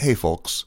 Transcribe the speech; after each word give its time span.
Hey, 0.00 0.14
folks. 0.14 0.64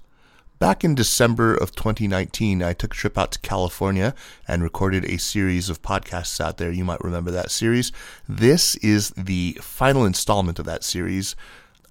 Back 0.60 0.84
in 0.84 0.94
December 0.94 1.56
of 1.56 1.74
2019, 1.74 2.62
I 2.62 2.74
took 2.74 2.94
a 2.94 2.98
trip 2.98 3.18
out 3.18 3.32
to 3.32 3.40
California 3.40 4.14
and 4.46 4.62
recorded 4.62 5.06
a 5.06 5.20
series 5.20 5.70
of 5.70 5.82
podcasts 5.82 6.42
out 6.42 6.58
there. 6.58 6.70
You 6.70 6.84
might 6.84 7.02
remember 7.02 7.32
that 7.32 7.50
series. 7.50 7.94
This 8.28 8.76
is 8.76 9.12
the 9.12 9.58
final 9.62 10.04
installment 10.04 10.60
of 10.60 10.66
that 10.66 10.84
series. 10.84 11.38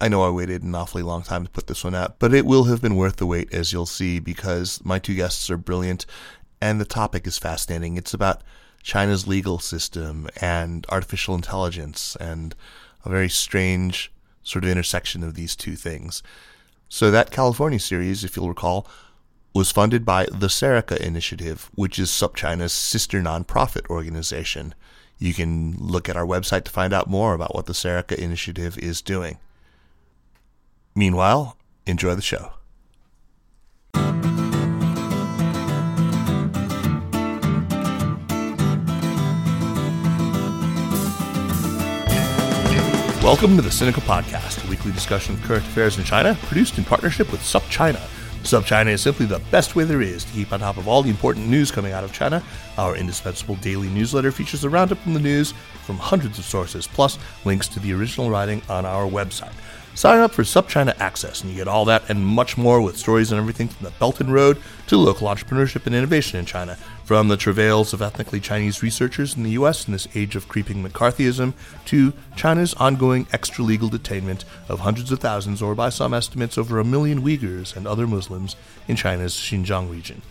I 0.03 0.09
know 0.09 0.23
I 0.23 0.29
waited 0.29 0.63
an 0.63 0.75
awfully 0.75 1.03
long 1.03 1.23
time 1.23 1.45
to 1.45 1.51
put 1.51 1.67
this 1.67 1.83
one 1.83 1.95
out, 1.95 2.19
but 2.19 2.35
it 2.35 2.45
will 2.45 2.65
have 2.65 2.83
been 2.83 2.97
worth 2.97 3.17
the 3.17 3.25
wait, 3.25 3.55
as 3.55 3.73
you'll 3.73 3.87
see, 3.87 4.19
because 4.21 4.79
my 4.85 4.99
two 4.99 5.15
guests 5.15 5.49
are 5.49 5.57
brilliant 5.57 6.05
and 6.61 6.79
the 6.79 6.85
topic 6.85 7.27
is 7.27 7.39
fascinating. 7.39 7.97
It's 7.97 8.13
about 8.13 8.43
China's 8.83 9.27
legal 9.27 9.59
system 9.59 10.29
and 10.43 10.85
artificial 10.91 11.35
intelligence 11.35 12.19
and 12.21 12.55
a 13.03 13.09
very 13.09 13.31
strange 13.31 14.13
sort 14.43 14.65
of 14.65 14.71
intersection 14.71 15.23
of 15.23 15.37
these 15.37 15.57
two 15.57 15.75
things. 15.75 16.23
So, 16.93 17.13
that 17.13 17.31
California 17.31 17.79
series, 17.79 18.25
if 18.25 18.37
you'll 18.37 18.49
recall, 18.49 18.85
was 19.55 19.71
funded 19.71 20.05
by 20.05 20.27
the 20.27 20.49
Serica 20.49 20.97
Initiative, 20.97 21.71
which 21.77 22.01
is 22.01 22.11
SupChina's 22.11 22.73
sister 22.73 23.23
nonprofit 23.23 23.89
organization. 23.89 24.75
You 25.17 25.33
can 25.33 25.77
look 25.79 26.09
at 26.09 26.17
our 26.17 26.27
website 26.27 26.65
to 26.65 26.71
find 26.73 26.93
out 26.93 27.09
more 27.09 27.33
about 27.33 27.55
what 27.55 27.67
the 27.67 27.75
Serica 27.75 28.17
Initiative 28.17 28.77
is 28.77 29.01
doing. 29.03 29.39
Meanwhile, 30.97 31.57
enjoy 31.87 32.17
the 32.17 32.23
show. 32.23 32.55
Welcome 43.23 43.55
to 43.57 43.63
the 43.63 43.69
Sinica 43.69 44.01
Podcast, 44.01 44.65
a 44.65 44.71
weekly 44.71 44.93
discussion 44.93 45.35
of 45.35 45.43
current 45.43 45.63
affairs 45.63 45.99
in 45.99 46.05
China, 46.05 46.39
produced 46.45 46.79
in 46.79 46.85
partnership 46.85 47.31
with 47.31 47.43
SupChina. 47.43 48.01
SupChina 48.45 48.89
is 48.89 49.03
simply 49.03 49.27
the 49.27 49.41
best 49.51 49.77
way 49.77 49.85
there 49.85 50.01
is 50.01 50.25
to 50.25 50.33
keep 50.33 50.55
on 50.55 50.61
top 50.61 50.79
of 50.79 50.89
all 50.89 51.03
the 51.03 51.11
important 51.11 51.47
news 51.47 51.71
coming 51.71 51.93
out 51.93 52.03
of 52.03 52.15
China. 52.15 52.43
Our 52.79 52.97
indispensable 52.97 53.57
daily 53.57 53.89
newsletter 53.91 54.33
features 54.33 54.65
a 54.65 54.71
roundup 54.71 54.97
from 54.99 55.13
the 55.13 55.21
news 55.21 55.53
from 55.85 55.99
hundreds 55.99 56.39
of 56.39 56.47
sources, 56.47 56.87
plus 56.87 57.19
links 57.45 57.69
to 57.69 57.81
the 57.81 57.93
original 57.93 58.31
writing 58.31 58.63
on 58.71 58.87
our 58.87 59.05
website. 59.05 59.53
Sign 59.95 60.21
up 60.21 60.31
for 60.33 60.43
SupChina 60.43 60.99
Access, 60.99 61.43
and 61.43 61.51
you 61.51 61.59
get 61.59 61.69
all 61.69 61.85
that 61.85 62.09
and 62.09 62.25
much 62.25 62.57
more 62.57 62.81
with 62.81 62.97
stories 62.97 63.35
on 63.35 63.39
everything 63.39 63.69
from 63.69 63.85
the 63.85 63.91
Belt 63.99 64.21
and 64.21 64.33
Road 64.33 64.57
to 64.87 64.97
local 64.97 65.29
entrepreneurship 65.29 65.85
and 65.85 65.95
innovation 65.95 66.39
in 66.39 66.47
China. 66.47 66.79
From 67.11 67.27
the 67.27 67.37
travails 67.37 67.93
of 67.93 68.03
ethnically 68.03 68.39
Chinese 68.39 68.85
researchers 68.85 69.37
in 69.37 69.43
the 69.43 69.51
U.S. 69.59 69.89
in 69.89 69.93
this 69.93 70.07
age 70.15 70.37
of 70.37 70.47
creeping 70.47 70.81
McCarthyism 70.81 71.55
to 71.87 72.13
China's 72.37 72.73
ongoing 72.75 73.25
extralegal 73.33 73.91
detainment 73.91 74.45
of 74.69 74.79
hundreds 74.79 75.11
of 75.11 75.19
thousands, 75.19 75.61
or 75.61 75.75
by 75.75 75.89
some 75.89 76.15
estimates, 76.15 76.57
over 76.57 76.79
a 76.79 76.85
million 76.85 77.23
Uyghurs 77.23 77.75
and 77.75 77.89
other 77.89 78.07
Muslims 78.07 78.55
in 78.87 78.95
China's 78.95 79.35
Xinjiang 79.35 79.91
region. 79.91 80.23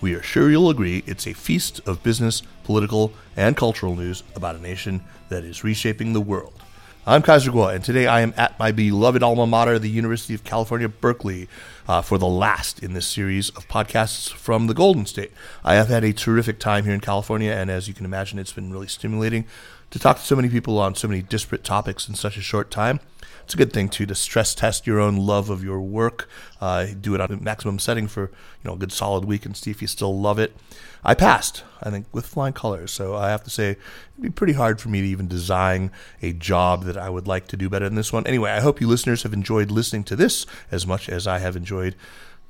We 0.00 0.14
are 0.14 0.22
sure 0.22 0.48
you'll 0.48 0.70
agree 0.70 1.02
it's 1.08 1.26
a 1.26 1.32
feast 1.32 1.80
of 1.88 2.04
business, 2.04 2.44
political, 2.62 3.12
and 3.36 3.56
cultural 3.56 3.96
news 3.96 4.22
about 4.36 4.54
a 4.54 4.62
nation 4.62 5.02
that 5.28 5.42
is 5.42 5.64
reshaping 5.64 6.12
the 6.12 6.20
world. 6.20 6.61
I'm 7.04 7.22
Kaiser 7.22 7.50
Kuo, 7.50 7.74
and 7.74 7.82
today 7.82 8.06
I 8.06 8.20
am 8.20 8.32
at 8.36 8.56
my 8.60 8.70
beloved 8.70 9.24
alma 9.24 9.44
mater, 9.44 9.76
the 9.76 9.90
University 9.90 10.34
of 10.34 10.44
California, 10.44 10.88
Berkeley, 10.88 11.48
uh, 11.88 12.00
for 12.00 12.16
the 12.16 12.28
last 12.28 12.80
in 12.80 12.92
this 12.92 13.08
series 13.08 13.50
of 13.50 13.66
podcasts 13.66 14.32
from 14.32 14.68
the 14.68 14.72
Golden 14.72 15.04
State. 15.04 15.32
I 15.64 15.74
have 15.74 15.88
had 15.88 16.04
a 16.04 16.12
terrific 16.12 16.60
time 16.60 16.84
here 16.84 16.94
in 16.94 17.00
California, 17.00 17.50
and 17.50 17.72
as 17.72 17.88
you 17.88 17.94
can 17.94 18.04
imagine, 18.04 18.38
it's 18.38 18.52
been 18.52 18.72
really 18.72 18.86
stimulating 18.86 19.46
to 19.92 19.98
talk 19.98 20.16
to 20.16 20.22
so 20.22 20.34
many 20.34 20.48
people 20.48 20.78
on 20.78 20.94
so 20.96 21.06
many 21.06 21.22
disparate 21.22 21.62
topics 21.62 22.08
in 22.08 22.16
such 22.16 22.36
a 22.36 22.42
short 22.42 22.70
time 22.70 22.98
it's 23.44 23.54
a 23.54 23.56
good 23.56 23.72
thing 23.72 23.88
too 23.88 24.06
to 24.06 24.14
stress 24.14 24.54
test 24.54 24.86
your 24.86 25.00
own 25.00 25.16
love 25.16 25.50
of 25.50 25.64
your 25.64 25.80
work. 25.80 26.28
Uh, 26.60 26.86
do 27.00 27.14
it 27.14 27.20
on 27.20 27.42
maximum 27.42 27.78
setting 27.78 28.06
for 28.06 28.22
you 28.22 28.64
know 28.64 28.74
a 28.74 28.76
good 28.76 28.92
solid 28.92 29.24
week 29.24 29.44
and 29.44 29.56
see 29.56 29.70
if 29.70 29.82
you 29.82 29.88
still 29.88 30.18
love 30.18 30.38
it. 30.38 30.56
I 31.04 31.14
passed, 31.14 31.64
I 31.82 31.90
think, 31.90 32.06
with 32.12 32.26
flying 32.26 32.52
colors. 32.52 32.92
So 32.92 33.16
I 33.16 33.30
have 33.30 33.42
to 33.42 33.50
say, 33.50 33.70
it'd 33.70 34.22
be 34.22 34.30
pretty 34.30 34.52
hard 34.52 34.80
for 34.80 34.88
me 34.88 35.00
to 35.00 35.06
even 35.06 35.26
design 35.26 35.90
a 36.22 36.32
job 36.32 36.84
that 36.84 36.96
I 36.96 37.10
would 37.10 37.26
like 37.26 37.48
to 37.48 37.56
do 37.56 37.68
better 37.68 37.86
than 37.86 37.96
this 37.96 38.12
one. 38.12 38.24
Anyway, 38.24 38.52
I 38.52 38.60
hope 38.60 38.80
you 38.80 38.86
listeners 38.86 39.24
have 39.24 39.32
enjoyed 39.32 39.72
listening 39.72 40.04
to 40.04 40.16
this 40.16 40.46
as 40.70 40.86
much 40.86 41.08
as 41.08 41.26
I 41.26 41.40
have 41.40 41.56
enjoyed, 41.56 41.96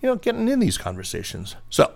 you 0.03 0.09
know, 0.09 0.17
getting 0.17 0.49
in 0.49 0.61
these 0.61 0.77
conversations. 0.77 1.57
So 1.71 1.93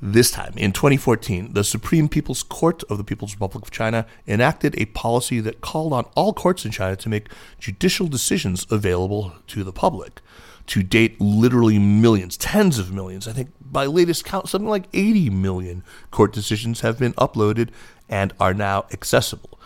this 0.00 0.30
time, 0.30 0.52
in 0.56 0.72
2014, 0.72 1.54
the 1.54 1.64
Supreme 1.64 2.08
People's 2.08 2.44
Court 2.44 2.84
of 2.84 2.98
the 2.98 3.04
People's 3.04 3.34
Republic 3.34 3.64
of 3.64 3.70
China 3.72 4.06
enacted 4.28 4.78
a 4.78 4.86
policy 4.86 5.40
that 5.40 5.60
called 5.60 5.92
on 5.92 6.04
all 6.14 6.32
courts 6.32 6.64
in 6.64 6.70
China 6.70 6.94
to 6.96 7.08
make 7.08 7.28
judicial 7.58 8.06
decisions 8.06 8.64
available 8.70 9.32
to 9.48 9.64
the 9.64 9.72
public. 9.72 10.20
To 10.68 10.82
date, 10.82 11.20
literally 11.20 11.78
millions, 11.78 12.36
tens 12.36 12.78
of 12.78 12.92
millions, 12.92 13.26
I 13.26 13.32
think 13.32 13.50
by 13.60 13.86
latest 13.86 14.24
count, 14.24 14.48
something 14.48 14.68
like 14.68 14.84
80 14.92 15.30
million 15.30 15.82
court 16.10 16.32
decisions 16.32 16.80
have 16.82 16.98
been 16.98 17.14
uploaded 17.14 17.70
and 18.08 18.32
are 18.38 18.54
now 18.54 18.86
accessible, 18.92 19.58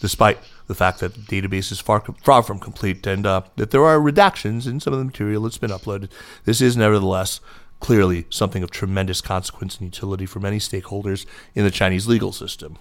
despite 0.00 0.38
the 0.66 0.74
fact 0.74 1.00
that 1.00 1.14
the 1.14 1.20
database 1.20 1.70
is 1.70 1.80
far, 1.80 2.02
far 2.22 2.42
from 2.42 2.58
complete 2.58 3.06
and 3.06 3.26
uh, 3.26 3.42
that 3.56 3.70
there 3.70 3.84
are 3.84 3.98
redactions 3.98 4.66
in 4.66 4.80
some 4.80 4.92
of 4.92 4.98
the 4.98 5.04
material 5.04 5.42
that's 5.42 5.58
been 5.58 5.70
uploaded. 5.70 6.08
This 6.44 6.62
is 6.62 6.76
nevertheless 6.76 7.40
clearly 7.84 8.24
something 8.30 8.62
of 8.62 8.70
tremendous 8.70 9.20
consequence 9.20 9.76
and 9.76 9.84
utility 9.84 10.24
for 10.24 10.40
many 10.40 10.58
stakeholders 10.58 11.26
in 11.54 11.64
the 11.64 11.70
Chinese 11.70 12.06
legal 12.06 12.32
system. 12.32 12.78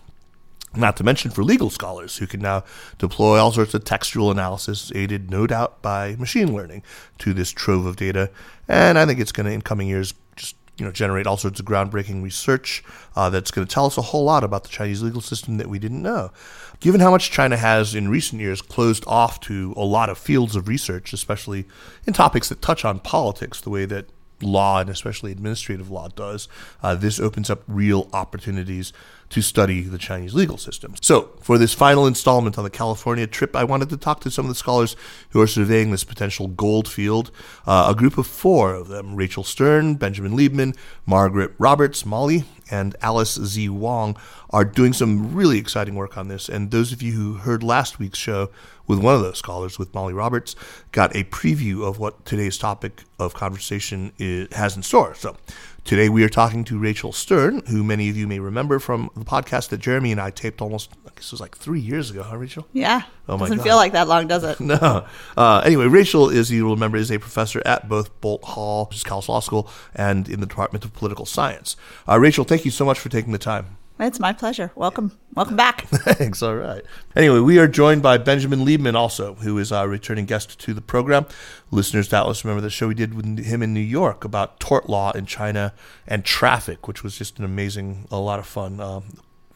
Not 0.77 0.95
to 0.95 1.03
mention 1.03 1.29
for 1.29 1.43
legal 1.43 1.69
scholars 1.69 2.15
who 2.19 2.25
can 2.25 2.39
now 2.39 2.63
deploy 2.99 3.37
all 3.37 3.51
sorts 3.51 3.73
of 3.73 3.83
textual 3.83 4.31
analysis, 4.31 4.93
aided 4.95 5.29
no 5.29 5.45
doubt 5.45 5.81
by 5.81 6.15
machine 6.15 6.55
learning, 6.55 6.83
to 7.17 7.33
this 7.33 7.51
trove 7.51 7.85
of 7.85 7.97
data. 7.97 8.31
And 8.69 8.97
I 8.97 9.05
think 9.05 9.19
it's 9.19 9.33
going 9.33 9.45
to, 9.45 9.51
in 9.51 9.61
coming 9.61 9.89
years, 9.89 10.13
just 10.37 10.55
you 10.77 10.85
know, 10.85 10.91
generate 10.93 11.27
all 11.27 11.35
sorts 11.35 11.59
of 11.59 11.65
groundbreaking 11.65 12.23
research 12.23 12.81
uh, 13.17 13.29
that's 13.29 13.51
going 13.51 13.67
to 13.67 13.73
tell 13.73 13.85
us 13.85 13.97
a 13.97 14.01
whole 14.01 14.23
lot 14.23 14.45
about 14.45 14.63
the 14.63 14.69
Chinese 14.69 15.03
legal 15.03 15.19
system 15.19 15.57
that 15.57 15.67
we 15.67 15.79
didn't 15.79 16.01
know. 16.01 16.31
Given 16.79 17.01
how 17.01 17.11
much 17.11 17.29
China 17.29 17.57
has 17.57 17.93
in 17.93 18.07
recent 18.07 18.41
years 18.41 18.61
closed 18.61 19.03
off 19.05 19.41
to 19.41 19.73
a 19.75 19.83
lot 19.83 20.09
of 20.09 20.17
fields 20.17 20.55
of 20.55 20.69
research, 20.69 21.11
especially 21.11 21.65
in 22.07 22.13
topics 22.13 22.47
that 22.47 22.61
touch 22.61 22.85
on 22.85 22.99
politics, 22.99 23.59
the 23.59 23.69
way 23.69 23.83
that 23.83 24.05
law 24.41 24.79
and 24.79 24.89
especially 24.89 25.31
administrative 25.31 25.89
law 25.89 26.07
does, 26.09 26.47
uh, 26.81 26.95
this 26.95 27.19
opens 27.19 27.49
up 27.49 27.63
real 27.67 28.09
opportunities 28.13 28.93
to 29.33 29.41
study 29.41 29.81
the 29.81 29.97
Chinese 29.97 30.35
legal 30.35 30.59
system. 30.59 30.93
So, 31.01 31.31
for 31.41 31.57
this 31.57 31.73
final 31.73 32.05
installment 32.05 32.59
on 32.59 32.63
the 32.63 32.69
California 32.69 33.25
trip, 33.25 33.55
I 33.55 33.63
wanted 33.63 33.89
to 33.89 33.97
talk 33.97 34.19
to 34.21 34.29
some 34.29 34.45
of 34.45 34.49
the 34.49 34.55
scholars 34.55 34.95
who 35.31 35.41
are 35.41 35.47
surveying 35.47 35.89
this 35.89 36.03
potential 36.03 36.47
gold 36.47 36.87
field. 36.87 37.31
Uh, 37.65 37.87
a 37.89 37.95
group 37.95 38.19
of 38.19 38.27
four 38.27 38.75
of 38.75 38.89
them 38.89 39.15
Rachel 39.15 39.43
Stern, 39.43 39.95
Benjamin 39.95 40.33
Liebman, 40.33 40.77
Margaret 41.07 41.53
Roberts, 41.57 42.05
Molly, 42.05 42.43
and 42.69 42.95
Alice 43.01 43.33
Z. 43.33 43.69
Wang 43.69 44.15
are 44.51 44.63
doing 44.63 44.93
some 44.93 45.33
really 45.33 45.57
exciting 45.57 45.95
work 45.95 46.15
on 46.15 46.27
this. 46.27 46.47
And 46.47 46.69
those 46.69 46.91
of 46.91 47.01
you 47.01 47.13
who 47.13 47.33
heard 47.33 47.63
last 47.63 47.97
week's 47.97 48.19
show 48.19 48.51
with 48.85 48.99
one 48.99 49.15
of 49.15 49.21
those 49.21 49.39
scholars, 49.39 49.79
with 49.79 49.93
Molly 49.95 50.13
Roberts, 50.13 50.55
got 50.91 51.15
a 51.15 51.23
preview 51.23 51.87
of 51.87 51.97
what 51.97 52.23
today's 52.23 52.59
topic 52.59 53.03
of 53.17 53.33
conversation 53.33 54.11
is, 54.19 54.53
has 54.53 54.75
in 54.75 54.83
store. 54.83 55.15
So 55.15 55.37
today 55.83 56.09
we 56.09 56.23
are 56.23 56.29
talking 56.29 56.63
to 56.65 56.77
Rachel 56.77 57.11
Stern, 57.11 57.61
who 57.67 57.83
many 57.83 58.09
of 58.09 58.17
you 58.17 58.27
may 58.27 58.39
remember 58.39 58.79
from 58.79 59.09
the 59.15 59.25
podcast 59.25 59.69
that 59.69 59.79
Jeremy 59.79 60.11
and 60.11 60.21
I 60.21 60.29
taped 60.29 60.61
almost, 60.61 60.91
I 61.05 61.09
guess 61.15 61.25
it 61.27 61.31
was 61.33 61.41
like 61.41 61.57
three 61.57 61.79
years 61.79 62.09
ago, 62.09 62.23
huh, 62.23 62.37
Rachel? 62.37 62.67
Yeah. 62.73 63.03
Oh 63.27 63.37
my 63.37 63.45
Doesn't 63.45 63.57
God. 63.57 63.63
feel 63.63 63.75
like 63.75 63.91
that 63.93 64.07
long, 64.07 64.27
does 64.27 64.43
it? 64.43 64.59
no. 64.61 65.05
Uh, 65.37 65.61
anyway, 65.65 65.87
Rachel, 65.87 66.29
as 66.29 66.51
you 66.51 66.65
will 66.65 66.75
remember, 66.75 66.97
is 66.97 67.11
a 67.11 67.19
professor 67.19 67.61
at 67.65 67.87
both 67.89 68.19
Boalt 68.21 68.43
Hall, 68.43 68.85
which 68.85 68.97
is 68.97 69.03
Cal 69.03 69.23
Law 69.27 69.39
School, 69.39 69.69
and 69.93 70.27
in 70.29 70.39
the 70.39 70.45
Department 70.45 70.85
of 70.85 70.93
Political 70.93 71.25
Science. 71.25 71.75
Uh, 72.07 72.19
Rachel, 72.19 72.43
thank 72.43 72.65
you 72.65 72.71
so 72.71 72.85
much 72.85 72.99
for 72.99 73.09
taking 73.09 73.31
the 73.31 73.37
time. 73.37 73.77
It's 73.99 74.19
my 74.19 74.33
pleasure. 74.33 74.71
Welcome. 74.75 75.11
Welcome 75.35 75.55
back. 75.55 75.81
Thanks. 75.87 76.41
All 76.41 76.55
right. 76.55 76.83
Anyway, 77.15 77.39
we 77.39 77.59
are 77.59 77.67
joined 77.67 78.01
by 78.01 78.17
Benjamin 78.17 78.65
Liebman, 78.65 78.95
also, 78.95 79.35
who 79.35 79.57
is 79.59 79.71
our 79.71 79.87
returning 79.87 80.25
guest 80.25 80.59
to 80.61 80.73
the 80.73 80.81
program. 80.81 81.25
Listeners 81.69 82.07
doubtless 82.07 82.43
remember 82.43 82.61
the 82.61 82.71
show 82.71 82.87
we 82.87 82.95
did 82.95 83.13
with 83.13 83.45
him 83.45 83.61
in 83.61 83.73
New 83.73 83.79
York 83.79 84.25
about 84.25 84.59
tort 84.59 84.89
law 84.89 85.11
in 85.11 85.25
China 85.27 85.73
and 86.07 86.25
traffic, 86.25 86.87
which 86.87 87.03
was 87.03 87.17
just 87.17 87.37
an 87.37 87.45
amazing, 87.45 88.07
a 88.11 88.17
lot 88.17 88.39
of 88.39 88.47
fun. 88.47 88.79
Um, 88.79 89.03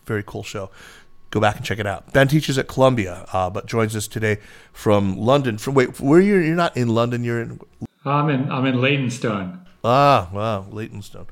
very 0.06 0.24
cool 0.24 0.44
show. 0.44 0.70
Go 1.32 1.42
back 1.42 1.58
and 1.58 1.66
check 1.66 1.80
it 1.80 1.88
out. 1.88 2.14
Ben 2.14 2.28
teaches 2.28 2.58
at 2.58 2.68
Columbia, 2.68 3.26
uh, 3.34 3.50
but 3.50 3.66
joins 3.66 3.96
us 3.96 4.08
today 4.08 4.38
from 4.72 5.18
London. 5.18 5.58
From 5.58 5.74
wait, 5.74 6.00
where 6.00 6.22
you? 6.22 6.38
You're 6.38 6.56
not 6.56 6.78
in 6.78 6.90
London. 6.90 7.24
You're 7.24 7.42
in. 7.42 7.60
I'm 8.06 8.30
in. 8.30 8.50
I'm 8.50 8.66
in 8.66 8.80
Leytonstone. 8.80 9.66
Ah, 9.84 10.30
wow, 10.32 10.66
Leytonstone. 10.70 11.28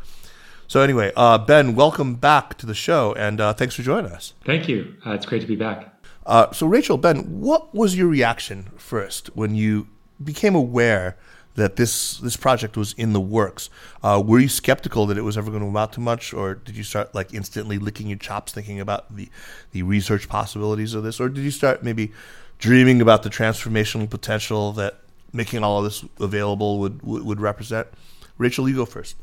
So 0.68 0.82
anyway, 0.82 1.12
uh, 1.16 1.38
Ben, 1.38 1.76
welcome 1.76 2.16
back 2.16 2.58
to 2.58 2.66
the 2.66 2.74
show, 2.74 3.14
and 3.14 3.40
uh, 3.40 3.54
thanks 3.54 3.76
for 3.76 3.84
joining 3.84 4.12
us. 4.12 4.34
Thank 4.46 4.68
you. 4.68 4.96
Uh, 5.06 5.12
it's 5.12 5.26
great 5.26 5.42
to 5.42 5.48
be 5.48 5.56
back. 5.56 5.94
Uh, 6.26 6.52
so 6.52 6.66
Rachel, 6.66 6.98
Ben, 6.98 7.40
what 7.40 7.74
was 7.74 7.96
your 7.96 8.08
reaction 8.08 8.72
first 8.76 9.28
when 9.36 9.54
you 9.54 9.88
became 10.24 10.56
aware 10.56 11.18
that 11.54 11.76
this 11.76 12.18
this 12.18 12.36
project 12.36 12.76
was 12.76 12.94
in 12.94 13.14
the 13.14 13.22
works? 13.22 13.70
Uh, 14.02 14.22
were 14.26 14.40
you 14.40 14.50
skeptical 14.50 15.06
that 15.06 15.18
it 15.18 15.22
was 15.22 15.38
ever 15.38 15.52
going 15.52 15.62
to 15.62 15.70
amount 15.70 15.94
to 15.94 16.00
much, 16.00 16.34
or 16.34 16.56
did 16.56 16.76
you 16.76 16.84
start 16.84 17.14
like 17.14 17.34
instantly 17.34 17.78
licking 17.78 18.08
your 18.08 18.18
chops 18.18 18.52
thinking 18.52 18.80
about 18.80 19.16
the 19.16 19.30
the 19.72 19.84
research 19.84 20.28
possibilities 20.28 20.96
of 20.96 21.04
this, 21.04 21.20
or 21.20 21.30
did 21.30 21.44
you 21.44 21.52
start 21.52 21.84
maybe 21.84 22.12
dreaming 22.58 23.02
about 23.02 23.24
the 23.24 23.30
transformational 23.30 24.10
potential 24.10 24.72
that 24.74 25.00
making 25.36 25.64
all 25.64 25.80
of 25.80 25.84
this 25.84 26.06
available 26.20 26.80
would, 26.80 27.02
would, 27.04 27.24
would 27.24 27.42
represent. 27.42 27.88
Rachel, 28.38 28.68
you 28.70 28.76
go 28.76 28.86
first. 28.86 29.16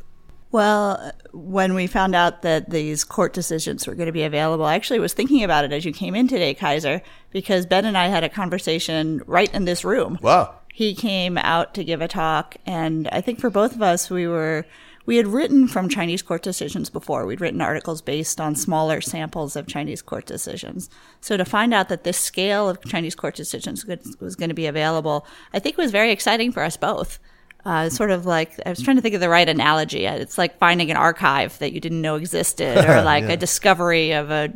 Well, 0.53 1.13
when 1.33 1.73
we 1.73 1.87
found 1.87 2.15
out 2.15 2.43
that 2.43 2.69
these 2.69 3.05
court 3.05 3.33
decisions 3.33 3.87
were 3.87 3.95
going 3.95 4.07
to 4.07 4.13
be 4.13 4.23
available, 4.23 4.67
I 4.67 4.75
actually 4.75 5.01
was 5.01 5.15
thinking 5.15 5.43
about 5.43 5.65
it 5.65 5.73
as 5.73 5.87
you 5.87 5.93
came 5.93 6.15
in 6.15 6.29
today, 6.29 6.53
Kaiser, 6.53 7.01
because 7.31 7.65
Ben 7.65 7.87
and 7.87 7.97
I 7.97 8.09
had 8.09 8.23
a 8.23 8.29
conversation 8.29 9.23
right 9.27 9.53
in 9.55 9.65
this 9.65 9.83
room. 9.83 10.19
Wow. 10.21 10.55
He 10.73 10.95
came 10.95 11.39
out 11.39 11.73
to 11.75 11.85
give 11.85 12.03
a 12.03 12.09
talk, 12.09 12.57
and 12.67 13.09
I 13.09 13.23
think 13.23 13.41
for 13.41 13.49
both 13.49 13.75
of 13.75 13.83
us, 13.83 14.11
we 14.11 14.27
were 14.27 14.67
we 15.05 15.17
had 15.17 15.27
written 15.27 15.67
from 15.67 15.89
Chinese 15.89 16.23
court 16.23 16.43
decisions 16.43 16.89
before. 16.89 17.27
We'd 17.27 17.41
written 17.41 17.61
articles 17.61 18.01
based 18.03 18.41
on 18.41 18.55
smaller 18.55 19.01
samples 19.01 19.57
of 19.57 19.67
Chinese 19.67 20.01
court 20.01 20.27
decisions. 20.27 20.89
So 21.21 21.37
to 21.37 21.45
find 21.45 21.75
out 21.75 21.89
that 21.89 22.05
this 22.05 22.19
scale 22.19 22.69
of 22.69 22.85
Chinese 22.85 23.17
court 23.17 23.35
decisions 23.35 23.85
was 23.85 24.37
going 24.37 24.51
to 24.51 24.55
be 24.55 24.67
available, 24.67 25.27
I 25.53 25.59
think 25.59 25.77
was 25.77 25.91
very 25.91 26.13
exciting 26.13 26.53
for 26.53 26.63
us 26.63 26.77
both. 26.77 27.19
Uh, 27.65 27.89
sort 27.89 28.11
of 28.11 28.27
like 28.27 28.59
I 28.67 28.71
was 28.71 28.83
trying 28.83 28.97
to 28.97 29.03
think 29.03 29.15
of 29.15 29.21
the 29.21 29.29
right 29.29 29.49
analogy. 29.49 30.05
It's 30.05 30.37
like 30.37 30.59
finding 30.59 30.91
an 30.91 30.97
archive 30.97 31.57
that 31.61 31.73
you 31.73 31.81
didn't 31.81 32.01
know 32.01 32.17
existed, 32.17 32.85
or 32.85 33.03
like 33.05 33.25
yeah. 33.25 33.33
a 33.33 33.37
discovery 33.37 34.13
of 34.13 34.33
a 34.33 34.53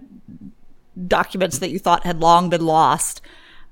documents 1.06 1.58
that 1.58 1.70
you 1.70 1.78
thought 1.78 2.04
had 2.04 2.20
long 2.20 2.50
been 2.50 2.64
lost. 2.64 3.20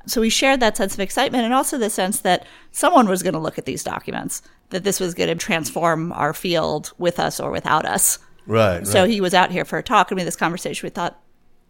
So 0.07 0.21
we 0.21 0.31
shared 0.31 0.61
that 0.61 0.77
sense 0.77 0.95
of 0.95 1.01
excitement 1.01 1.45
and 1.45 1.55
also 1.55 1.79
the 1.79 1.91
sense 1.91 2.21
that 2.21 2.47
someone 2.73 3.09
was 3.09 3.23
going 3.23 3.33
to 3.33 3.41
look 3.41 3.59
at 3.59 3.65
these 3.65 3.83
documents, 3.83 4.43
that 4.71 4.85
this 4.85 5.01
was 5.01 5.15
going 5.15 5.31
to 5.31 5.35
transform 5.35 6.13
our 6.13 6.35
field 6.35 6.93
with 6.99 7.19
us 7.19 7.41
or 7.41 7.51
without 7.51 7.87
us. 7.87 8.19
Right. 8.47 8.87
So 8.87 9.03
right. 9.03 9.11
he 9.11 9.21
was 9.21 9.33
out 9.33 9.51
here 9.51 9.65
for 9.65 9.79
a 9.79 9.83
talk 9.83 10.11
and 10.11 10.17
we 10.17 10.21
had 10.21 10.27
this 10.27 10.37
conversation. 10.37 10.87
We 10.87 10.91
thought, 10.91 11.19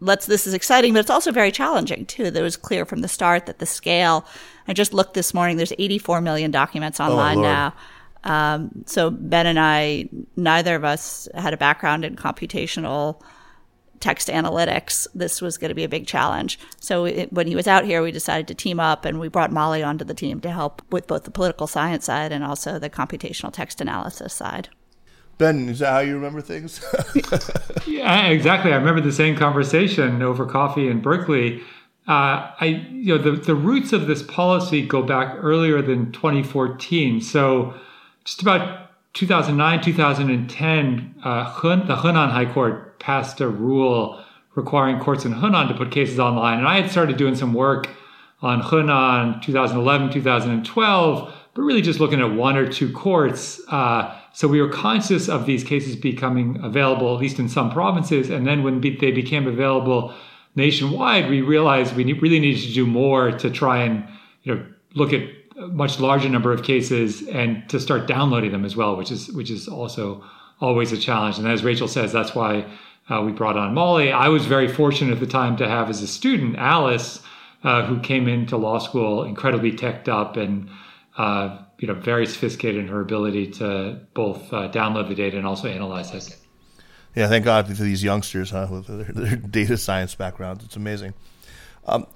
let's 0.04 0.26
this 0.26 0.46
is 0.46 0.54
exciting, 0.54 0.92
but 0.92 1.00
it's 1.00 1.10
also 1.10 1.32
very 1.32 1.50
challenging 1.50 2.06
too. 2.06 2.30
That 2.30 2.42
was 2.42 2.56
clear 2.56 2.84
from 2.84 3.00
the 3.00 3.08
start 3.08 3.46
that 3.46 3.58
the 3.58 3.66
scale. 3.66 4.26
I 4.68 4.72
just 4.72 4.94
looked 4.94 5.14
this 5.14 5.34
morning. 5.34 5.56
There's 5.56 5.72
84 5.78 6.20
million 6.20 6.50
documents 6.50 7.00
oh, 7.00 7.06
online 7.06 7.38
oh, 7.38 7.42
now. 7.42 7.74
Um, 8.24 8.84
so 8.86 9.10
Ben 9.10 9.46
and 9.46 9.58
I, 9.58 10.08
neither 10.36 10.74
of 10.74 10.84
us 10.84 11.28
had 11.34 11.52
a 11.52 11.58
background 11.58 12.04
in 12.04 12.16
computational 12.16 13.20
text 14.00 14.28
analytics. 14.28 15.06
This 15.14 15.40
was 15.42 15.58
going 15.58 15.68
to 15.70 15.74
be 15.74 15.84
a 15.84 15.88
big 15.88 16.06
challenge. 16.06 16.58
So 16.80 17.04
it, 17.04 17.32
when 17.32 17.46
he 17.46 17.56
was 17.56 17.66
out 17.66 17.84
here, 17.84 18.02
we 18.02 18.12
decided 18.12 18.48
to 18.48 18.54
team 18.54 18.80
up, 18.80 19.04
and 19.04 19.20
we 19.20 19.28
brought 19.28 19.52
Molly 19.52 19.82
onto 19.82 20.04
the 20.04 20.14
team 20.14 20.40
to 20.40 20.50
help 20.50 20.82
with 20.90 21.06
both 21.06 21.24
the 21.24 21.30
political 21.30 21.66
science 21.66 22.06
side 22.06 22.32
and 22.32 22.44
also 22.44 22.78
the 22.78 22.90
computational 22.90 23.52
text 23.52 23.80
analysis 23.80 24.32
side. 24.32 24.68
Ben, 25.38 25.68
is 25.68 25.80
that 25.80 25.90
how 25.90 25.98
you 26.00 26.14
remember 26.14 26.40
things? 26.40 26.84
yeah, 27.86 28.26
exactly. 28.26 28.72
I 28.72 28.76
remember 28.76 29.00
the 29.00 29.12
same 29.12 29.36
conversation 29.36 30.22
over 30.22 30.46
coffee 30.46 30.88
in 30.88 31.00
Berkeley. 31.00 31.60
Uh, 32.06 32.52
I, 32.60 32.86
you 32.90 33.16
know, 33.16 33.22
the, 33.22 33.32
the 33.32 33.54
roots 33.54 33.92
of 33.92 34.06
this 34.06 34.22
policy 34.22 34.86
go 34.86 35.02
back 35.02 35.34
earlier 35.38 35.82
than 35.82 36.12
2014. 36.12 37.20
So, 37.20 37.74
just 38.24 38.42
about 38.42 38.90
2009, 39.14 39.80
2010, 39.80 41.14
uh, 41.24 41.44
Hun, 41.44 41.86
the 41.86 41.96
Henan 41.96 42.30
High 42.30 42.52
Court 42.52 42.98
passed 42.98 43.40
a 43.40 43.48
rule 43.48 44.22
requiring 44.54 45.00
courts 45.00 45.24
in 45.24 45.32
Henan 45.32 45.68
to 45.68 45.74
put 45.74 45.90
cases 45.90 46.18
online. 46.18 46.58
And 46.58 46.68
I 46.68 46.80
had 46.80 46.90
started 46.90 47.16
doing 47.16 47.34
some 47.34 47.54
work 47.54 47.88
on 48.42 48.60
Henan 48.60 49.42
2011, 49.42 50.10
2012, 50.10 51.34
but 51.54 51.62
really 51.62 51.82
just 51.82 52.00
looking 52.00 52.20
at 52.20 52.32
one 52.32 52.56
or 52.56 52.70
two 52.70 52.92
courts. 52.92 53.60
Uh, 53.68 54.20
so 54.34 54.48
we 54.48 54.60
were 54.60 54.68
conscious 54.68 55.28
of 55.28 55.46
these 55.46 55.62
cases 55.62 55.94
becoming 55.94 56.58
available, 56.60 57.14
at 57.14 57.20
least 57.20 57.38
in 57.38 57.48
some 57.48 57.70
provinces. 57.70 58.30
And 58.30 58.44
then 58.44 58.64
when 58.64 58.80
they 58.80 59.12
became 59.12 59.46
available 59.46 60.12
nationwide, 60.56 61.30
we 61.30 61.40
realized 61.40 61.94
we 61.94 62.12
really 62.14 62.40
needed 62.40 62.62
to 62.62 62.74
do 62.74 62.84
more 62.84 63.30
to 63.30 63.48
try 63.48 63.84
and 63.84 64.04
you 64.42 64.54
know 64.54 64.66
look 64.94 65.12
at 65.12 65.22
a 65.56 65.68
much 65.68 66.00
larger 66.00 66.28
number 66.28 66.52
of 66.52 66.64
cases 66.64 67.26
and 67.28 67.68
to 67.68 67.78
start 67.78 68.08
downloading 68.08 68.50
them 68.50 68.64
as 68.64 68.74
well, 68.74 68.96
which 68.96 69.12
is 69.12 69.30
which 69.32 69.50
is 69.50 69.68
also 69.68 70.24
always 70.60 70.90
a 70.90 70.98
challenge. 70.98 71.38
And 71.38 71.46
as 71.46 71.62
Rachel 71.62 71.86
says, 71.86 72.12
that's 72.12 72.34
why 72.34 72.66
uh, 73.08 73.22
we 73.22 73.30
brought 73.30 73.56
on 73.56 73.72
Molly. 73.72 74.10
I 74.10 74.28
was 74.28 74.46
very 74.46 74.66
fortunate 74.66 75.12
at 75.12 75.20
the 75.20 75.28
time 75.28 75.56
to 75.58 75.68
have 75.68 75.88
as 75.88 76.02
a 76.02 76.08
student 76.08 76.56
Alice, 76.56 77.20
uh, 77.62 77.86
who 77.86 78.00
came 78.00 78.26
into 78.26 78.56
law 78.56 78.78
school 78.78 79.22
incredibly 79.22 79.70
teched 79.70 80.08
up 80.08 80.36
and 80.36 80.68
uh, 81.16 81.58
you 81.84 81.92
know 81.92 82.00
very 82.00 82.24
sophisticated 82.24 82.80
in 82.80 82.88
her 82.88 83.02
ability 83.02 83.46
to 83.46 84.00
both 84.14 84.50
uh, 84.54 84.70
download 84.70 85.06
the 85.06 85.14
data 85.14 85.36
and 85.36 85.46
also 85.46 85.68
analyze 85.68 86.14
it. 86.14 86.34
Yeah, 87.14 87.28
thank 87.28 87.44
God 87.44 87.66
for 87.66 87.74
these 87.74 88.02
youngsters, 88.02 88.52
huh, 88.52 88.68
with 88.70 88.86
their, 88.86 89.04
their 89.12 89.36
data 89.36 89.76
science 89.76 90.14
backgrounds. 90.14 90.64
It's 90.64 90.76
amazing. 90.76 91.12
Um, 91.86 92.06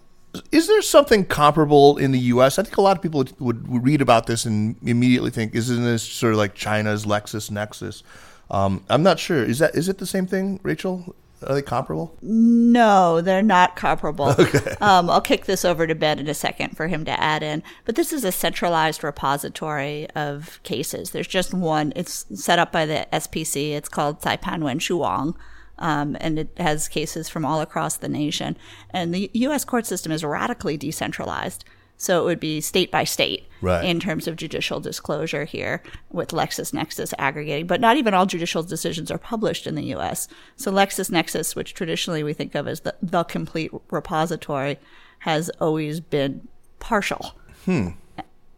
is 0.51 0.69
there 0.69 0.81
something 0.81 1.27
comparable 1.27 1.99
in 1.99 2.13
the 2.13 2.19
U.S.? 2.19 2.59
I 2.59 2.63
think 2.63 2.79
a 2.79 2.81
lot 2.81 2.97
of 2.97 3.03
people 3.03 3.19
would, 3.19 3.39
would, 3.69 3.85
read 3.85 4.01
about 4.01 4.27
this 4.27 4.47
and 4.47 4.77
immediately 4.81 5.31
think, 5.31 5.55
"Isn't 5.55 5.85
this 5.85 6.03
sort 6.03 6.33
of 6.33 6.39
like 6.39 6.55
China's 6.55 7.05
LexisNexis?" 7.05 8.03
Um, 8.51 8.83
I'm 8.89 9.03
not 9.03 9.19
sure. 9.19 9.45
Is 9.45 9.59
that 9.59 9.75
is 9.75 9.91
it 9.91 9.99
the 9.99 10.07
same 10.07 10.27
thing, 10.27 10.61
Rachel? 10.63 11.15
Are 11.47 11.55
they 11.55 11.63
comparable? 11.63 12.17
No, 12.21 13.21
they're 13.21 13.43
not 13.43 13.77
comparable. 13.77 14.35
Okay. 14.39 14.77
Um, 14.81 15.11
I'll 15.11 15.21
kick 15.21 15.47
this 15.47 15.65
over 15.65 15.87
to 15.87 15.95
Ben 15.95 16.19
in 16.19 16.29
a 16.29 16.35
second 16.35 16.77
for 16.77 16.87
him 16.87 17.05
to 17.05 17.21
add 17.21 17.43
in. 17.43 17.63
But 17.85 17.97
this 17.97 18.13
is 18.13 18.25
a 18.25 18.33
centralized 18.33 19.03
repository 19.03 20.09
of 20.11 20.61
cases. 20.63 21.11
There's 21.11 21.27
just 21.27 21.53
one. 21.53 21.93
It's 21.97 22.25
set 22.35 22.59
up 22.59 22.71
by 22.73 22.87
the 22.87 23.07
SPC. 23.13 23.73
It's 23.73 23.89
called 23.89 24.21
Caipan 24.21 24.61
Wenshu 24.61 24.99
Wang. 24.99 25.35
Um, 25.79 26.17
and 26.21 26.39
it 26.39 26.51
has 26.57 26.89
cases 26.89 27.29
from 27.29 27.45
all 27.45 27.61
across 27.61 27.97
the 27.97 28.09
nation. 28.09 28.57
And 28.91 29.15
the 29.15 29.31
U.S. 29.35 29.65
court 29.65 29.87
system 29.87 30.13
is 30.13 30.25
radically 30.25 30.77
decentralized. 30.77 31.65
So 31.99 32.23
it 32.23 32.25
would 32.25 32.41
be 32.41 32.61
state 32.61 32.91
by 32.91 33.05
state 33.05 33.47
right. 33.61 33.85
in 33.85 33.99
terms 33.99 34.29
of 34.29 34.37
judicial 34.37 34.79
disclosure 34.79 35.45
here 35.45 35.83
with 36.11 36.29
LexisNexis 36.29 37.13
aggregating. 37.19 37.67
But 37.67 37.81
not 37.81 37.97
even 37.97 38.15
all 38.15 38.25
judicial 38.25 38.63
decisions 38.63 39.11
are 39.11 39.19
published 39.19 39.67
in 39.67 39.75
the 39.75 39.95
US. 39.97 40.29
So 40.57 40.73
LexisNexis, 40.73 41.57
which 41.57 41.75
traditionally 41.75 42.23
we 42.23 42.33
think 42.33 42.55
of 42.55 42.69
as 42.69 42.81
the, 42.81 42.95
the 43.03 43.25
complete 43.25 43.73
repository, 43.91 44.79
has 45.21 45.51
always 45.61 45.99
been 46.01 46.47
partial. 46.79 47.35
Hmm. 47.65 47.89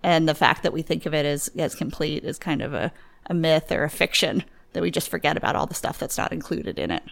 And 0.02 0.28
the 0.28 0.34
fact 0.34 0.62
that 0.62 0.72
we 0.72 0.82
think 0.82 1.06
of 1.06 1.14
it 1.14 1.26
as, 1.26 1.50
as 1.58 1.74
complete 1.74 2.24
is 2.24 2.38
kind 2.38 2.62
of 2.62 2.74
a, 2.74 2.92
a 3.26 3.34
myth 3.34 3.72
or 3.72 3.84
a 3.84 3.90
fiction 3.90 4.44
that 4.72 4.82
we 4.82 4.90
just 4.90 5.08
forget 5.08 5.36
about 5.36 5.56
all 5.56 5.66
the 5.66 5.74
stuff 5.74 5.98
that's 5.98 6.18
not 6.18 6.32
included 6.32 6.78
in 6.78 6.90
it. 6.90 7.02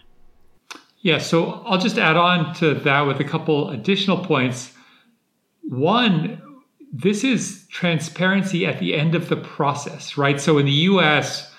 Yeah, 1.00 1.19
so 1.19 1.62
I'll 1.64 1.78
just 1.78 1.98
add 1.98 2.16
on 2.16 2.54
to 2.56 2.75
that 2.75 3.02
with 3.02 3.20
a 3.20 3.25
couple 3.25 3.70
additional 3.70 4.19
points. 4.19 4.72
One, 5.69 6.41
this 6.91 7.25
is 7.25 7.67
transparency 7.69 8.65
at 8.65 8.81
the 8.81 8.94
end 8.94 9.15
of 9.15 9.29
the 9.29 9.37
process, 9.37 10.17
right? 10.17 10.41
So 10.41 10.56
in 10.56 10.65
the 10.65 10.73
US, 10.73 11.55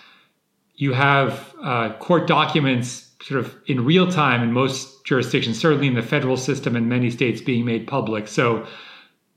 you 0.75 0.93
have 0.93 1.53
uh, 1.61 1.93
court 1.99 2.25
documents 2.27 3.11
sort 3.21 3.45
of 3.45 3.55
in 3.67 3.85
real 3.85 4.09
time 4.09 4.41
in 4.41 4.51
most 4.51 5.05
jurisdictions, 5.05 5.59
certainly 5.59 5.87
in 5.87 5.93
the 5.93 6.01
federal 6.01 6.37
system 6.37 6.75
and 6.75 6.89
many 6.89 7.11
states 7.11 7.41
being 7.41 7.65
made 7.65 7.85
public. 7.85 8.27
So, 8.27 8.65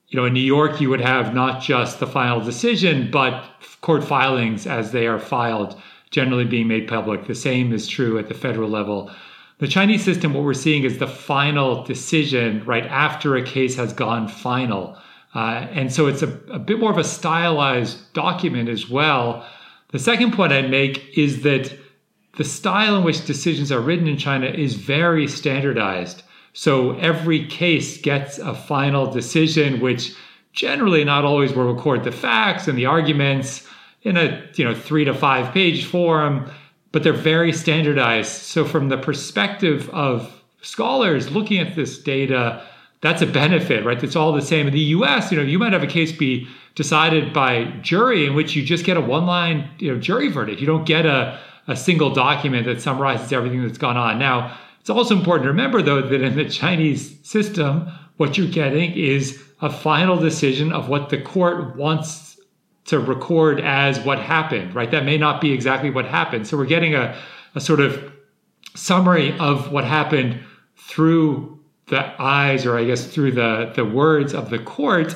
you 0.08 0.18
know, 0.18 0.24
in 0.24 0.32
New 0.32 0.40
York, 0.40 0.80
you 0.80 0.88
would 0.88 1.00
have 1.00 1.34
not 1.34 1.60
just 1.60 2.00
the 2.00 2.06
final 2.06 2.40
decision, 2.40 3.10
but 3.10 3.44
court 3.82 4.04
filings 4.04 4.66
as 4.66 4.92
they 4.92 5.06
are 5.06 5.18
filed 5.18 5.78
generally 6.10 6.44
being 6.44 6.68
made 6.68 6.88
public. 6.88 7.26
The 7.26 7.34
same 7.34 7.72
is 7.72 7.88
true 7.88 8.18
at 8.18 8.28
the 8.28 8.34
federal 8.34 8.70
level. 8.70 9.10
The 9.62 9.68
Chinese 9.68 10.04
system, 10.04 10.34
what 10.34 10.42
we're 10.42 10.54
seeing 10.54 10.82
is 10.82 10.98
the 10.98 11.06
final 11.06 11.84
decision 11.84 12.64
right 12.64 12.84
after 12.84 13.36
a 13.36 13.44
case 13.44 13.76
has 13.76 13.92
gone 13.92 14.26
final. 14.26 14.98
Uh, 15.36 15.68
and 15.70 15.92
so 15.92 16.08
it's 16.08 16.20
a, 16.20 16.30
a 16.50 16.58
bit 16.58 16.80
more 16.80 16.90
of 16.90 16.98
a 16.98 17.04
stylized 17.04 18.12
document 18.12 18.68
as 18.68 18.90
well. 18.90 19.46
The 19.92 20.00
second 20.00 20.32
point 20.32 20.52
I'd 20.52 20.68
make 20.68 21.16
is 21.16 21.44
that 21.44 21.78
the 22.38 22.42
style 22.42 22.96
in 22.96 23.04
which 23.04 23.24
decisions 23.24 23.70
are 23.70 23.80
written 23.80 24.08
in 24.08 24.18
China 24.18 24.46
is 24.46 24.74
very 24.74 25.28
standardized. 25.28 26.24
So 26.54 26.98
every 26.98 27.46
case 27.46 27.98
gets 27.98 28.38
a 28.38 28.56
final 28.56 29.12
decision, 29.12 29.78
which 29.78 30.12
generally 30.52 31.04
not 31.04 31.24
always 31.24 31.52
will 31.52 31.72
record 31.72 32.02
the 32.02 32.10
facts 32.10 32.66
and 32.66 32.76
the 32.76 32.86
arguments 32.86 33.64
in 34.02 34.16
a 34.16 34.44
you 34.56 34.64
know 34.64 34.74
three 34.74 35.04
to 35.04 35.14
five 35.14 35.54
page 35.54 35.84
form 35.84 36.50
but 36.92 37.02
they're 37.02 37.12
very 37.12 37.52
standardized. 37.52 38.30
So, 38.30 38.64
from 38.64 38.88
the 38.88 38.98
perspective 38.98 39.88
of 39.90 40.42
scholars 40.60 41.30
looking 41.30 41.58
at 41.58 41.74
this 41.74 41.98
data, 41.98 42.62
that's 43.00 43.20
a 43.20 43.26
benefit, 43.26 43.84
right? 43.84 44.02
It's 44.02 44.14
all 44.14 44.32
the 44.32 44.42
same. 44.42 44.68
In 44.68 44.72
the 44.72 44.80
US, 44.80 45.32
you 45.32 45.38
know, 45.38 45.42
you 45.42 45.58
might 45.58 45.72
have 45.72 45.82
a 45.82 45.88
case 45.88 46.12
be 46.12 46.46
decided 46.74 47.32
by 47.32 47.64
jury 47.82 48.26
in 48.26 48.34
which 48.34 48.54
you 48.54 48.62
just 48.62 48.84
get 48.84 48.96
a 48.96 49.00
one 49.00 49.26
line 49.26 49.68
you 49.78 49.92
know, 49.92 50.00
jury 50.00 50.28
verdict. 50.28 50.60
You 50.60 50.66
don't 50.66 50.86
get 50.86 51.04
a, 51.04 51.38
a 51.66 51.76
single 51.76 52.14
document 52.14 52.66
that 52.66 52.80
summarizes 52.80 53.32
everything 53.32 53.62
that's 53.66 53.78
gone 53.78 53.96
on. 53.96 54.18
Now, 54.18 54.56
it's 54.80 54.90
also 54.90 55.16
important 55.16 55.44
to 55.44 55.48
remember, 55.48 55.82
though, 55.82 56.02
that 56.02 56.22
in 56.22 56.36
the 56.36 56.48
Chinese 56.48 57.18
system, 57.22 57.90
what 58.16 58.38
you're 58.38 58.48
getting 58.48 58.92
is 58.92 59.42
a 59.60 59.70
final 59.70 60.16
decision 60.16 60.72
of 60.72 60.88
what 60.88 61.08
the 61.08 61.20
court 61.20 61.76
wants 61.76 62.31
to 62.86 62.98
record 62.98 63.60
as 63.60 64.00
what 64.00 64.18
happened, 64.18 64.74
right? 64.74 64.90
That 64.90 65.04
may 65.04 65.18
not 65.18 65.40
be 65.40 65.52
exactly 65.52 65.90
what 65.90 66.04
happened. 66.04 66.46
So 66.46 66.56
we're 66.56 66.66
getting 66.66 66.94
a, 66.94 67.16
a 67.54 67.60
sort 67.60 67.80
of 67.80 68.12
summary 68.74 69.38
of 69.38 69.70
what 69.70 69.84
happened 69.84 70.40
through 70.76 71.60
the 71.88 72.20
eyes, 72.20 72.66
or 72.66 72.76
I 72.78 72.84
guess 72.84 73.06
through 73.06 73.32
the, 73.32 73.72
the 73.74 73.84
words 73.84 74.34
of 74.34 74.50
the 74.50 74.58
court. 74.58 75.14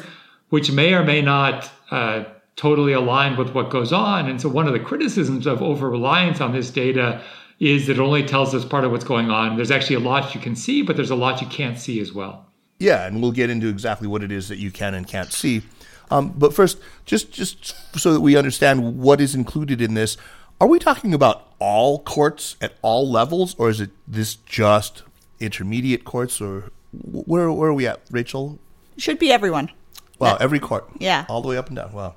which 0.50 0.70
may 0.70 0.94
or 0.94 1.04
may 1.04 1.20
not 1.22 1.70
uh, 1.90 2.24
totally 2.54 2.92
align 2.92 3.36
with 3.36 3.50
what 3.50 3.70
goes 3.70 3.92
on. 3.92 4.28
And 4.28 4.40
so, 4.40 4.48
one 4.48 4.66
of 4.66 4.72
the 4.72 4.80
criticisms 4.80 5.46
of 5.46 5.62
over 5.62 5.90
reliance 5.90 6.40
on 6.40 6.52
this 6.52 6.70
data 6.70 7.20
is 7.58 7.86
that 7.86 7.94
it 7.94 8.00
only 8.00 8.24
tells 8.24 8.54
us 8.54 8.64
part 8.64 8.84
of 8.84 8.92
what's 8.92 9.04
going 9.04 9.30
on. 9.30 9.56
There's 9.56 9.70
actually 9.70 9.96
a 9.96 10.00
lot 10.00 10.34
you 10.34 10.40
can 10.40 10.54
see, 10.54 10.82
but 10.82 10.96
there's 10.96 11.10
a 11.10 11.16
lot 11.16 11.40
you 11.40 11.46
can't 11.48 11.78
see 11.78 12.00
as 12.00 12.12
well. 12.12 12.46
Yeah, 12.78 13.06
and 13.06 13.22
we'll 13.22 13.32
get 13.32 13.48
into 13.48 13.68
exactly 13.68 14.06
what 14.06 14.22
it 14.22 14.30
is 14.30 14.48
that 14.48 14.58
you 14.58 14.70
can 14.70 14.92
and 14.94 15.08
can't 15.08 15.32
see. 15.32 15.62
Um, 16.10 16.32
but 16.36 16.54
first, 16.54 16.78
just 17.04 17.32
just 17.32 17.74
so 17.98 18.12
that 18.12 18.20
we 18.20 18.36
understand 18.36 18.98
what 18.98 19.20
is 19.20 19.34
included 19.34 19.80
in 19.80 19.94
this, 19.94 20.16
are 20.60 20.68
we 20.68 20.78
talking 20.78 21.12
about 21.12 21.52
all 21.58 22.00
courts 22.00 22.56
at 22.60 22.74
all 22.82 23.10
levels, 23.10 23.54
or 23.58 23.68
is 23.68 23.80
it 23.80 23.90
this 24.06 24.34
just 24.34 25.02
intermediate 25.40 26.04
courts, 26.04 26.40
or 26.40 26.70
where 26.92 27.50
where 27.50 27.70
are 27.70 27.74
we 27.74 27.86
at, 27.86 28.00
Rachel? 28.10 28.58
Should 28.96 29.18
be 29.18 29.32
everyone. 29.32 29.70
Wow, 30.18 30.36
every 30.40 30.60
court. 30.60 30.88
Yeah, 30.98 31.26
all 31.28 31.42
the 31.42 31.48
way 31.48 31.56
up 31.56 31.66
and 31.66 31.76
down. 31.76 31.92
Wow, 31.92 32.14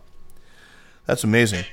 that's 1.05 1.23
amazing. 1.23 1.65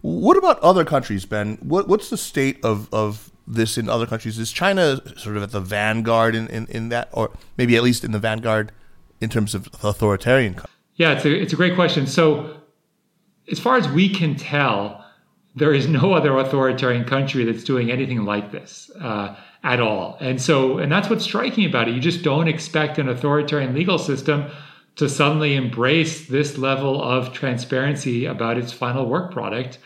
What 0.00 0.36
about 0.36 0.60
other 0.60 0.84
countries, 0.84 1.26
Ben? 1.26 1.58
What 1.60 1.88
what's 1.88 2.10
the 2.10 2.16
state 2.16 2.64
of 2.64 2.88
of 2.92 3.30
this 3.46 3.76
in 3.76 3.88
other 3.88 4.06
countries? 4.06 4.38
Is 4.38 4.52
China 4.52 5.00
sort 5.18 5.36
of 5.36 5.42
at 5.42 5.50
the 5.50 5.60
vanguard 5.60 6.34
in, 6.34 6.48
in, 6.48 6.66
in 6.66 6.88
that, 6.88 7.08
or 7.12 7.30
maybe 7.56 7.76
at 7.76 7.82
least 7.82 8.04
in 8.04 8.12
the 8.12 8.18
vanguard 8.18 8.72
in 9.20 9.30
terms 9.30 9.54
of 9.54 9.68
authoritarian? 9.82 10.60
Yeah, 10.96 11.12
it's 11.12 11.24
a 11.24 11.34
it's 11.34 11.52
a 11.52 11.56
great 11.56 11.74
question. 11.74 12.06
So, 12.06 12.56
as 13.50 13.60
far 13.60 13.76
as 13.76 13.88
we 13.88 14.08
can 14.08 14.34
tell, 14.34 15.04
there 15.54 15.72
is 15.72 15.86
no 15.86 16.12
other 16.12 16.36
authoritarian 16.36 17.04
country 17.04 17.44
that's 17.44 17.64
doing 17.64 17.90
anything 17.90 18.24
like 18.24 18.50
this 18.50 18.90
uh, 19.00 19.36
at 19.62 19.80
all. 19.80 20.16
And 20.20 20.40
so, 20.40 20.78
and 20.78 20.90
that's 20.90 21.08
what's 21.08 21.24
striking 21.24 21.64
about 21.64 21.88
it. 21.88 21.94
You 21.94 22.00
just 22.00 22.22
don't 22.22 22.48
expect 22.48 22.98
an 22.98 23.08
authoritarian 23.08 23.74
legal 23.74 23.98
system 23.98 24.50
to 24.96 25.08
suddenly 25.08 25.54
embrace 25.54 26.26
this 26.26 26.56
level 26.56 27.02
of 27.02 27.32
transparency 27.32 28.24
about 28.24 28.56
its 28.56 28.72
final 28.72 29.06
work 29.06 29.32
product. 29.32 29.78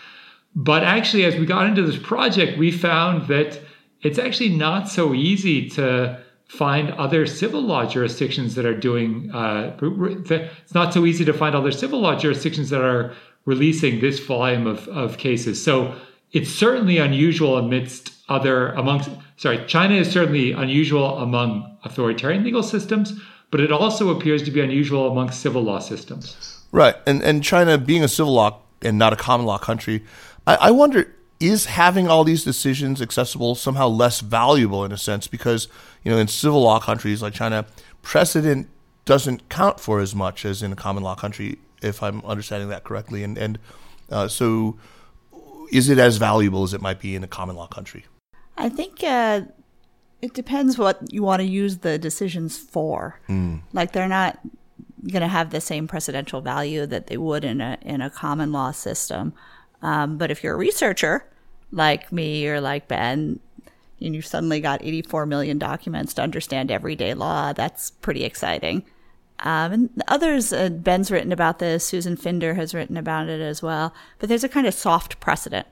But 0.55 0.83
actually, 0.85 1.25
as 1.25 1.37
we 1.37 1.47
got 1.47 1.67
into 1.67 1.83
this 1.83 1.99
project, 1.99 2.59
we 2.59 2.71
found 2.71 3.29
that 3.29 3.61
it's 4.03 4.19
actually 4.19 4.51
not 4.51 4.89
so 4.89 5.15
easy 5.15 5.69
to 5.71 6.21
find 6.51 6.91
other 6.95 7.27
civil 7.27 7.61
law 7.63 7.87
jurisdictions 7.87 8.57
that 8.57 8.67
are 8.67 8.77
doing. 8.77 9.31
Uh, 9.33 9.73
it's 9.81 10.75
not 10.75 10.93
so 10.93 11.07
easy 11.07 11.25
to 11.25 11.33
find 11.33 11.55
other 11.55 11.71
civil 11.71 12.01
law 12.01 12.19
jurisdictions 12.19 12.71
that 12.71 12.83
are 12.83 13.15
releasing 13.45 14.01
this 14.01 14.19
volume 14.19 14.67
of, 14.67 14.89
of 14.89 15.17
cases. 15.17 15.63
So 15.63 15.95
it's 16.33 16.51
certainly 16.51 16.99
unusual 16.99 17.57
amidst 17.57 18.13
other 18.29 18.73
amongst 18.73 19.11
sorry, 19.37 19.65
China 19.67 19.95
is 19.95 20.11
certainly 20.11 20.51
unusual 20.51 21.19
among 21.19 21.79
authoritarian 21.85 22.43
legal 22.43 22.65
systems, 22.65 23.13
but 23.53 23.61
it 23.61 23.71
also 23.71 24.11
appears 24.11 24.43
to 24.43 24.51
be 24.51 24.61
unusual 24.61 25.09
amongst 25.09 25.41
civil 25.41 25.63
law 25.63 25.79
systems. 25.79 26.65
Right. 26.73 26.97
And 27.07 27.23
and 27.23 27.45
China 27.45 27.79
being 27.79 28.03
a 28.03 28.09
civil 28.09 28.33
law 28.33 28.59
and 28.83 28.99
not 28.99 29.13
a 29.13 29.17
common 29.17 29.47
law 29.47 29.59
country, 29.59 30.05
I, 30.49 30.57
I 30.57 30.71
wonder 30.73 31.15
is 31.41 31.65
having 31.65 32.07
all 32.07 32.23
these 32.23 32.45
decisions 32.45 33.01
accessible 33.01 33.55
somehow 33.55 33.89
less 33.89 34.21
valuable 34.21 34.85
in 34.85 34.93
a 34.93 34.97
sense 34.99 35.27
because 35.27 35.69
you 36.05 36.13
know 36.13 36.19
in 36.19 36.29
civil 36.29 36.63
law 36.63 36.79
countries 36.79 37.23
like 37.23 37.33
China, 37.33 37.65
precedent 38.03 38.69
doesn't 39.05 39.49
count 39.49 39.81
for 39.81 40.01
as 40.01 40.15
much 40.15 40.45
as 40.45 40.63
in 40.63 40.73
a 40.73 40.77
common 40.77 41.03
law 41.03 41.15
country 41.15 41.59
if 41.83 42.03
I'm 42.03 42.25
understanding 42.25 42.69
that 42.69 42.85
correctly. 42.85 43.25
And 43.25 43.39
and 43.39 43.59
uh, 44.11 44.29
so, 44.29 44.79
is 45.73 45.89
it 45.89 45.99
as 45.99 46.17
valuable 46.17 46.63
as 46.63 46.75
it 46.75 46.81
might 46.81 47.01
be 47.01 47.15
in 47.15 47.25
a 47.25 47.29
common 47.29 47.57
law 47.57 47.67
country? 47.67 48.05
I 48.57 48.69
think 48.69 49.03
uh, 49.03 49.43
it 50.21 50.35
depends 50.35 50.79
what 50.79 51.13
you 51.13 51.23
want 51.23 51.41
to 51.41 51.47
use 51.47 51.79
the 51.79 51.99
decisions 51.99 52.59
for. 52.59 53.21
Mm. 53.29 53.63
Like 53.73 53.93
they're 53.93 54.09
not 54.09 54.39
going 55.09 55.23
to 55.23 55.29
have 55.29 55.51
the 55.51 55.61
same 55.61 55.89
precedential 55.89 56.43
value 56.43 56.85
that 56.87 57.07
they 57.07 57.17
would 57.17 57.45
in 57.45 57.61
a 57.61 57.79
in 57.83 58.01
a 58.01 58.11
common 58.11 58.53
law 58.53 58.71
system. 58.71 59.33
Um, 59.83 60.19
but 60.19 60.31
if 60.31 60.43
you're 60.43 60.55
a 60.55 60.59
researcher 60.59 61.25
like 61.73 62.13
me 62.13 62.47
or 62.49 62.61
like 62.61 62.89
Ben, 62.89 63.41
and 64.01 64.15
you've 64.15 64.27
suddenly 64.27 64.61
got 64.61 64.83
84 64.83 65.27
million 65.27 65.59
documents 65.59 66.15
to 66.15 66.23
understand 66.23 66.71
everyday 66.71 67.15
law, 67.15 67.53
that's 67.53 67.91
pretty 67.91 68.25
exciting. 68.25 68.85
Um, 69.41 69.73
and 69.73 70.03
others, 70.09 70.53
uh, 70.53 70.69
Ben's 70.69 71.11
written 71.11 71.33
about 71.33 71.59
this, 71.59 71.85
Susan 71.85 72.17
Finder 72.17 72.55
has 72.55 72.75
written 72.75 72.97
about 72.97 73.29
it 73.29 73.41
as 73.41 73.63
well. 73.63 73.95
But 74.19 74.29
there's 74.29 74.45
a 74.45 74.49
kind 74.49 74.67
of 74.67 74.75
soft 74.75 75.21
precedent 75.21 75.67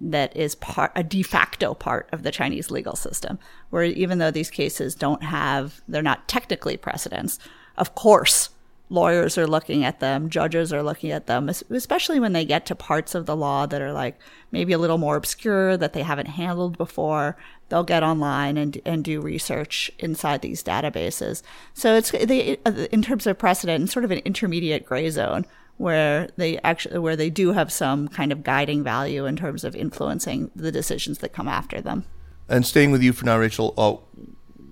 that 0.00 0.36
is 0.36 0.54
part, 0.54 0.92
a 0.94 1.02
de 1.02 1.22
facto 1.22 1.72
part 1.74 2.08
of 2.12 2.22
the 2.22 2.30
Chinese 2.30 2.70
legal 2.70 2.96
system, 2.96 3.38
where 3.70 3.84
even 3.84 4.18
though 4.18 4.30
these 4.30 4.50
cases 4.50 4.94
don't 4.94 5.22
have, 5.22 5.80
they're 5.88 6.02
not 6.02 6.28
technically 6.28 6.76
precedents, 6.76 7.38
of 7.76 7.94
course, 7.94 8.50
lawyers 8.90 9.38
are 9.38 9.46
looking 9.46 9.84
at 9.84 10.00
them, 10.00 10.28
judges 10.28 10.72
are 10.72 10.82
looking 10.82 11.10
at 11.10 11.26
them, 11.26 11.48
especially 11.48 12.20
when 12.20 12.32
they 12.32 12.44
get 12.44 12.66
to 12.66 12.74
parts 12.74 13.14
of 13.14 13.26
the 13.26 13.36
law 13.36 13.66
that 13.66 13.80
are 13.80 13.92
like 13.92 14.18
maybe 14.50 14.72
a 14.72 14.78
little 14.78 14.98
more 14.98 15.16
obscure 15.16 15.76
that 15.76 15.92
they 15.92 16.02
haven't 16.02 16.26
handled 16.26 16.76
before. 16.76 17.36
They'll 17.68 17.82
get 17.82 18.02
online 18.02 18.56
and 18.56 18.80
and 18.84 19.02
do 19.02 19.20
research 19.20 19.90
inside 19.98 20.42
these 20.42 20.62
databases. 20.62 21.42
So 21.72 21.94
it's 21.94 22.10
they 22.10 22.58
in 22.92 23.02
terms 23.02 23.26
of 23.26 23.38
precedent, 23.38 23.90
sort 23.90 24.04
of 24.04 24.10
an 24.10 24.18
intermediate 24.18 24.84
gray 24.84 25.08
zone 25.10 25.46
where 25.76 26.28
they 26.36 26.58
actually 26.58 26.98
where 26.98 27.16
they 27.16 27.30
do 27.30 27.52
have 27.52 27.72
some 27.72 28.08
kind 28.08 28.32
of 28.32 28.44
guiding 28.44 28.84
value 28.84 29.24
in 29.26 29.36
terms 29.36 29.64
of 29.64 29.74
influencing 29.74 30.50
the 30.54 30.70
decisions 30.70 31.18
that 31.18 31.32
come 31.32 31.48
after 31.48 31.80
them. 31.80 32.04
And 32.48 32.66
staying 32.66 32.90
with 32.90 33.02
you 33.02 33.14
for 33.14 33.24
now, 33.24 33.38
Rachel, 33.38 33.72
uh, 33.78 33.96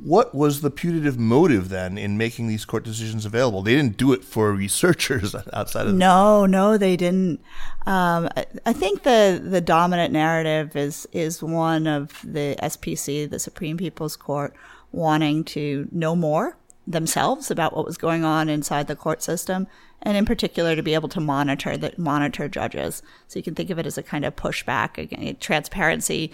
what 0.02 0.34
was 0.34 0.62
the 0.62 0.70
putative 0.70 1.18
motive 1.18 1.68
then 1.68 1.96
in 1.96 2.18
making 2.18 2.48
these 2.48 2.64
court 2.64 2.84
decisions 2.84 3.24
available? 3.24 3.62
They 3.62 3.76
didn't 3.76 3.96
do 3.96 4.12
it 4.12 4.24
for 4.24 4.52
researchers 4.52 5.34
outside 5.52 5.86
of 5.86 5.94
no, 5.94 6.46
no, 6.46 6.76
they 6.76 6.96
didn't. 6.96 7.40
Um, 7.86 8.28
I 8.66 8.72
think 8.72 9.02
the 9.02 9.40
the 9.42 9.60
dominant 9.60 10.12
narrative 10.12 10.76
is 10.76 11.06
is 11.12 11.42
one 11.42 11.86
of 11.86 12.20
the 12.24 12.56
SPC, 12.62 13.28
the 13.28 13.38
Supreme 13.38 13.76
People's 13.76 14.16
Court, 14.16 14.54
wanting 14.90 15.44
to 15.44 15.88
know 15.92 16.16
more 16.16 16.56
themselves 16.86 17.50
about 17.50 17.76
what 17.76 17.86
was 17.86 17.96
going 17.96 18.24
on 18.24 18.48
inside 18.48 18.88
the 18.88 18.96
court 18.96 19.22
system 19.22 19.66
and 20.02 20.16
in 20.16 20.24
particular 20.24 20.74
to 20.74 20.82
be 20.82 20.94
able 20.94 21.08
to 21.08 21.20
monitor 21.20 21.76
the 21.76 21.94
monitor 21.96 22.48
judges. 22.48 23.02
So 23.28 23.38
you 23.38 23.42
can 23.42 23.54
think 23.54 23.70
of 23.70 23.78
it 23.78 23.86
as 23.86 23.96
a 23.96 24.02
kind 24.02 24.24
of 24.24 24.34
pushback 24.34 24.98
again, 24.98 25.36
transparency 25.38 26.32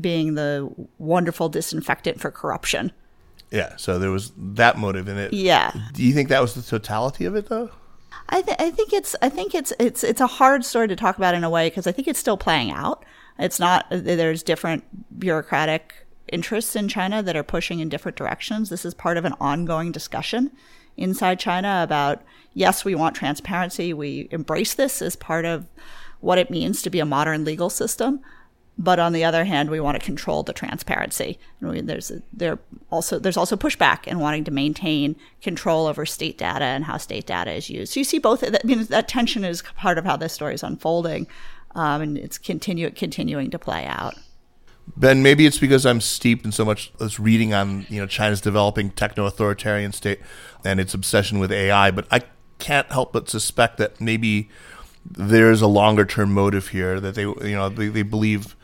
being 0.00 0.34
the 0.34 0.72
wonderful 0.98 1.48
disinfectant 1.48 2.20
for 2.20 2.30
corruption. 2.30 2.92
Yeah, 3.50 3.76
so 3.76 3.98
there 3.98 4.12
was 4.12 4.32
that 4.36 4.78
motive 4.78 5.08
in 5.08 5.18
it. 5.18 5.32
Yeah. 5.32 5.72
Do 5.92 6.04
you 6.04 6.12
think 6.12 6.28
that 6.28 6.40
was 6.40 6.54
the 6.54 6.62
totality 6.62 7.24
of 7.24 7.34
it 7.34 7.48
though? 7.48 7.70
I, 8.28 8.42
th- 8.42 8.56
I 8.60 8.70
think 8.70 8.92
it's 8.92 9.16
I 9.20 9.28
think 9.28 9.54
it's 9.54 9.72
it's 9.80 10.04
it's 10.04 10.20
a 10.20 10.26
hard 10.26 10.64
story 10.64 10.86
to 10.86 10.94
talk 10.94 11.16
about 11.16 11.34
in 11.34 11.42
a 11.42 11.50
way 11.50 11.68
because 11.68 11.88
I 11.88 11.92
think 11.92 12.06
it's 12.06 12.20
still 12.20 12.36
playing 12.36 12.70
out. 12.70 13.04
It's 13.38 13.58
not 13.58 13.86
there's 13.90 14.44
different 14.44 14.84
bureaucratic 15.18 16.06
interests 16.32 16.76
in 16.76 16.88
China 16.88 17.22
that 17.22 17.36
are 17.36 17.42
pushing 17.42 17.80
in 17.80 17.88
different 17.88 18.16
directions. 18.16 18.70
This 18.70 18.84
is 18.84 18.94
part 18.94 19.16
of 19.16 19.24
an 19.24 19.34
ongoing 19.40 19.92
discussion 19.92 20.50
inside 20.96 21.38
China 21.38 21.80
about 21.82 22.22
yes, 22.54 22.84
we 22.84 22.94
want 22.94 23.16
transparency. 23.16 23.92
We 23.92 24.28
embrace 24.30 24.74
this 24.74 25.02
as 25.02 25.16
part 25.16 25.44
of 25.44 25.66
what 26.20 26.38
it 26.38 26.50
means 26.50 26.82
to 26.82 26.90
be 26.90 27.00
a 27.00 27.06
modern 27.06 27.44
legal 27.44 27.70
system. 27.70 28.20
But 28.78 28.98
on 28.98 29.12
the 29.12 29.24
other 29.24 29.44
hand, 29.44 29.68
we 29.68 29.80
want 29.80 30.00
to 30.00 30.04
control 30.04 30.42
the 30.42 30.54
transparency. 30.54 31.38
We, 31.60 31.82
there's 31.82 32.12
there 32.32 32.58
also 32.90 33.18
there's 33.18 33.36
also 33.36 33.56
pushback 33.56 34.06
in 34.06 34.20
wanting 34.20 34.44
to 34.44 34.50
maintain 34.50 35.16
control 35.42 35.86
over 35.86 36.06
state 36.06 36.38
data 36.38 36.64
and 36.64 36.84
how 36.84 36.96
state 36.96 37.26
data 37.26 37.52
is 37.52 37.68
used. 37.68 37.92
So 37.92 38.00
you 38.00 38.04
see 38.04 38.18
both. 38.18 38.42
I 38.42 38.58
mean, 38.64 38.84
that 38.84 39.06
tension 39.06 39.44
is 39.44 39.62
part 39.76 39.98
of 39.98 40.06
how 40.06 40.16
this 40.16 40.32
story 40.32 40.54
is 40.54 40.62
unfolding, 40.62 41.26
um, 41.74 42.00
and 42.00 42.16
it's 42.16 42.38
continue 42.38 42.90
continuing 42.90 43.50
to 43.50 43.58
play 43.58 43.84
out. 43.84 44.14
Ben, 44.96 45.22
maybe 45.22 45.46
it's 45.46 45.58
because 45.58 45.86
I'm 45.86 46.00
steeped 46.00 46.44
in 46.44 46.52
so 46.52 46.64
much 46.64 46.92
this 46.98 47.20
reading 47.20 47.54
on 47.54 47.86
you 47.88 48.00
know 48.00 48.06
China's 48.06 48.40
developing 48.40 48.90
techno-authoritarian 48.90 49.92
state 49.92 50.20
and 50.64 50.80
its 50.80 50.94
obsession 50.94 51.38
with 51.38 51.52
AI, 51.52 51.90
but 51.90 52.06
I 52.10 52.22
can't 52.58 52.90
help 52.90 53.12
but 53.12 53.28
suspect 53.28 53.78
that 53.78 54.00
maybe 54.00 54.48
there's 55.08 55.62
a 55.62 55.66
longer 55.66 56.04
term 56.04 56.32
motive 56.32 56.68
here 56.68 57.00
that 57.00 57.14
they 57.14 57.22
you 57.22 57.56
know 57.56 57.68
they, 57.68 57.88
they 57.88 58.02
believe 58.02 58.56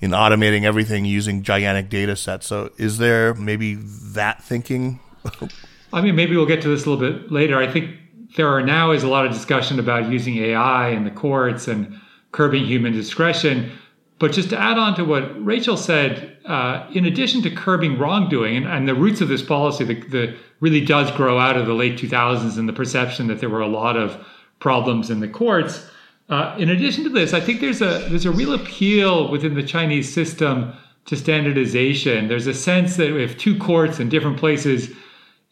in 0.00 0.10
automating 0.10 0.64
everything 0.64 1.04
using 1.04 1.42
gigantic 1.42 1.88
data 1.88 2.16
sets. 2.16 2.46
So 2.46 2.70
is 2.76 2.98
there 2.98 3.34
maybe 3.34 3.74
that 3.74 4.42
thinking? 4.42 5.00
I 5.92 6.00
mean, 6.00 6.16
maybe 6.16 6.36
we'll 6.36 6.46
get 6.46 6.60
to 6.62 6.68
this 6.68 6.86
a 6.86 6.90
little 6.90 7.12
bit 7.12 7.30
later. 7.30 7.56
I 7.56 7.70
think 7.70 7.90
there 8.36 8.48
are 8.48 8.60
now 8.60 8.90
is 8.90 9.04
a 9.04 9.08
lot 9.08 9.24
of 9.24 9.32
discussion 9.32 9.78
about 9.78 10.10
using 10.10 10.36
AI 10.38 10.88
in 10.88 11.04
the 11.04 11.10
courts 11.10 11.68
and 11.68 12.00
curbing 12.32 12.66
human 12.66 12.92
discretion. 12.92 13.70
But 14.18 14.32
just 14.32 14.50
to 14.50 14.58
add 14.58 14.78
on 14.78 14.94
to 14.96 15.04
what 15.04 15.44
Rachel 15.44 15.76
said, 15.76 16.38
uh, 16.44 16.86
in 16.92 17.04
addition 17.04 17.42
to 17.42 17.50
curbing 17.50 17.98
wrongdoing, 17.98 18.56
and, 18.56 18.66
and 18.66 18.88
the 18.88 18.94
roots 18.94 19.20
of 19.20 19.28
this 19.28 19.42
policy 19.42 19.84
the, 19.84 20.36
really 20.60 20.84
does 20.84 21.10
grow 21.12 21.38
out 21.38 21.56
of 21.56 21.66
the 21.66 21.74
late 21.74 21.98
2000s 21.98 22.56
and 22.56 22.68
the 22.68 22.72
perception 22.72 23.26
that 23.26 23.40
there 23.40 23.50
were 23.50 23.60
a 23.60 23.66
lot 23.66 23.96
of 23.96 24.24
problems 24.60 25.10
in 25.10 25.20
the 25.20 25.28
courts. 25.28 25.86
Uh, 26.28 26.54
in 26.58 26.70
addition 26.70 27.04
to 27.04 27.10
this, 27.10 27.34
I 27.34 27.40
think 27.40 27.60
there's 27.60 27.82
a 27.82 28.06
there's 28.08 28.24
a 28.24 28.30
real 28.30 28.54
appeal 28.54 29.30
within 29.30 29.54
the 29.54 29.62
Chinese 29.62 30.12
system 30.12 30.72
to 31.04 31.16
standardization. 31.16 32.28
There's 32.28 32.46
a 32.46 32.54
sense 32.54 32.96
that 32.96 33.14
if 33.14 33.36
two 33.36 33.58
courts 33.58 34.00
in 34.00 34.08
different 34.08 34.38
places 34.38 34.90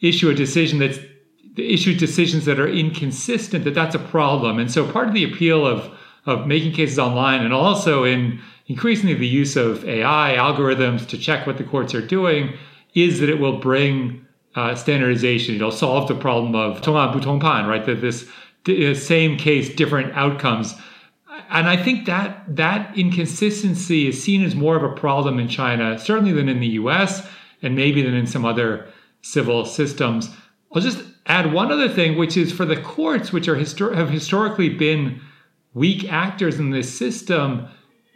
issue 0.01 0.31
a 0.31 0.35
decision 0.35 0.79
that's 0.79 0.99
issue 1.57 1.95
decisions 1.95 2.47
that 2.47 2.59
are 2.59 2.69
inconsistent, 2.69 3.65
that 3.65 3.75
that's 3.75 3.95
a 3.95 3.99
problem. 3.99 4.59
And 4.59 4.73
so 4.73 4.91
part 4.91 5.09
of 5.09 5.15
the 5.15 5.25
appeal 5.25 5.67
of 5.67 5.91
of 6.25 6.47
making 6.47 6.73
cases 6.73 6.99
online 6.99 7.43
and 7.43 7.53
also 7.53 8.05
in 8.05 8.41
increasingly 8.73 9.13
the 9.13 9.27
use 9.27 9.55
of 9.55 9.87
AI 9.87 10.35
algorithms 10.39 11.07
to 11.09 11.19
check 11.19 11.47
what 11.47 11.59
the 11.59 11.65
courts 11.65 11.95
are 11.95 12.07
doing 12.07 12.55
is 12.95 13.21
that 13.21 13.29
it 13.29 13.39
will 13.39 13.59
bring 13.59 14.27
uh, 14.55 14.75
standardization. 14.75 15.55
It'll 15.55 15.71
solve 15.71 16.09
the 16.09 16.15
problem 16.15 16.55
of 16.55 16.81
Tongan 16.81 17.13
Butongpan, 17.13 17.69
right? 17.69 17.85
That 17.85 18.01
this 18.01 18.27
the 18.65 18.93
uh, 18.93 18.95
same 18.95 19.37
case, 19.37 19.75
different 19.75 20.15
outcomes. 20.15 20.75
And 21.51 21.69
I 21.69 21.77
think 21.77 22.07
that 22.07 22.45
that 22.57 22.97
inconsistency 22.97 24.09
is 24.09 24.23
seen 24.23 24.43
as 24.43 24.55
more 24.55 24.77
of 24.77 24.83
a 24.83 24.95
problem 24.95 25.39
in 25.39 25.49
China, 25.49 25.99
certainly 25.99 26.33
than 26.33 26.49
in 26.49 26.61
the 26.61 26.75
US, 26.83 27.29
and 27.61 27.77
maybe 27.77 28.01
than 28.01 28.15
in 28.15 28.27
some 28.27 28.47
other 28.47 28.87
civil 29.21 29.67
systems. 29.67 30.31
I'll 30.75 30.81
just 30.81 31.03
add 31.27 31.53
one 31.53 31.71
other 31.71 31.91
thing, 31.91 32.17
which 32.17 32.39
is 32.39 32.53
for 32.53 32.65
the 32.65 32.81
courts, 32.81 33.33
which 33.33 33.49
are 33.49 33.57
histor- 33.57 33.95
have 33.95 34.09
historically 34.09 34.71
been 34.71 35.21
weak 35.75 36.11
actors 36.11 36.59
in 36.59 36.71
this 36.71 36.97
system, 36.97 37.69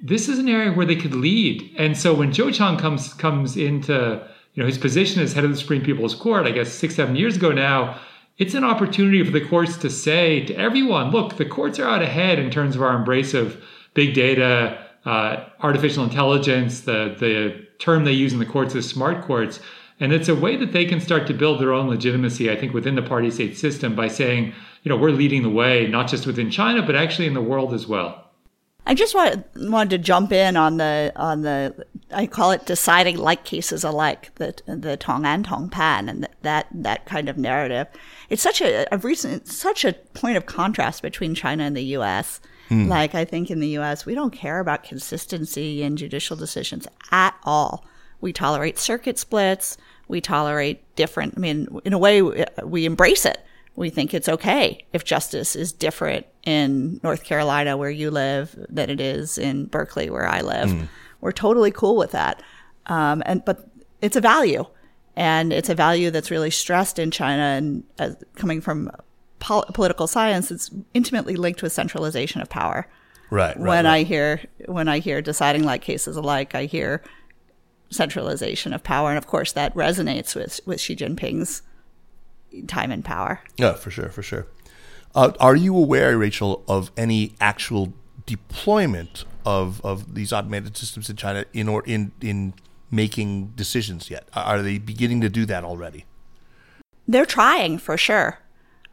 this 0.02 0.28
is 0.28 0.38
an 0.38 0.48
area 0.48 0.72
where 0.72 0.86
they 0.86 0.96
could 0.96 1.14
lead. 1.14 1.74
And 1.76 1.96
so 1.96 2.14
when 2.14 2.30
Zhou 2.30 2.50
Qiang 2.50 2.78
comes 2.78 3.14
comes 3.14 3.56
into 3.56 4.26
you 4.54 4.62
know 4.62 4.66
his 4.66 4.78
position 4.78 5.22
as 5.22 5.32
head 5.32 5.44
of 5.44 5.50
the 5.50 5.56
Supreme 5.56 5.82
People's 5.82 6.14
Court, 6.14 6.46
I 6.46 6.50
guess 6.50 6.72
six 6.72 6.94
seven 6.94 7.16
years 7.16 7.36
ago 7.36 7.52
now, 7.52 7.98
it's 8.38 8.54
an 8.54 8.64
opportunity 8.64 9.24
for 9.24 9.30
the 9.30 9.46
courts 9.46 9.76
to 9.78 9.90
say 9.90 10.44
to 10.46 10.54
everyone, 10.54 11.10
look, 11.10 11.36
the 11.36 11.44
courts 11.46 11.78
are 11.78 11.88
out 11.88 12.02
ahead 12.02 12.38
in 12.38 12.50
terms 12.50 12.76
of 12.76 12.82
our 12.82 12.94
embrace 12.94 13.32
of 13.34 13.62
big 13.94 14.14
data, 14.14 14.78
uh, 15.06 15.44
artificial 15.60 16.04
intelligence. 16.04 16.80
The 16.80 17.16
the 17.18 17.66
term 17.78 18.04
they 18.04 18.12
use 18.12 18.32
in 18.32 18.38
the 18.38 18.46
courts 18.46 18.74
is 18.74 18.88
smart 18.88 19.24
courts. 19.24 19.60
And 19.98 20.12
it's 20.12 20.28
a 20.28 20.34
way 20.34 20.56
that 20.56 20.72
they 20.72 20.84
can 20.84 21.00
start 21.00 21.26
to 21.26 21.32
build 21.32 21.58
their 21.58 21.72
own 21.72 21.88
legitimacy, 21.88 22.50
I 22.50 22.56
think, 22.56 22.74
within 22.74 22.96
the 22.96 23.02
party 23.02 23.30
state 23.30 23.56
system 23.56 23.94
by 23.94 24.08
saying, 24.08 24.52
you 24.82 24.90
know, 24.90 24.96
we're 24.96 25.10
leading 25.10 25.42
the 25.42 25.48
way, 25.48 25.86
not 25.86 26.06
just 26.06 26.26
within 26.26 26.50
China, 26.50 26.82
but 26.82 26.94
actually 26.94 27.26
in 27.26 27.32
the 27.32 27.40
world 27.40 27.72
as 27.72 27.86
well. 27.86 28.25
I 28.86 28.94
just 28.94 29.14
want, 29.14 29.44
wanted 29.56 29.90
to 29.90 29.98
jump 29.98 30.30
in 30.32 30.56
on 30.56 30.76
the 30.76 31.12
on 31.16 31.42
the 31.42 31.86
I 32.12 32.26
call 32.26 32.52
it 32.52 32.66
deciding 32.66 33.18
like 33.18 33.44
cases 33.44 33.82
alike 33.82 34.32
the 34.36 34.54
the 34.66 34.96
Tong 34.96 35.26
An 35.26 35.42
Tong 35.42 35.68
Pan 35.68 36.08
and 36.08 36.28
that 36.42 36.68
that 36.72 37.04
kind 37.04 37.28
of 37.28 37.36
narrative. 37.36 37.88
It's 38.30 38.42
such 38.42 38.60
a, 38.60 38.86
a 38.94 38.98
recent 38.98 39.48
such 39.48 39.84
a 39.84 39.92
point 39.92 40.36
of 40.36 40.46
contrast 40.46 41.02
between 41.02 41.34
China 41.34 41.64
and 41.64 41.76
the 41.76 41.84
U.S. 41.84 42.40
Hmm. 42.68 42.86
Like 42.86 43.14
I 43.16 43.24
think 43.24 43.50
in 43.50 43.58
the 43.58 43.68
U.S. 43.70 44.06
we 44.06 44.14
don't 44.14 44.32
care 44.32 44.60
about 44.60 44.84
consistency 44.84 45.82
in 45.82 45.96
judicial 45.96 46.36
decisions 46.36 46.86
at 47.10 47.34
all. 47.42 47.84
We 48.20 48.32
tolerate 48.32 48.78
circuit 48.78 49.18
splits. 49.18 49.76
We 50.08 50.20
tolerate 50.20 50.94
different. 50.94 51.34
I 51.36 51.40
mean, 51.40 51.80
in 51.84 51.92
a 51.92 51.98
way, 51.98 52.22
we 52.22 52.86
embrace 52.86 53.26
it 53.26 53.38
we 53.76 53.90
think 53.90 54.14
it's 54.14 54.28
okay 54.28 54.84
if 54.92 55.04
justice 55.04 55.54
is 55.54 55.70
different 55.72 56.26
in 56.44 56.98
North 57.02 57.24
Carolina 57.24 57.76
where 57.76 57.90
you 57.90 58.10
live 58.10 58.56
than 58.68 58.90
it 58.90 59.00
is 59.00 59.36
in 59.38 59.66
Berkeley 59.66 60.10
where 60.10 60.26
I 60.26 60.40
live. 60.40 60.70
Mm. 60.70 60.88
We're 61.20 61.32
totally 61.32 61.70
cool 61.70 61.96
with 61.96 62.12
that. 62.12 62.42
Um, 62.86 63.22
and 63.26 63.44
but 63.44 63.68
it's 64.00 64.16
a 64.16 64.20
value, 64.20 64.64
and 65.14 65.52
it's 65.52 65.68
a 65.68 65.74
value 65.74 66.10
that's 66.10 66.30
really 66.30 66.50
stressed 66.50 66.98
in 66.98 67.10
China. 67.10 67.42
And 67.42 67.84
as, 67.98 68.16
coming 68.36 68.60
from 68.60 68.90
pol- 69.38 69.66
political 69.74 70.06
science, 70.06 70.50
it's 70.50 70.70
intimately 70.94 71.36
linked 71.36 71.62
with 71.62 71.72
centralization 71.72 72.40
of 72.40 72.48
power. 72.48 72.88
Right. 73.28 73.56
right 73.56 73.58
when 73.58 73.84
right. 73.84 73.92
I 73.92 74.02
hear 74.04 74.40
when 74.66 74.88
I 74.88 75.00
hear 75.00 75.20
deciding 75.20 75.64
like 75.64 75.82
cases 75.82 76.16
alike, 76.16 76.54
I 76.54 76.66
hear 76.66 77.02
centralization 77.90 78.72
of 78.72 78.84
power, 78.84 79.10
and 79.10 79.18
of 79.18 79.26
course 79.26 79.52
that 79.52 79.74
resonates 79.74 80.34
with 80.34 80.60
with 80.64 80.80
Xi 80.80 80.94
Jinping's 80.94 81.62
time 82.62 82.90
and 82.90 83.04
power. 83.04 83.40
Yeah, 83.56 83.74
for 83.74 83.90
sure, 83.90 84.08
for 84.08 84.22
sure. 84.22 84.46
Uh, 85.14 85.32
are 85.40 85.56
you 85.56 85.76
aware, 85.76 86.16
Rachel, 86.18 86.62
of 86.68 86.90
any 86.96 87.34
actual 87.40 87.94
deployment 88.26 89.24
of, 89.46 89.80
of 89.84 90.14
these 90.14 90.32
automated 90.32 90.76
systems 90.76 91.08
in 91.08 91.16
China 91.16 91.44
in 91.52 91.68
or 91.68 91.82
in 91.86 92.12
in 92.20 92.54
making 92.90 93.48
decisions 93.56 94.10
yet? 94.10 94.28
Are 94.34 94.62
they 94.62 94.78
beginning 94.78 95.20
to 95.22 95.28
do 95.28 95.46
that 95.46 95.64
already? 95.64 96.04
They're 97.08 97.26
trying 97.26 97.78
for 97.78 97.96
sure. 97.96 98.40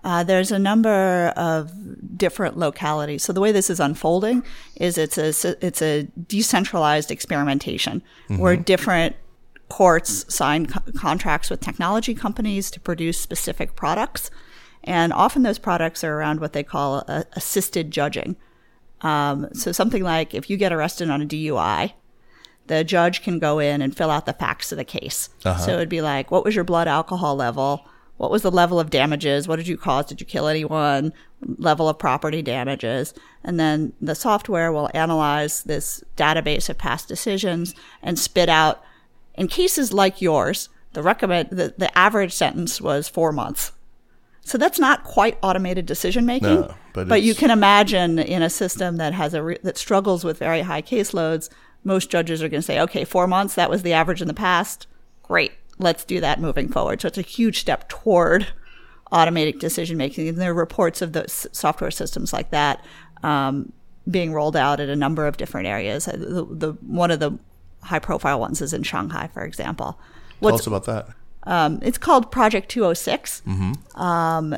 Uh, 0.04 0.23
there's 0.23 0.52
a 0.52 0.60
number 0.60 1.34
of 1.38 1.71
different 2.17 2.58
localities. 2.58 3.23
So 3.23 3.32
the 3.32 3.39
way 3.39 3.52
this 3.52 3.69
is 3.69 3.80
unfolding 3.80 4.43
is 4.76 4.97
it's 4.97 5.17
a 5.17 5.30
it's 5.65 5.82
a 5.82 6.04
decentralized 6.28 7.10
experimentation 7.10 8.04
mm-hmm. 8.28 8.41
where 8.41 8.58
different 8.58 9.15
courts 9.73 10.23
sign 10.31 10.67
co- 10.67 10.91
contracts 10.95 11.49
with 11.49 11.59
technology 11.59 12.13
companies 12.13 12.69
to 12.69 12.79
produce 12.79 13.19
specific 13.19 13.75
products. 13.75 14.29
And 14.83 15.12
often 15.12 15.41
those 15.41 15.57
products 15.57 16.03
are 16.03 16.15
around 16.15 16.39
what 16.39 16.53
they 16.53 16.62
call 16.62 16.99
assisted 17.36 17.89
judging. 17.89 18.36
Um, 19.01 19.49
so 19.53 19.71
something 19.71 20.03
like 20.03 20.36
if 20.36 20.47
you 20.47 20.57
get 20.57 20.71
arrested 20.71 21.09
on 21.09 21.23
a 21.23 21.25
DUI, 21.25 21.93
the 22.67 22.83
judge 22.83 23.23
can 23.23 23.39
go 23.39 23.57
in 23.57 23.81
and 23.81 23.97
fill 23.97 24.12
out 24.12 24.27
the 24.27 24.33
facts 24.33 24.71
of 24.71 24.77
the 24.77 24.86
case. 24.86 25.29
Uh-huh. 25.43 25.59
So 25.59 25.71
it'd 25.73 25.89
be 25.89 26.03
like, 26.03 26.29
what 26.29 26.45
was 26.45 26.53
your 26.53 26.63
blood 26.63 26.88
alcohol 26.88 27.36
level? 27.36 27.83
What 28.17 28.29
was 28.29 28.43
the 28.43 28.51
level 28.51 28.79
of 28.79 28.91
damages? 28.91 29.47
What 29.47 29.55
did 29.55 29.67
you 29.67 29.75
cause? 29.75 30.05
Did 30.05 30.21
you 30.21 30.27
kill 30.27 30.47
anyone? 30.47 31.13
Level 31.57 31.89
of 31.89 31.97
property 31.97 32.43
damages. 32.43 33.15
And 33.43 33.59
then 33.59 33.93
the 33.99 34.13
software 34.13 34.71
will 34.71 34.91
analyze 34.93 35.63
this 35.63 36.03
database 36.15 36.69
of 36.69 36.77
past 36.77 37.07
decisions 37.07 37.73
and 38.03 38.19
spit 38.19 38.49
out 38.49 38.83
in 39.36 39.48
cases 39.48 39.93
like 39.93 40.22
yours, 40.22 40.69
the 40.93 41.02
recommend 41.02 41.50
the, 41.50 41.74
the 41.78 41.96
average 41.98 42.34
sentence 42.34 42.80
was 42.80 43.08
four 43.08 43.32
months. 43.32 43.72
So 44.46 44.58
that's 44.58 44.80
not 44.80 45.04
quite 45.04 45.38
automated 45.41 45.86
decision 45.86 46.26
making, 46.26 46.62
no, 46.62 46.76
but, 46.93 47.08
but 47.08 47.22
you 47.22 47.34
can 47.34 47.50
imagine 47.50 48.19
in 48.19 48.41
a 48.41 48.50
system 48.50 48.98
that 48.98 49.13
has 49.13 49.34
a 49.34 49.41
re- 49.41 49.58
that 49.63 49.78
struggles 49.78 50.26
with 50.26 50.38
very 50.38 50.62
high 50.62 50.82
caseloads, 50.82 51.50
most 51.84 52.10
judges 52.10 52.43
are 52.43 52.50
going 52.50 52.62
to 52.62 52.65
say, 52.65 52.80
okay, 52.82 53.06
four 53.06 53.26
months, 53.26 53.56
that 53.56 53.69
was 53.69 53.84
the 53.84 53.93
average 53.93 54.22
in 54.22 54.28
the 54.28 54.34
past. 54.34 54.88
Great, 55.24 55.54
let's 55.80 56.04
do 56.04 56.19
that 56.19 56.41
moving 56.41 56.67
forward. 56.67 57.02
So 57.02 57.08
it's 57.08 57.17
a 57.17 57.22
huge 57.22 57.60
step 57.60 57.88
toward 57.88 58.48
automatic 59.13 59.60
decision 59.60 59.98
making. 59.98 60.28
And 60.28 60.38
there 60.38 60.52
are 60.52 60.56
reports 60.56 61.02
of 61.02 61.13
those 61.13 61.48
software 61.52 61.91
systems 61.91 62.34
like 62.34 62.50
that 62.50 62.84
um, 63.22 63.72
being 64.10 64.34
rolled 64.34 64.58
out 64.58 64.80
at 64.80 64.89
a 64.89 64.96
number 64.96 65.26
of 65.26 65.38
different 65.38 65.67
areas. 65.67 66.08
Uh, 66.08 66.17
the, 66.17 66.48
the, 66.50 66.74
one 66.82 67.12
of 67.12 67.19
the 67.19 67.38
high 67.84 68.00
profile 68.00 68.39
ones 68.39 68.62
is 68.62 68.74
in 68.74 68.84
Shanghai, 68.84 69.30
for 69.34 69.43
example. 69.43 70.00
What's, 70.39 70.63
Tell 70.63 70.74
us 70.76 70.84
about 70.84 71.08
that. 71.08 71.15
Um, 71.43 71.80
it's 71.82 71.98
called 71.98 72.32
Project 72.32 72.69
206. 72.69 73.41
Mm-hmm. 73.46 74.02
Um, 74.02 74.54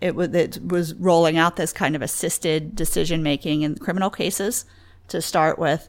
it, 0.00 0.08
w- 0.08 0.30
it 0.32 0.60
was 0.66 0.94
rolling 0.94 1.36
out 1.38 1.56
this 1.56 1.72
kind 1.72 1.96
of 1.96 2.02
assisted 2.02 2.76
decision 2.76 3.22
making 3.22 3.62
in 3.62 3.78
criminal 3.78 4.10
cases 4.10 4.64
to 5.08 5.22
start 5.22 5.58
with. 5.58 5.88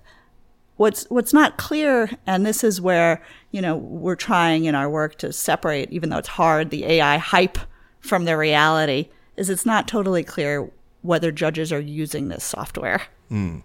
What's 0.78 1.06
what's 1.06 1.32
not 1.32 1.58
clear, 1.58 2.10
and 2.28 2.45
this 2.45 2.62
is 2.62 2.82
where 2.82 3.21
you 3.52 3.62
know 3.62 3.78
we're 3.78 4.15
trying 4.15 4.65
in 4.65 4.76
our 4.76 4.89
work 4.89 5.17
to 5.19 5.32
separate, 5.32 5.89
even 5.89 6.10
though 6.10 6.17
it's 6.17 6.28
hard, 6.28 6.69
the 6.69 6.86
AI 6.86 7.17
hype 7.17 7.58
from 8.02 8.26
the 8.26 8.36
reality. 8.36 9.10
Is 9.38 9.50
it's 9.50 9.65
not 9.65 9.88
totally 9.88 10.24
clear 10.24 10.69
whether 11.06 11.32
judges 11.32 11.72
are 11.72 11.80
using 11.80 12.28
this 12.28 12.44
software. 12.44 13.04
Mm. 13.32 13.63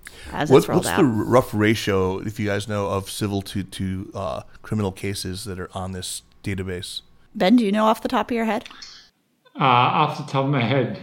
What, 0.48 0.68
what's 0.68 0.86
out. 0.86 0.96
the 0.96 1.04
rough 1.04 1.52
ratio, 1.52 2.18
if 2.18 2.38
you 2.38 2.46
guys 2.46 2.68
know, 2.68 2.88
of 2.88 3.10
civil 3.10 3.42
to 3.42 3.62
to 3.62 4.10
uh, 4.14 4.42
criminal 4.62 4.92
cases 4.92 5.44
that 5.44 5.58
are 5.58 5.70
on 5.74 5.92
this 5.92 6.22
database? 6.42 7.02
Ben, 7.34 7.56
do 7.56 7.64
you 7.64 7.72
know 7.72 7.84
off 7.84 8.02
the 8.02 8.08
top 8.08 8.30
of 8.30 8.34
your 8.34 8.46
head? 8.46 8.68
Uh, 9.58 9.64
off 9.64 10.16
the 10.18 10.30
top 10.30 10.44
of 10.44 10.50
my 10.50 10.62
head, 10.62 11.00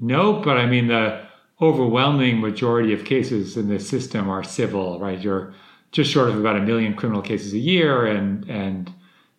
no. 0.00 0.34
But 0.34 0.56
I 0.56 0.66
mean, 0.66 0.88
the 0.88 1.26
overwhelming 1.60 2.40
majority 2.40 2.92
of 2.92 3.04
cases 3.04 3.56
in 3.56 3.68
this 3.68 3.88
system 3.88 4.28
are 4.28 4.42
civil, 4.42 4.98
right? 4.98 5.20
You're 5.20 5.54
just 5.92 6.10
short 6.10 6.28
of 6.28 6.38
about 6.38 6.56
a 6.56 6.60
million 6.60 6.94
criminal 6.94 7.22
cases 7.22 7.52
a 7.52 7.58
year, 7.58 8.06
and 8.06 8.48
and 8.48 8.92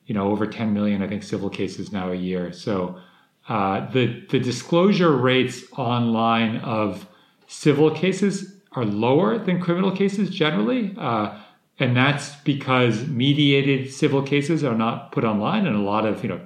you 0.05 0.13
know 0.13 0.29
over 0.29 0.45
10 0.45 0.73
million, 0.73 1.01
I 1.01 1.07
think, 1.07 1.23
civil 1.23 1.49
cases 1.49 1.91
now 1.91 2.11
a 2.11 2.15
year. 2.15 2.53
So 2.53 2.99
uh, 3.47 3.89
the 3.91 4.25
the 4.29 4.39
disclosure 4.39 5.11
rates 5.11 5.63
online 5.77 6.57
of 6.57 7.07
civil 7.47 7.89
cases 7.91 8.57
are 8.73 8.85
lower 8.85 9.37
than 9.37 9.59
criminal 9.61 9.91
cases 9.91 10.29
generally. 10.29 10.93
Uh, 10.97 11.39
and 11.79 11.95
that's 11.95 12.35
because 12.37 13.07
mediated 13.07 13.91
civil 13.91 14.21
cases 14.21 14.63
are 14.63 14.75
not 14.75 15.11
put 15.11 15.23
online 15.23 15.65
and 15.65 15.75
a 15.75 15.79
lot 15.79 16.05
of, 16.05 16.23
you 16.23 16.29
know, 16.29 16.41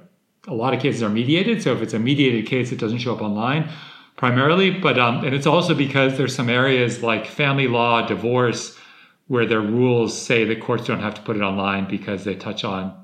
a 0.48 0.54
lot 0.54 0.74
of 0.74 0.80
cases 0.80 1.02
are 1.02 1.08
mediated. 1.08 1.62
So 1.62 1.72
if 1.72 1.82
it's 1.82 1.94
a 1.94 1.98
mediated 1.98 2.46
case, 2.46 2.72
it 2.72 2.78
doesn't 2.78 2.98
show 2.98 3.14
up 3.14 3.22
online 3.22 3.70
primarily. 4.16 4.70
But, 4.70 4.98
um, 4.98 5.24
and 5.24 5.34
it's 5.34 5.46
also 5.46 5.74
because 5.74 6.16
there's 6.18 6.34
some 6.34 6.48
areas 6.48 7.02
like 7.02 7.26
family 7.26 7.68
law, 7.68 8.06
divorce, 8.06 8.78
where 9.28 9.46
their 9.46 9.60
rules 9.60 10.16
say 10.20 10.44
the 10.44 10.56
courts 10.56 10.86
don't 10.86 11.00
have 11.00 11.14
to 11.14 11.22
put 11.22 11.36
it 11.36 11.42
online 11.42 11.88
because 11.88 12.24
they 12.24 12.34
touch 12.34 12.64
on, 12.64 12.94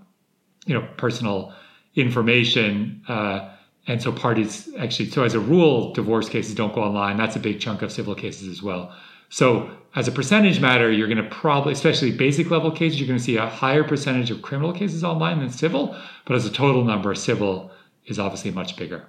you 0.67 0.75
know, 0.75 0.87
personal 0.97 1.55
information. 1.95 3.03
Uh, 3.09 3.49
and 3.88 4.01
so 4.03 4.12
parties 4.12 4.68
actually, 4.79 5.11
so 5.11 5.24
as 5.24 5.35
a 5.35 5.40
rule, 5.40 5.92
divorce 5.94 6.29
cases 6.29 6.55
don't 6.55 6.74
go 6.74 6.83
online. 6.83 7.16
That's 7.16 7.37
a 7.37 7.40
big 7.40 7.59
chunk 7.59 7.83
of 7.83 7.90
civil 7.90 8.14
cases 8.14 8.46
as 8.46 8.62
well. 8.62 8.94
So 9.31 9.70
as 9.94 10.07
a 10.07 10.12
percentage 10.12 10.61
matter, 10.61 10.92
you're 10.92 11.09
going 11.09 11.22
to 11.22 11.31
probably, 11.31 11.72
especially 11.72 12.12
basic 12.12 12.51
level 12.51 12.70
cases, 12.70 13.01
you're 13.01 13.09
going 13.09 13.18
to 13.18 13.24
see 13.24 13.37
a 13.37 13.46
higher 13.46 13.83
percentage 13.83 14.31
of 14.31 14.42
criminal 14.42 14.72
cases 14.72 15.03
online 15.03 15.40
than 15.40 15.51
civil. 15.51 15.96
But 16.27 16.37
as 16.37 16.44
a 16.44 16.51
total 16.51 16.85
number, 16.85 17.14
civil 17.14 17.70
is 18.07 18.18
obviously 18.18 18.51
much 18.51 18.77
bigger. 18.77 19.07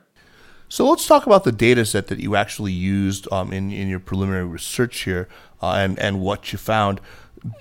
So 0.70 0.88
let's 0.88 1.08
talk 1.08 1.26
about 1.26 1.44
the 1.44 1.52
data 1.52 1.86
set 1.86 2.08
that 2.08 2.20
you 2.20 2.36
actually 2.36 2.72
used 2.72 3.32
um, 3.34 3.52
in, 3.52 3.72
in 3.72 3.90
your 3.90 4.00
preliminary 4.00 4.46
research 4.46 5.02
here 5.02 5.28
uh, 5.62 5.74
and, 5.74 6.00
and 6.00 6.22
what 6.22 6.54
you 6.54 6.58
found. 6.58 7.02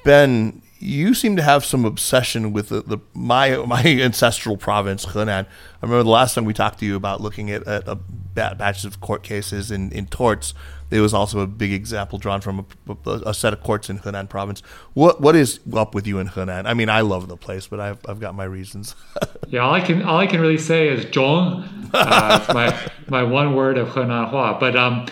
Ben, 0.05 0.63
you 0.81 1.15
seem 1.15 1.37
to 1.37 1.43
have 1.43 1.65
some 1.65 1.85
obsession 1.85 2.53
with 2.53 2.69
the, 2.69 2.83
the, 2.83 2.99
my 3.15 3.57
my 3.67 3.83
ancestral 3.85 4.57
province, 4.57 5.07
Henan. 5.07 5.47
I 5.47 5.47
remember 5.83 6.03
the 6.03 6.11
last 6.11 6.35
time 6.35 6.45
we 6.45 6.55
talked 6.55 6.79
to 6.81 6.87
you 6.87 6.97
about 6.97 7.21
looking 7.21 7.51
at, 7.51 7.67
at 7.67 7.87
a 7.89 7.97
batch 7.97 8.85
of 8.85 9.01
court 9.01 9.23
cases 9.23 9.71
in, 9.71 9.91
in 9.93 10.07
torts. 10.07 10.55
There 10.91 11.03
was 11.03 11.13
also 11.13 11.41
a 11.41 11.47
big 11.47 11.73
example 11.73 12.19
drawn 12.19 12.41
from 12.41 12.67
a, 12.89 13.11
a, 13.27 13.35
set 13.35 13.53
of 13.53 13.63
courts 13.63 13.91
in 13.91 13.99
Henan 13.99 14.29
province. 14.29 14.61
What 14.95 15.21
what 15.21 15.37
is 15.37 15.61
up 15.75 15.95
with 15.95 16.07
you 16.07 16.19
in 16.19 16.29
Henan? 16.29 16.67
I 16.67 16.75
mean, 16.75 16.89
I 16.89 17.03
love 17.03 17.29
the 17.29 17.37
place, 17.37 17.67
but 17.67 17.81
I've 17.81 17.99
I've 18.09 18.21
got 18.21 18.35
my 18.35 18.45
reasons. 18.45 18.95
yeah, 19.49 19.61
all 19.61 19.75
I 19.75 19.81
can 19.81 20.03
all 20.03 20.19
I 20.19 20.27
can 20.27 20.41
really 20.41 20.59
say 20.59 20.89
is 20.89 21.05
zhong. 21.07 21.91
Uh, 21.93 22.53
my 22.55 22.91
my 23.09 23.23
one 23.23 23.55
word 23.55 23.79
of 23.79 23.89
Henan 23.89 24.31
Hua, 24.31 24.59
but 24.59 24.77
um. 24.77 25.07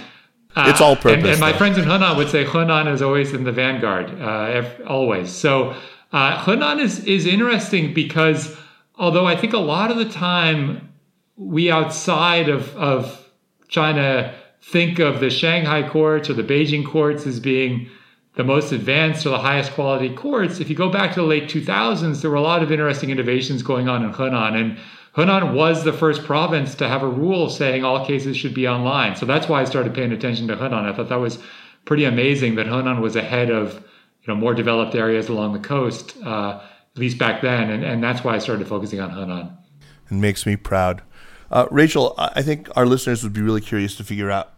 Uh, 0.56 0.70
it's 0.70 0.80
all 0.80 0.96
purpose. 0.96 1.12
And, 1.12 1.26
and 1.26 1.40
my 1.40 1.52
friends 1.52 1.76
in 1.76 1.84
Henan 1.84 2.16
would 2.16 2.30
say 2.30 2.44
Henan 2.44 2.90
is 2.90 3.02
always 3.02 3.34
in 3.34 3.44
the 3.44 3.52
vanguard, 3.52 4.10
uh, 4.20 4.64
always. 4.86 5.30
So 5.30 5.76
uh, 6.12 6.42
Henan 6.44 6.80
is 6.80 7.04
is 7.04 7.26
interesting 7.26 7.92
because 7.92 8.56
although 8.96 9.26
I 9.26 9.36
think 9.36 9.52
a 9.52 9.58
lot 9.58 9.90
of 9.90 9.98
the 9.98 10.08
time 10.08 10.92
we 11.36 11.70
outside 11.70 12.48
of 12.48 12.74
of 12.76 13.28
China 13.68 14.34
think 14.62 14.98
of 14.98 15.20
the 15.20 15.28
Shanghai 15.28 15.86
courts 15.86 16.30
or 16.30 16.34
the 16.34 16.42
Beijing 16.42 16.86
courts 16.86 17.26
as 17.26 17.38
being 17.38 17.90
the 18.36 18.44
most 18.44 18.72
advanced 18.72 19.26
or 19.26 19.30
the 19.30 19.38
highest 19.38 19.72
quality 19.72 20.14
courts. 20.14 20.60
If 20.60 20.70
you 20.70 20.76
go 20.76 20.90
back 20.90 21.14
to 21.14 21.20
the 21.20 21.26
late 21.26 21.44
2000s, 21.44 22.20
there 22.20 22.30
were 22.30 22.36
a 22.36 22.42
lot 22.42 22.62
of 22.62 22.70
interesting 22.70 23.10
innovations 23.10 23.62
going 23.62 23.88
on 23.88 24.04
in 24.04 24.12
Henan 24.12 24.54
And 24.60 24.78
Henan 25.16 25.54
was 25.54 25.82
the 25.82 25.94
first 25.94 26.24
province 26.24 26.74
to 26.74 26.88
have 26.88 27.02
a 27.02 27.08
rule 27.08 27.48
saying 27.48 27.84
all 27.84 28.04
cases 28.04 28.36
should 28.36 28.52
be 28.52 28.68
online. 28.68 29.16
So 29.16 29.24
that's 29.24 29.48
why 29.48 29.62
I 29.62 29.64
started 29.64 29.94
paying 29.94 30.12
attention 30.12 30.46
to 30.48 30.56
Henan. 30.56 30.84
I 30.84 30.94
thought 30.94 31.08
that 31.08 31.20
was 31.20 31.38
pretty 31.86 32.04
amazing 32.04 32.56
that 32.56 32.66
Henan 32.66 33.00
was 33.00 33.16
ahead 33.16 33.50
of 33.50 33.74
you 33.74 34.28
know 34.28 34.34
more 34.34 34.52
developed 34.52 34.94
areas 34.94 35.28
along 35.28 35.54
the 35.54 35.58
coast, 35.58 36.16
uh, 36.22 36.60
at 36.60 36.98
least 36.98 37.16
back 37.16 37.40
then. 37.40 37.70
And, 37.70 37.82
and 37.82 38.02
that's 38.02 38.22
why 38.22 38.34
I 38.34 38.38
started 38.38 38.68
focusing 38.68 39.00
on 39.00 39.10
Henan. 39.10 39.56
It 40.10 40.14
makes 40.14 40.44
me 40.44 40.54
proud. 40.54 41.02
Uh, 41.50 41.66
Rachel, 41.70 42.14
I 42.18 42.42
think 42.42 42.68
our 42.76 42.84
listeners 42.84 43.22
would 43.22 43.32
be 43.32 43.40
really 43.40 43.60
curious 43.60 43.96
to 43.96 44.04
figure 44.04 44.30
out 44.30 44.52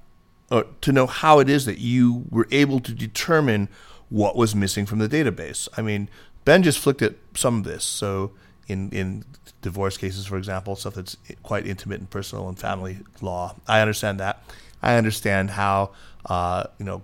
uh, 0.50 0.64
to 0.80 0.90
know 0.90 1.06
how 1.06 1.38
it 1.38 1.48
is 1.48 1.66
that 1.66 1.78
you 1.78 2.24
were 2.30 2.48
able 2.50 2.80
to 2.80 2.92
determine 2.92 3.68
what 4.08 4.34
was 4.34 4.56
missing 4.56 4.86
from 4.86 4.98
the 4.98 5.08
database. 5.08 5.68
I 5.76 5.82
mean, 5.82 6.08
Ben 6.44 6.62
just 6.62 6.78
flicked 6.78 7.02
at 7.02 7.14
some 7.34 7.58
of 7.58 7.64
this. 7.64 7.84
So 7.84 8.32
in 8.68 8.90
in 8.90 9.24
divorce 9.62 9.96
cases, 9.96 10.26
for 10.26 10.36
example, 10.36 10.76
stuff 10.76 10.94
that's 10.94 11.16
quite 11.42 11.66
intimate 11.66 12.00
and 12.00 12.08
personal 12.08 12.48
and 12.48 12.58
family 12.58 12.98
law, 13.20 13.56
I 13.66 13.80
understand 13.80 14.20
that. 14.20 14.42
I 14.82 14.94
understand 14.94 15.50
how 15.50 15.90
uh, 16.26 16.64
you 16.78 16.84
know 16.84 17.02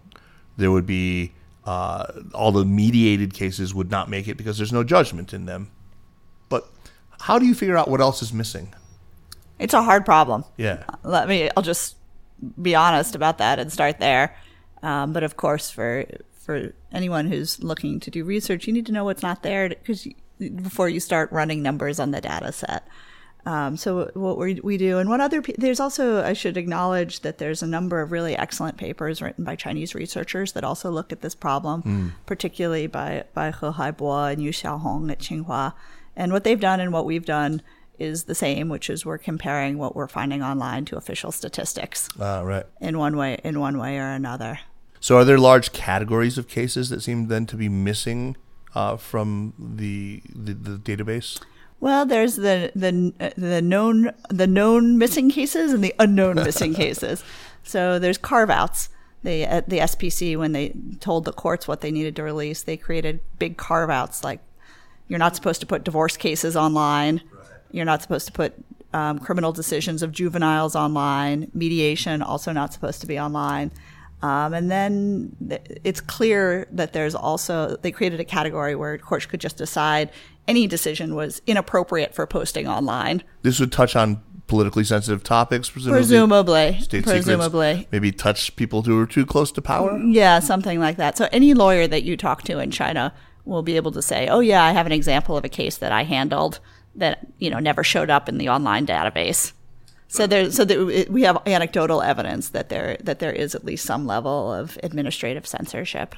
there 0.56 0.70
would 0.70 0.86
be 0.86 1.32
uh, 1.64 2.06
all 2.34 2.52
the 2.52 2.64
mediated 2.64 3.34
cases 3.34 3.74
would 3.74 3.90
not 3.90 4.08
make 4.08 4.28
it 4.28 4.36
because 4.36 4.56
there's 4.58 4.72
no 4.72 4.84
judgment 4.84 5.32
in 5.32 5.46
them. 5.46 5.70
But 6.48 6.68
how 7.20 7.38
do 7.38 7.46
you 7.46 7.54
figure 7.54 7.76
out 7.76 7.88
what 7.88 8.00
else 8.00 8.22
is 8.22 8.32
missing? 8.32 8.74
It's 9.58 9.74
a 9.74 9.82
hard 9.82 10.04
problem. 10.04 10.44
Yeah. 10.56 10.84
Let 11.02 11.28
me. 11.28 11.50
I'll 11.56 11.62
just 11.62 11.96
be 12.60 12.74
honest 12.74 13.14
about 13.14 13.38
that 13.38 13.58
and 13.58 13.72
start 13.72 13.98
there. 13.98 14.36
Um, 14.82 15.12
but 15.12 15.22
of 15.22 15.36
course, 15.36 15.70
for 15.70 16.04
for 16.32 16.74
anyone 16.92 17.26
who's 17.26 17.62
looking 17.62 18.00
to 18.00 18.10
do 18.10 18.22
research, 18.22 18.66
you 18.66 18.72
need 18.72 18.86
to 18.86 18.92
know 18.92 19.04
what's 19.04 19.22
not 19.22 19.42
there 19.42 19.70
because 19.70 20.06
before 20.38 20.88
you 20.88 21.00
start 21.00 21.30
running 21.32 21.62
numbers 21.62 21.98
on 21.98 22.10
the 22.10 22.20
data 22.20 22.52
set. 22.52 22.86
Um, 23.46 23.76
so 23.76 24.10
what 24.14 24.38
we, 24.38 24.54
we 24.54 24.78
do, 24.78 24.98
and 24.98 25.10
what 25.10 25.20
other 25.20 25.42
there's 25.58 25.80
also 25.80 26.24
I 26.24 26.32
should 26.32 26.56
acknowledge 26.56 27.20
that 27.20 27.36
there's 27.38 27.62
a 27.62 27.66
number 27.66 28.00
of 28.00 28.10
really 28.10 28.36
excellent 28.36 28.78
papers 28.78 29.20
written 29.20 29.44
by 29.44 29.54
Chinese 29.54 29.94
researchers 29.94 30.52
that 30.52 30.64
also 30.64 30.90
look 30.90 31.12
at 31.12 31.20
this 31.20 31.34
problem, 31.34 31.82
mm. 31.82 32.12
particularly 32.24 32.86
by 32.86 33.24
by 33.34 33.50
He 33.50 33.66
Haibo 33.66 34.32
and 34.32 34.42
Yu 34.42 34.50
Xiaohong 34.50 35.10
at 35.10 35.18
Tsinghua. 35.18 35.74
And 36.16 36.32
what 36.32 36.44
they've 36.44 36.60
done 36.60 36.80
and 36.80 36.92
what 36.92 37.04
we've 37.04 37.26
done 37.26 37.60
is 37.98 38.24
the 38.24 38.34
same, 38.34 38.68
which 38.68 38.88
is 38.88 39.04
we're 39.04 39.18
comparing 39.18 39.78
what 39.78 39.94
we're 39.94 40.08
finding 40.08 40.42
online 40.42 40.84
to 40.86 40.96
official 40.96 41.30
statistics. 41.30 42.08
Ah, 42.20 42.40
right. 42.40 42.64
In 42.80 42.98
one 42.98 43.16
way, 43.16 43.38
in 43.44 43.60
one 43.60 43.78
way 43.78 43.98
or 43.98 44.10
another. 44.10 44.60
So, 45.00 45.18
are 45.18 45.24
there 45.24 45.38
large 45.38 45.72
categories 45.72 46.38
of 46.38 46.48
cases 46.48 46.88
that 46.88 47.02
seem 47.02 47.28
then 47.28 47.44
to 47.46 47.56
be 47.56 47.68
missing 47.68 48.36
uh, 48.74 48.96
from 48.96 49.54
the, 49.58 50.22
the, 50.34 50.54
the 50.54 50.78
database? 50.78 51.40
Well, 51.80 52.06
there's 52.06 52.36
the 52.36 52.72
the 52.74 53.12
the 53.36 53.60
known 53.60 54.12
the 54.30 54.46
known 54.46 54.96
missing 54.96 55.28
cases 55.28 55.70
and 55.72 55.84
the 55.84 55.94
unknown 55.98 56.36
missing 56.36 56.72
cases. 56.82 57.22
So 57.62 57.98
there's 57.98 58.16
carve 58.16 58.48
outs. 58.48 58.88
They 59.22 59.42
at 59.42 59.68
the 59.68 59.80
SPC 59.80 60.34
when 60.38 60.52
they 60.52 60.72
told 61.00 61.26
the 61.26 61.32
courts 61.32 61.68
what 61.68 61.82
they 61.82 61.90
needed 61.90 62.16
to 62.16 62.22
release, 62.22 62.62
they 62.62 62.78
created 62.78 63.20
big 63.38 63.58
carve 63.58 63.90
outs 63.90 64.24
like 64.24 64.40
you're 65.08 65.18
not 65.18 65.36
supposed 65.36 65.60
to 65.60 65.66
put 65.66 65.84
divorce 65.84 66.16
cases 66.16 66.56
online. 66.56 67.20
You're 67.70 67.84
not 67.84 68.00
supposed 68.00 68.26
to 68.26 68.32
put 68.32 68.54
um, 68.94 69.18
criminal 69.18 69.52
decisions 69.52 70.02
of 70.02 70.12
juveniles 70.12 70.74
online. 70.74 71.50
Mediation 71.52 72.22
also 72.22 72.52
not 72.52 72.72
supposed 72.72 73.00
to 73.02 73.06
be 73.06 73.18
online. 73.18 73.70
Um, 74.24 74.54
and 74.54 74.70
then 74.70 75.36
it's 75.84 76.00
clear 76.00 76.66
that 76.72 76.94
there's 76.94 77.14
also 77.14 77.76
they 77.82 77.92
created 77.92 78.20
a 78.20 78.24
category 78.24 78.74
where 78.74 78.96
courts 78.96 79.26
could 79.26 79.38
just 79.38 79.58
decide 79.58 80.10
any 80.48 80.66
decision 80.66 81.14
was 81.14 81.42
inappropriate 81.46 82.14
for 82.14 82.26
posting 82.26 82.66
online. 82.66 83.22
This 83.42 83.60
would 83.60 83.70
touch 83.70 83.94
on 83.94 84.22
politically 84.46 84.84
sensitive 84.84 85.24
topics, 85.24 85.68
presumably. 85.68 85.98
Presumably, 85.98 86.80
State 86.80 87.04
presumably, 87.04 87.72
secrets, 87.72 87.92
maybe 87.92 88.12
touch 88.12 88.56
people 88.56 88.80
who 88.80 88.98
are 88.98 89.06
too 89.06 89.26
close 89.26 89.52
to 89.52 89.60
power. 89.60 89.98
Yeah, 89.98 90.38
something 90.38 90.80
like 90.80 90.96
that. 90.96 91.18
So 91.18 91.28
any 91.30 91.52
lawyer 91.52 91.86
that 91.86 92.04
you 92.04 92.16
talk 92.16 92.44
to 92.44 92.58
in 92.60 92.70
China 92.70 93.12
will 93.44 93.62
be 93.62 93.76
able 93.76 93.92
to 93.92 94.00
say, 94.00 94.28
"Oh 94.28 94.40
yeah, 94.40 94.64
I 94.64 94.72
have 94.72 94.86
an 94.86 94.92
example 94.92 95.36
of 95.36 95.44
a 95.44 95.50
case 95.50 95.76
that 95.76 95.92
I 95.92 96.04
handled." 96.04 96.60
that 96.96 97.26
you 97.38 97.50
know 97.50 97.58
never 97.58 97.82
showed 97.82 98.10
up 98.10 98.28
in 98.28 98.38
the 98.38 98.48
online 98.48 98.86
database. 98.86 99.52
So 100.14 100.28
there, 100.28 100.48
so 100.52 100.64
that 100.64 101.08
we 101.10 101.22
have 101.22 101.42
anecdotal 101.44 102.00
evidence 102.00 102.50
that 102.50 102.68
there 102.68 102.96
that 103.00 103.18
there 103.18 103.32
is 103.32 103.56
at 103.56 103.64
least 103.64 103.84
some 103.84 104.06
level 104.06 104.52
of 104.52 104.78
administrative 104.84 105.44
censorship. 105.44 106.14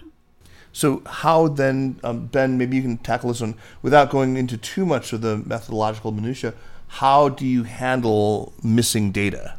So 0.70 1.00
how 1.06 1.48
then, 1.48 1.98
um, 2.04 2.26
Ben? 2.26 2.58
Maybe 2.58 2.76
you 2.76 2.82
can 2.82 2.98
tackle 2.98 3.30
this 3.30 3.40
one 3.40 3.54
without 3.80 4.10
going 4.10 4.36
into 4.36 4.58
too 4.58 4.84
much 4.84 5.14
of 5.14 5.22
the 5.22 5.38
methodological 5.38 6.12
minutia. 6.12 6.52
How 6.88 7.30
do 7.30 7.46
you 7.46 7.62
handle 7.62 8.52
missing 8.62 9.12
data? 9.12 9.56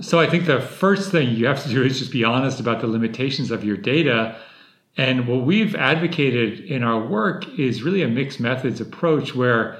So 0.00 0.18
I 0.18 0.26
think 0.26 0.46
the 0.46 0.62
first 0.62 1.12
thing 1.12 1.28
you 1.36 1.44
have 1.44 1.62
to 1.64 1.68
do 1.68 1.82
is 1.84 1.98
just 1.98 2.10
be 2.10 2.24
honest 2.24 2.58
about 2.58 2.80
the 2.80 2.86
limitations 2.86 3.50
of 3.50 3.62
your 3.62 3.76
data 3.76 4.34
and 4.96 5.26
what 5.26 5.42
we've 5.42 5.74
advocated 5.74 6.60
in 6.60 6.82
our 6.82 7.06
work 7.06 7.46
is 7.58 7.82
really 7.82 8.02
a 8.02 8.08
mixed 8.08 8.40
methods 8.40 8.80
approach 8.80 9.34
where 9.34 9.78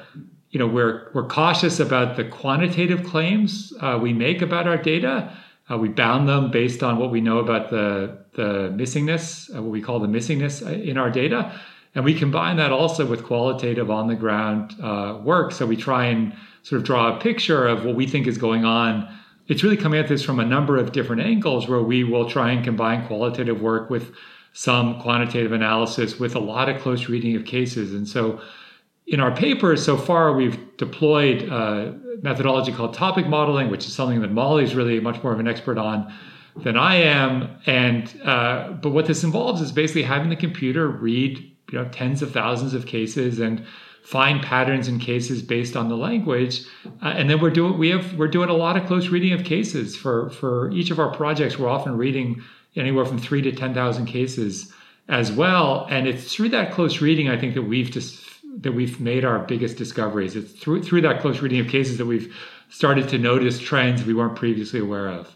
you 0.53 0.59
know 0.59 0.67
we're 0.67 1.11
we're 1.15 1.27
cautious 1.27 1.81
about 1.81 2.17
the 2.17 2.25
quantitative 2.25 3.05
claims 3.05 3.73
uh, 3.81 3.99
we 4.01 4.13
make 4.13 4.43
about 4.43 4.69
our 4.69 4.77
data. 4.77 5.33
Uh, 5.71 5.79
we 5.79 5.89
bound 5.89 6.29
them 6.29 6.51
based 6.51 6.83
on 6.83 6.99
what 6.99 7.11
we 7.11 7.21
know 7.21 7.39
about 7.39 7.71
the 7.71 8.19
the 8.35 8.71
missingness, 8.77 9.55
uh, 9.57 9.63
what 9.63 9.71
we 9.71 9.81
call 9.81 9.99
the 9.99 10.07
missingness 10.07 10.65
uh, 10.65 10.71
in 10.71 10.99
our 10.99 11.11
data, 11.11 11.59
and 11.95 12.05
we 12.05 12.15
combine 12.15 12.57
that 12.57 12.71
also 12.71 13.07
with 13.07 13.25
qualitative 13.25 13.91
on 13.91 14.09
the 14.09 14.15
ground 14.15 14.75
uh, 14.83 15.19
work. 15.25 15.53
So 15.53 15.67
we 15.67 15.77
try 15.77 16.07
and 16.07 16.35
sort 16.63 16.81
of 16.81 16.87
draw 16.87 17.17
a 17.17 17.21
picture 17.21 17.67
of 17.67 17.85
what 17.85 17.97
we 17.97 18.07
think 18.07 18.27
is 18.27 18.37
going 18.37 18.65
on. 18.67 19.09
It's 19.49 19.63
really 19.63 19.77
coming 19.77 19.99
at 19.99 20.09
this 20.09 20.23
from 20.23 20.39
a 20.39 20.45
number 20.45 20.77
of 20.77 20.93
different 20.93 21.23
angles, 21.23 21.67
where 21.67 21.83
we 21.83 22.05
will 22.05 22.29
try 22.29 22.51
and 22.53 22.63
combine 22.63 23.07
qualitative 23.07 23.63
work 23.63 23.89
with 23.89 24.13
some 24.53 25.01
quantitative 25.01 25.53
analysis 25.53 26.21
with 26.21 26.35
a 26.35 26.39
lot 26.39 26.69
of 26.69 26.81
close 26.83 27.09
reading 27.09 27.35
of 27.37 27.47
cases. 27.47 27.95
And 27.95 28.07
so 28.07 28.43
in 29.07 29.21
our 29.21 29.35
paper, 29.35 29.77
so 29.77 29.97
far, 29.97 30.33
we've 30.33 30.77
deployed 30.77 31.43
a 31.43 31.99
methodology 32.23 32.73
called 32.73 32.95
topic 32.95 33.27
modeling, 33.27 33.71
which 33.71 33.87
is 33.87 33.93
something 33.93 34.21
that 34.21 34.31
Molly 34.31 34.65
is 34.65 34.75
really 34.75 35.01
much 35.01 35.23
more 35.23 35.33
of 35.33 35.41
an 35.41 35.49
expert 35.49 35.79
on 35.79 36.13
than 36.57 36.77
I 36.77 36.97
am. 36.97 37.59
And 37.67 38.21
uh, 38.25 38.73
but 38.73 38.91
what 38.91 39.07
this 39.07 39.25
involves 39.25 39.61
is 39.61 39.73
basically 39.73 40.03
having 40.03 40.31
the 40.31 40.37
computer 40.37 40.89
read 40.89 41.39
you 41.71 41.79
know 41.79 41.89
tens 41.89 42.23
of 42.23 42.33
thousands 42.33 42.75
of 42.75 42.87
cases 42.87 43.39
and 43.39 43.65
find 44.05 44.43
patterns 44.43 44.89
in 44.89 44.99
cases 44.99 45.43
based 45.43 45.77
on 45.77 45.89
the 45.89 45.97
language. 45.97 46.63
Uh, 47.03 47.09
and 47.09 47.31
then 47.31 47.41
we're 47.41 47.51
doing 47.51 47.79
we 47.79 47.89
have 47.89 48.15
we're 48.15 48.29
doing 48.29 48.49
a 48.49 48.55
lot 48.55 48.77
of 48.77 48.87
close 48.87 49.09
reading 49.09 49.33
of 49.33 49.45
cases 49.45 49.97
for 49.97 50.31
for 50.31 50.71
each 50.73 50.91
of 50.91 50.99
our 50.99 51.13
projects. 51.13 51.59
We're 51.59 51.69
often 51.69 51.97
reading 51.97 52.43
anywhere 52.77 53.05
from 53.05 53.19
three 53.19 53.43
to 53.43 53.53
10,000 53.53 54.07
cases 54.07 54.73
as 55.09 55.31
well. 55.31 55.87
And 55.91 56.07
it's 56.07 56.33
through 56.33 56.51
that 56.51 56.73
close 56.73 57.01
reading, 57.01 57.29
I 57.29 57.39
think 57.39 57.55
that 57.55 57.63
we've 57.63 57.91
just 57.91 58.22
that 58.59 58.73
we've 58.73 59.01
made 59.01 59.25
our 59.25 59.39
biggest 59.41 59.77
discoveries. 59.77 60.37
It's 60.37 60.53
through 60.53 60.83
through 60.83 61.03
that 61.03 61.21
close 61.21 61.41
reading 61.41 61.61
of 61.61 61.69
cases 61.69 61.99
that 61.99 62.07
we've 62.07 62.35
started 62.69 63.09
to 63.11 63.19
notice 63.19 63.59
trends 63.59 64.05
we 64.05 64.15
weren't 64.15 64.37
previously 64.37 64.81
aware 64.81 65.09
of. 65.09 65.35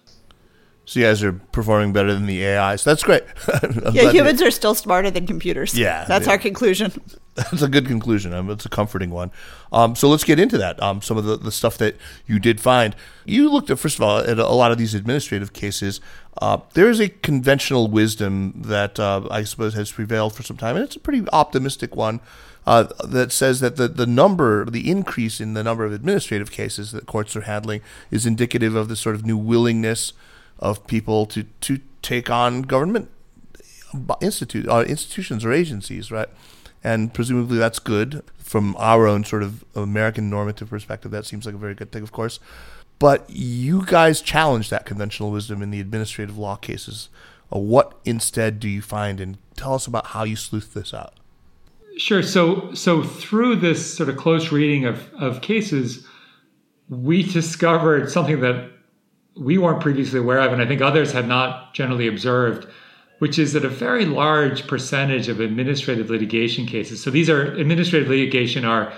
So 0.86 1.00
you 1.00 1.06
guys 1.06 1.24
are 1.24 1.32
performing 1.32 1.92
better 1.92 2.14
than 2.14 2.26
the 2.26 2.44
AI. 2.44 2.76
So 2.76 2.90
that's 2.90 3.02
great. 3.02 3.24
yeah, 3.92 4.12
humans 4.12 4.40
are 4.40 4.52
still 4.52 4.76
smarter 4.76 5.10
than 5.10 5.26
computers. 5.26 5.76
Yeah, 5.76 6.04
that's 6.04 6.26
yeah. 6.26 6.32
our 6.32 6.38
conclusion. 6.38 6.92
That's 7.36 7.60
a 7.60 7.68
good 7.68 7.86
conclusion. 7.86 8.32
Um, 8.32 8.48
it's 8.48 8.64
a 8.64 8.70
comforting 8.70 9.10
one. 9.10 9.30
Um, 9.70 9.94
so 9.94 10.08
let's 10.08 10.24
get 10.24 10.40
into 10.40 10.56
that. 10.56 10.82
Um, 10.82 11.02
some 11.02 11.18
of 11.18 11.26
the, 11.26 11.36
the 11.36 11.52
stuff 11.52 11.76
that 11.76 11.98
you 12.26 12.38
did 12.38 12.62
find. 12.62 12.96
You 13.26 13.52
looked 13.52 13.68
at, 13.68 13.78
first 13.78 13.96
of 13.96 14.02
all, 14.02 14.20
at 14.20 14.38
a 14.38 14.48
lot 14.48 14.72
of 14.72 14.78
these 14.78 14.94
administrative 14.94 15.52
cases. 15.52 16.00
Uh, 16.40 16.60
there 16.72 16.88
is 16.88 16.98
a 16.98 17.10
conventional 17.10 17.88
wisdom 17.88 18.54
that 18.56 18.98
uh, 18.98 19.28
I 19.30 19.42
suppose 19.42 19.74
has 19.74 19.92
prevailed 19.92 20.34
for 20.34 20.42
some 20.44 20.56
time, 20.56 20.76
and 20.76 20.84
it's 20.86 20.96
a 20.96 20.98
pretty 20.98 21.28
optimistic 21.30 21.94
one. 21.94 22.20
Uh, 22.66 22.88
that 23.04 23.30
says 23.30 23.60
that 23.60 23.76
the, 23.76 23.86
the 23.86 24.06
number, 24.06 24.64
the 24.64 24.90
increase 24.90 25.40
in 25.40 25.54
the 25.54 25.62
number 25.62 25.84
of 25.84 25.92
administrative 25.92 26.50
cases 26.50 26.90
that 26.90 27.06
courts 27.06 27.36
are 27.36 27.42
handling 27.42 27.80
is 28.10 28.26
indicative 28.26 28.74
of 28.74 28.88
the 28.88 28.96
sort 28.96 29.14
of 29.14 29.24
new 29.24 29.36
willingness 29.36 30.12
of 30.58 30.84
people 30.88 31.26
to, 31.26 31.44
to 31.60 31.78
take 32.02 32.28
on 32.28 32.62
government 32.62 33.08
institute, 34.20 34.68
uh, 34.68 34.80
institutions 34.80 35.44
or 35.44 35.52
agencies, 35.52 36.10
right? 36.10 36.28
and 36.86 37.12
presumably 37.12 37.58
that's 37.58 37.80
good 37.80 38.22
from 38.38 38.76
our 38.78 39.08
own 39.08 39.24
sort 39.24 39.42
of 39.42 39.64
American 39.74 40.30
normative 40.30 40.70
perspective. 40.70 41.10
That 41.10 41.26
seems 41.26 41.44
like 41.44 41.56
a 41.56 41.58
very 41.58 41.74
good 41.74 41.90
thing, 41.90 42.04
of 42.04 42.12
course. 42.12 42.38
But 43.00 43.28
you 43.28 43.84
guys 43.84 44.20
challenge 44.20 44.70
that 44.70 44.86
conventional 44.86 45.32
wisdom 45.32 45.62
in 45.62 45.72
the 45.72 45.80
administrative 45.80 46.38
law 46.38 46.54
cases. 46.54 47.08
Uh, 47.52 47.58
what 47.58 47.98
instead 48.04 48.60
do 48.60 48.68
you 48.68 48.82
find, 48.82 49.20
and 49.20 49.36
tell 49.56 49.74
us 49.74 49.88
about 49.88 50.06
how 50.08 50.22
you 50.22 50.36
sleuth 50.36 50.74
this 50.74 50.94
out? 50.94 51.14
Sure. 51.96 52.22
So, 52.22 52.74
so 52.74 53.02
through 53.02 53.56
this 53.56 53.96
sort 53.96 54.08
of 54.08 54.16
close 54.16 54.52
reading 54.52 54.84
of 54.84 55.12
of 55.14 55.40
cases, 55.40 56.06
we 56.88 57.22
discovered 57.22 58.10
something 58.10 58.40
that 58.40 58.70
we 59.36 59.58
weren't 59.58 59.80
previously 59.80 60.18
aware 60.18 60.38
of, 60.38 60.52
and 60.52 60.62
I 60.62 60.66
think 60.66 60.80
others 60.80 61.12
had 61.12 61.28
not 61.28 61.74
generally 61.74 62.06
observed 62.06 62.66
which 63.18 63.38
is 63.38 63.52
that 63.52 63.64
a 63.64 63.68
very 63.68 64.04
large 64.04 64.66
percentage 64.66 65.28
of 65.28 65.40
administrative 65.40 66.10
litigation 66.10 66.66
cases. 66.66 67.02
So 67.02 67.10
these 67.10 67.30
are 67.30 67.52
administrative 67.54 68.08
litigation 68.08 68.64
are 68.64 68.92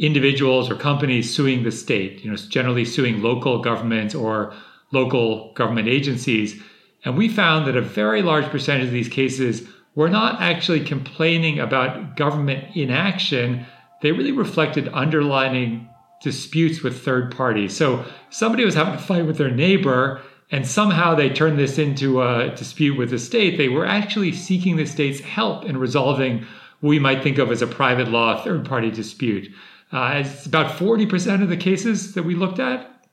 individuals 0.00 0.70
or 0.70 0.76
companies 0.76 1.34
suing 1.34 1.62
the 1.62 1.72
state, 1.72 2.24
you 2.24 2.30
know, 2.30 2.36
generally 2.36 2.84
suing 2.84 3.22
local 3.22 3.60
governments 3.60 4.14
or 4.14 4.54
local 4.92 5.52
government 5.54 5.88
agencies. 5.88 6.60
And 7.04 7.16
we 7.16 7.28
found 7.28 7.66
that 7.66 7.76
a 7.76 7.82
very 7.82 8.22
large 8.22 8.46
percentage 8.46 8.86
of 8.86 8.92
these 8.92 9.08
cases 9.08 9.66
were 9.94 10.08
not 10.08 10.40
actually 10.40 10.84
complaining 10.84 11.60
about 11.60 12.16
government 12.16 12.76
inaction. 12.76 13.66
They 14.02 14.12
really 14.12 14.32
reflected 14.32 14.88
underlying 14.88 15.88
disputes 16.22 16.82
with 16.82 17.04
third 17.04 17.36
parties. 17.36 17.76
So 17.76 18.04
somebody 18.30 18.64
was 18.64 18.74
having 18.74 18.94
a 18.94 18.98
fight 18.98 19.26
with 19.26 19.38
their 19.38 19.50
neighbor 19.50 20.22
and 20.50 20.66
somehow 20.66 21.14
they 21.14 21.30
turned 21.30 21.58
this 21.58 21.78
into 21.78 22.22
a 22.22 22.54
dispute 22.54 22.96
with 22.96 23.10
the 23.10 23.18
state, 23.18 23.56
they 23.56 23.68
were 23.68 23.86
actually 23.86 24.32
seeking 24.32 24.76
the 24.76 24.86
state's 24.86 25.20
help 25.20 25.64
in 25.64 25.76
resolving 25.76 26.46
what 26.80 26.90
we 26.90 26.98
might 26.98 27.22
think 27.22 27.38
of 27.38 27.50
as 27.50 27.62
a 27.62 27.66
private 27.66 28.08
law 28.08 28.42
third 28.42 28.64
party 28.64 28.90
dispute. 28.90 29.50
Uh, 29.92 30.22
it's 30.24 30.46
about 30.46 30.76
40% 30.78 31.42
of 31.42 31.48
the 31.48 31.56
cases 31.56 32.14
that 32.14 32.24
we 32.24 32.34
looked 32.34 32.58
at 32.58 33.06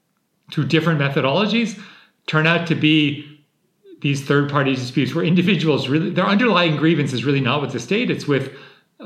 through 0.51 0.65
different 0.65 0.99
methodologies 0.99 1.79
turn 2.27 2.47
out 2.47 2.67
to 2.67 2.75
be 2.75 3.30
these 4.01 4.23
third 4.23 4.49
party 4.49 4.75
disputes 4.75 5.15
where 5.15 5.23
individuals 5.23 5.87
really, 5.87 6.09
their 6.09 6.25
underlying 6.25 6.75
grievance 6.75 7.13
is 7.13 7.23
really 7.23 7.41
not 7.41 7.61
with 7.61 7.71
the 7.71 7.79
state, 7.79 8.09
it's 8.09 8.27
with 8.27 8.51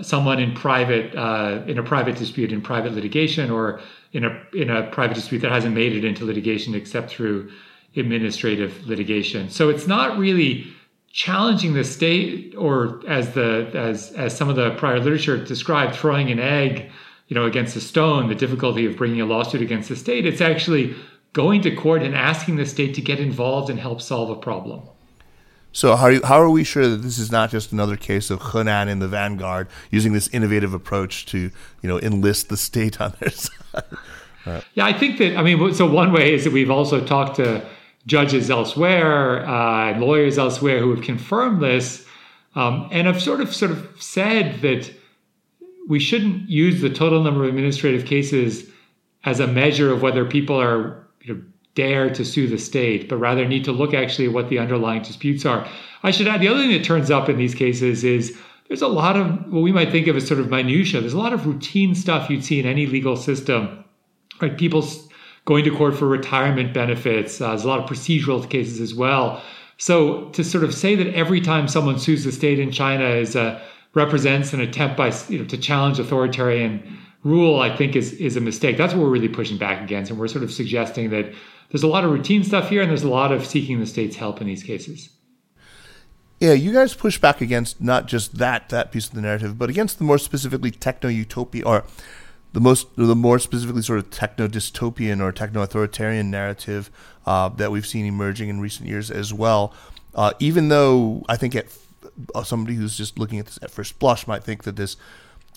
someone 0.02 0.40
in 0.40 0.54
private 0.54 1.16
uh, 1.16 1.62
in 1.68 1.78
a 1.78 1.84
private 1.84 2.18
dispute 2.18 2.52
in 2.52 2.62
private 2.62 2.94
litigation 2.94 3.50
or 3.50 3.80
in 4.14 4.26
a 4.26 4.44
in 4.54 4.70
a 4.70 4.84
private 4.92 5.14
dispute 5.14 5.40
that 5.40 5.52
hasn't 5.52 5.76
made 5.76 5.94
it 5.94 6.04
into 6.04 6.26
litigation 6.26 6.76
except 6.76 7.10
through 7.10 7.50
administrative 7.96 8.86
litigation. 8.88 9.50
So 9.50 9.70
it's 9.70 9.88
not 9.88 10.18
really 10.18 10.68
challenging 11.12 11.74
the 11.74 11.84
state 11.84 12.54
or 12.58 13.02
as 13.08 13.34
the 13.34 13.70
as 13.74 14.12
as 14.14 14.36
some 14.36 14.50
of 14.50 14.56
the 14.56 14.72
prior 14.72 15.00
literature 15.00 15.42
described 15.42 15.96
throwing 15.96 16.30
an 16.30 16.40
egg 16.40 16.92
you 17.28 17.36
know 17.36 17.46
against 17.46 17.74
a 17.78 17.82
stone 17.82 18.28
the 18.28 18.36
difficulty 18.36 18.86
of 18.86 18.98
bringing 18.98 19.22
a 19.22 19.26
lawsuit 19.26 19.62
against 19.62 19.88
the 19.88 19.96
state 19.96 20.26
it's 20.26 20.42
actually 20.42 20.94
going 21.36 21.62
to 21.62 21.76
court 21.76 22.02
and 22.02 22.16
asking 22.16 22.56
the 22.56 22.66
state 22.66 22.96
to 22.96 23.02
get 23.02 23.20
involved 23.20 23.70
and 23.70 23.80
help 23.80 24.02
solve 24.02 24.32
a 24.32 24.36
problem 24.36 24.82
so 25.76 25.98
how 25.98 26.06
are, 26.06 26.12
you, 26.14 26.22
how 26.24 26.40
are 26.40 26.50
we 26.50 26.64
sure 26.64 26.88
that 26.88 27.02
this 27.02 27.20
is 27.20 27.34
not 27.34 27.50
just 27.50 27.74
another 27.74 27.98
case 27.98 28.30
of 28.30 28.40
Henan 28.40 28.88
in 28.88 29.00
the 29.00 29.10
vanguard 29.10 29.68
using 29.92 30.14
this 30.14 30.30
innovative 30.30 30.74
approach 30.74 31.26
to 31.28 31.52
you 31.82 31.90
know 31.90 32.00
enlist 32.00 32.48
the 32.48 32.56
state 32.56 33.02
on 33.02 33.14
their 33.20 33.30
side? 33.32 33.84
Right. 34.46 34.64
Yeah, 34.76 34.86
I 34.86 34.94
think 34.94 35.18
that 35.18 35.36
I 35.36 35.44
mean 35.44 35.74
so 35.74 35.86
one 35.86 36.14
way 36.14 36.34
is 36.34 36.46
that 36.46 36.54
we've 36.54 36.72
also 36.72 37.04
talked 37.04 37.36
to 37.36 37.62
judges 38.06 38.50
elsewhere 38.50 39.46
uh, 39.46 39.92
and 39.92 40.02
lawyers 40.02 40.38
elsewhere 40.38 40.80
who 40.80 40.96
have 40.96 41.04
confirmed 41.04 41.62
this 41.62 42.08
um, 42.56 42.88
and 42.90 43.06
have 43.06 43.22
sort 43.22 43.42
of 43.42 43.54
sort 43.54 43.72
of 43.72 44.02
said 44.02 44.62
that 44.62 44.90
we 45.90 46.00
shouldn't 46.00 46.50
use 46.50 46.80
the 46.80 46.90
total 46.90 47.22
number 47.22 47.44
of 47.44 47.50
administrative 47.50 48.06
cases 48.06 48.70
as 49.26 49.42
a 49.42 49.48
measure 49.48 49.92
of 49.92 50.02
whether 50.02 50.24
people 50.24 50.56
are 50.56 51.05
you 51.26 51.34
know, 51.34 51.42
dare 51.74 52.10
to 52.10 52.24
sue 52.24 52.48
the 52.48 52.58
state, 52.58 53.10
but 53.10 53.18
rather 53.18 53.46
need 53.46 53.66
to 53.66 53.72
look 53.72 53.94
actually 53.94 54.28
at 54.28 54.34
what 54.34 54.50
the 54.50 54.60
underlying 54.60 55.02
disputes 55.02 55.46
are. 55.46 55.68
I 56.04 56.12
should 56.12 56.28
add 56.28 56.40
the 56.40 56.48
other 56.48 56.60
thing 56.60 56.72
that 56.72 56.84
turns 56.84 57.12
up 57.12 57.28
in 57.28 57.38
these 57.38 57.56
cases 57.56 58.04
is 58.04 58.38
there's 58.68 58.82
a 58.82 58.88
lot 58.88 59.18
of 59.18 59.52
what 59.52 59.62
we 59.62 59.72
might 59.72 59.92
think 59.92 60.08
of 60.08 60.16
as 60.16 60.28
sort 60.28 60.40
of 60.40 60.50
minutia. 60.50 61.02
There's 61.02 61.14
a 61.14 61.18
lot 61.18 61.34
of 61.34 61.46
routine 61.46 61.96
stuff 61.96 62.30
you'd 62.30 62.46
see 62.46 62.60
in 62.60 62.66
any 62.66 62.86
legal 62.86 63.18
system, 63.18 63.84
right? 64.42 64.58
People 64.58 64.88
going 65.46 65.64
to 65.66 65.76
court 65.76 65.96
for 65.96 66.08
retirement 66.08 66.74
benefits. 66.74 67.40
Uh, 67.42 67.50
there's 67.50 67.64
a 67.64 67.68
lot 67.68 67.80
of 67.80 67.90
procedural 67.90 68.48
cases 68.50 68.80
as 68.80 68.96
well. 68.96 69.44
So 69.78 70.30
to 70.30 70.44
sort 70.44 70.64
of 70.64 70.74
say 70.74 70.96
that 70.96 71.14
every 71.14 71.42
time 71.42 71.68
someone 71.68 72.00
sues 72.00 72.24
the 72.24 72.32
state 72.32 72.60
in 72.60 72.72
China 72.72 73.06
is 73.08 73.36
a 73.36 73.62
represents 73.94 74.54
an 74.54 74.60
attempt 74.62 74.98
by 74.98 75.14
you 75.30 75.40
know 75.40 75.46
to 75.46 75.58
challenge 75.58 76.00
authoritarian 76.00 77.00
rule, 77.26 77.60
I 77.60 77.76
think 77.76 77.98
is 77.98 78.14
is 78.14 78.38
a 78.38 78.42
mistake. 78.42 78.78
That's 78.78 78.94
what 78.94 79.04
we're 79.04 79.10
really 79.10 79.28
pushing 79.28 79.58
back 79.58 79.84
against, 79.84 80.10
and 80.12 80.18
we're 80.18 80.30
sort 80.30 80.44
of 80.46 80.54
suggesting 80.54 81.10
that 81.10 81.34
there's 81.72 81.84
a 81.84 81.88
lot 81.88 82.06
of 82.06 82.12
routine 82.12 82.46
stuff 82.46 82.70
here, 82.70 82.82
and 82.82 82.90
there's 82.90 83.04
a 83.04 83.10
lot 83.10 83.34
of 83.34 83.46
seeking 83.46 83.82
the 83.82 83.86
state's 83.86 84.16
help 84.16 84.40
in 84.40 84.48
these 84.48 84.64
cases. 84.64 85.10
Yeah, 86.40 86.54
you 86.54 86.72
guys 86.72 86.94
push 86.94 87.18
back 87.18 87.42
against 87.42 87.82
not 87.82 88.06
just 88.08 88.38
that 88.38 88.70
that 88.70 88.92
piece 88.92 89.08
of 89.08 89.16
the 89.16 89.22
narrative, 89.22 89.58
but 89.58 89.70
against 89.70 89.98
the 89.98 90.04
more 90.04 90.18
specifically 90.18 90.72
techno 90.72 91.10
utopia 91.10 91.66
or 91.66 91.84
the 92.54 92.62
most 92.62 92.96
the 92.96 93.16
more 93.16 93.40
specifically 93.40 93.82
sort 93.82 94.00
of 94.00 94.12
techno 94.12 94.48
dystopian 94.48 95.22
or 95.22 95.32
techno 95.32 95.62
authoritarian 95.62 96.30
narrative 96.30 96.92
uh, 97.26 97.50
that 97.50 97.72
we've 97.72 97.88
seen 97.88 98.06
emerging 98.06 98.50
in 98.50 98.60
recent 98.60 98.88
years 98.88 99.10
as 99.10 99.34
well. 99.34 99.74
Uh, 100.14 100.32
even 100.40 100.70
though 100.70 101.26
I 101.28 101.38
think 101.38 101.56
at 101.56 101.66
uh, 102.36 102.44
somebody 102.44 102.76
who's 102.76 102.96
just 102.96 103.18
looking 103.18 103.40
at 103.40 103.48
this 103.48 103.60
at 103.62 103.72
first 103.72 103.98
blush 103.98 104.28
might 104.28 104.44
think 104.44 104.64
that 104.64 104.76
this 104.76 104.96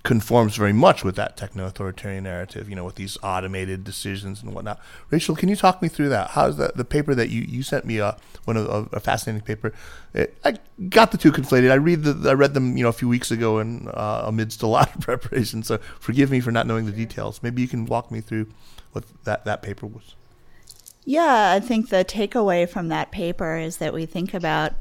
conforms 0.04 0.56
very 0.56 0.72
much 0.72 1.02
with 1.02 1.16
that 1.16 1.36
techno 1.36 1.66
authoritarian 1.66 2.24
narrative, 2.24 2.68
you 2.68 2.76
know, 2.76 2.84
with 2.84 2.94
these 2.94 3.18
automated 3.22 3.84
decisions 3.84 4.42
and 4.42 4.54
whatnot. 4.54 4.80
Rachel, 5.10 5.34
can 5.34 5.48
you 5.48 5.56
talk 5.56 5.82
me 5.82 5.88
through 5.88 6.08
that? 6.10 6.30
How's 6.30 6.56
that 6.56 6.76
the 6.76 6.84
paper 6.84 7.14
that 7.14 7.30
you, 7.30 7.42
you 7.42 7.62
sent 7.62 7.84
me 7.84 7.98
a 7.98 8.06
uh, 8.06 8.16
one 8.44 8.56
of 8.56 8.66
a, 8.66 8.96
a 8.96 9.00
fascinating 9.00 9.44
paper? 9.44 9.74
It, 10.14 10.38
I 10.44 10.58
got 10.88 11.10
the 11.10 11.18
two 11.18 11.32
conflated. 11.32 11.70
I 11.70 11.74
read 11.74 12.04
the 12.04 12.30
I 12.30 12.34
read 12.34 12.54
them 12.54 12.76
you 12.76 12.84
know 12.84 12.88
a 12.88 12.92
few 12.92 13.08
weeks 13.08 13.30
ago 13.30 13.58
and 13.58 13.88
uh, 13.88 14.22
amidst 14.24 14.62
a 14.62 14.66
lot 14.66 14.94
of 14.94 15.00
preparation. 15.02 15.62
So 15.62 15.78
forgive 15.98 16.30
me 16.30 16.40
for 16.40 16.52
not 16.52 16.66
knowing 16.66 16.86
the 16.86 16.92
details. 16.92 17.42
Maybe 17.42 17.62
you 17.62 17.68
can 17.68 17.84
walk 17.84 18.10
me 18.10 18.20
through 18.20 18.46
what 18.92 19.04
that 19.24 19.44
that 19.44 19.62
paper 19.62 19.86
was. 19.86 20.14
Yeah, 21.04 21.52
I 21.56 21.60
think 21.60 21.88
the 21.88 22.04
takeaway 22.04 22.68
from 22.68 22.88
that 22.88 23.10
paper 23.10 23.56
is 23.56 23.78
that 23.78 23.94
we 23.94 24.04
think 24.04 24.34
about 24.34 24.74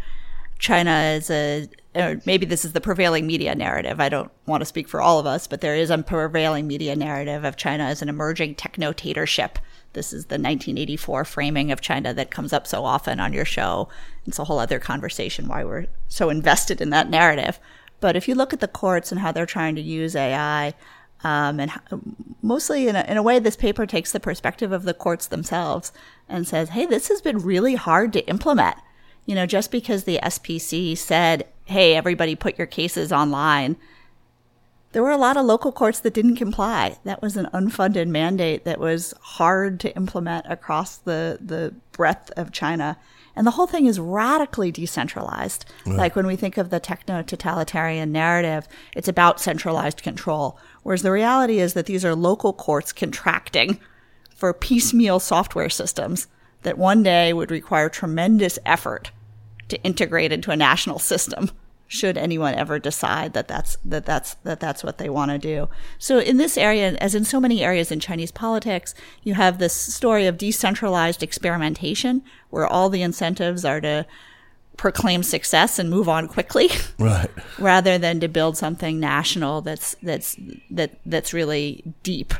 China 0.59 0.91
as 0.91 1.29
a 1.29 1.69
or 1.95 2.21
maybe 2.25 2.45
this 2.45 2.65
is 2.65 2.73
the 2.73 2.81
prevailing 2.81 3.25
media 3.25 3.55
narrative. 3.55 3.99
I 3.99 4.09
don't 4.09 4.31
want 4.45 4.61
to 4.61 4.65
speak 4.65 4.87
for 4.87 5.01
all 5.01 5.19
of 5.19 5.25
us, 5.25 5.47
but 5.47 5.61
there 5.61 5.75
is 5.75 5.89
a 5.89 5.97
prevailing 5.97 6.67
media 6.67 6.95
narrative 6.95 7.43
of 7.43 7.57
China 7.57 7.85
as 7.85 8.01
an 8.01 8.09
emerging 8.09 8.55
technotatorship. 8.55 9.55
This 9.93 10.13
is 10.13 10.25
the 10.25 10.35
1984 10.35 11.25
framing 11.25 11.71
of 11.71 11.81
China 11.81 12.13
that 12.13 12.29
comes 12.29 12.53
up 12.53 12.67
so 12.67 12.85
often 12.85 13.19
on 13.19 13.33
your 13.33 13.45
show. 13.45 13.89
It's 14.25 14.37
a 14.37 14.43
whole 14.43 14.59
other 14.59 14.79
conversation 14.79 15.47
why 15.47 15.63
we're 15.63 15.87
so 16.07 16.29
invested 16.29 16.81
in 16.81 16.91
that 16.91 17.09
narrative. 17.09 17.59
But 17.99 18.15
if 18.15 18.27
you 18.27 18.35
look 18.35 18.53
at 18.53 18.59
the 18.59 18.67
courts 18.67 19.11
and 19.11 19.21
how 19.21 19.31
they're 19.31 19.47
trying 19.47 19.75
to 19.75 19.81
use 19.81 20.15
AI, 20.15 20.75
um, 21.23 21.59
and 21.59 21.71
mostly 22.41 22.87
in 22.87 22.95
a, 22.95 23.03
in 23.07 23.17
a 23.17 23.23
way, 23.23 23.39
this 23.39 23.55
paper 23.55 23.85
takes 23.85 24.11
the 24.11 24.19
perspective 24.19 24.71
of 24.71 24.83
the 24.83 24.93
courts 24.93 25.25
themselves 25.25 25.91
and 26.29 26.47
says, 26.47 26.69
hey, 26.69 26.85
this 26.85 27.07
has 27.07 27.21
been 27.21 27.39
really 27.39 27.75
hard 27.75 28.13
to 28.13 28.27
implement. 28.27 28.77
You 29.25 29.35
know, 29.35 29.45
just 29.45 29.71
because 29.71 30.03
the 30.03 30.19
SPC 30.21 30.95
said 30.97 31.47
hey, 31.67 31.95
everybody 31.95 32.33
put 32.33 32.57
your 32.57 32.67
cases 32.67 33.11
online. 33.11 33.75
There 34.93 35.03
were 35.03 35.11
a 35.11 35.17
lot 35.17 35.35
of 35.35 35.45
local 35.45 35.73
courts 35.73 35.99
that 35.99 36.13
didn't 36.13 36.37
comply. 36.37 36.97
That 37.03 37.21
was 37.21 37.35
an 37.35 37.49
unfunded 37.53 38.07
mandate 38.07 38.63
that 38.63 38.79
was 38.79 39.13
hard 39.19 39.81
to 39.81 39.93
implement 39.95 40.45
across 40.47 40.97
the, 40.97 41.37
the 41.41 41.75
breadth 41.91 42.31
of 42.37 42.53
China. 42.53 42.97
And 43.35 43.45
the 43.45 43.51
whole 43.51 43.67
thing 43.67 43.85
is 43.85 43.99
radically 43.99 44.71
decentralized. 44.71 45.65
Like 45.85 46.15
when 46.15 46.25
we 46.25 46.37
think 46.37 46.57
of 46.57 46.69
the 46.69 46.79
techno 46.79 47.21
totalitarian 47.21 48.13
narrative, 48.13 48.65
it's 48.95 49.09
about 49.09 49.41
centralized 49.41 50.01
control. 50.01 50.57
Whereas 50.83 51.01
the 51.01 51.11
reality 51.11 51.59
is 51.59 51.73
that 51.73 51.85
these 51.85 52.05
are 52.05 52.15
local 52.15 52.53
courts 52.53 52.93
contracting 52.93 53.79
for 54.33 54.53
piecemeal 54.53 55.19
software 55.19 55.69
systems 55.69 56.27
that 56.63 56.77
one 56.77 57.03
day 57.03 57.33
would 57.33 57.51
require 57.51 57.89
tremendous 57.89 58.57
effort 58.65 59.11
to 59.69 59.81
integrate 59.83 60.31
into 60.31 60.51
a 60.51 60.55
national 60.55 60.99
system 60.99 61.51
should 61.87 62.17
anyone 62.17 62.53
ever 62.53 62.79
decide 62.79 63.33
that 63.33 63.47
that's 63.47 63.77
that 63.83 64.05
that's 64.05 64.33
that 64.43 64.59
that's 64.59 64.83
what 64.83 64.97
they 64.97 65.09
want 65.09 65.31
to 65.31 65.37
do. 65.37 65.69
So 65.97 66.19
in 66.19 66.37
this 66.37 66.57
area, 66.57 66.97
as 66.99 67.15
in 67.15 67.23
so 67.23 67.39
many 67.39 67.63
areas 67.63 67.91
in 67.91 67.99
Chinese 67.99 68.31
politics, 68.31 68.93
you 69.23 69.35
have 69.35 69.57
this 69.57 69.73
story 69.73 70.27
of 70.27 70.37
decentralized 70.37 71.23
experimentation, 71.23 72.23
where 72.49 72.67
all 72.67 72.89
the 72.89 73.01
incentives 73.01 73.63
are 73.63 73.79
to 73.81 74.05
proclaim 74.75 75.23
success 75.23 75.79
and 75.79 75.89
move 75.89 76.07
on 76.07 76.27
quickly, 76.27 76.69
right? 76.99 77.29
rather 77.57 77.97
than 77.97 78.19
to 78.19 78.27
build 78.27 78.57
something 78.57 78.99
national 78.99 79.61
that's 79.61 79.95
that's 80.03 80.37
that 80.69 80.99
that's 81.05 81.33
really 81.33 81.83
deep. 82.03 82.33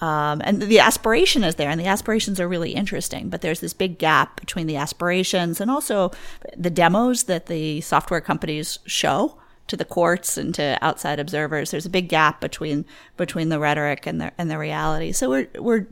Um, 0.00 0.40
and 0.44 0.62
the 0.62 0.78
aspiration 0.78 1.42
is 1.42 1.56
there, 1.56 1.68
and 1.68 1.80
the 1.80 1.86
aspirations 1.86 2.38
are 2.38 2.48
really 2.48 2.72
interesting. 2.72 3.28
But 3.28 3.40
there's 3.40 3.60
this 3.60 3.72
big 3.72 3.98
gap 3.98 4.38
between 4.40 4.66
the 4.66 4.76
aspirations 4.76 5.60
and 5.60 5.70
also 5.70 6.12
the 6.56 6.70
demos 6.70 7.24
that 7.24 7.46
the 7.46 7.80
software 7.80 8.20
companies 8.20 8.78
show 8.86 9.38
to 9.66 9.76
the 9.76 9.84
courts 9.84 10.36
and 10.36 10.54
to 10.54 10.78
outside 10.82 11.20
observers. 11.20 11.70
There's 11.70 11.86
a 11.86 11.90
big 11.90 12.08
gap 12.08 12.40
between 12.40 12.84
between 13.16 13.48
the 13.48 13.58
rhetoric 13.58 14.06
and 14.06 14.20
the 14.20 14.32
and 14.38 14.50
the 14.50 14.58
reality. 14.58 15.12
So 15.12 15.28
we're 15.28 15.48
we're 15.58 15.86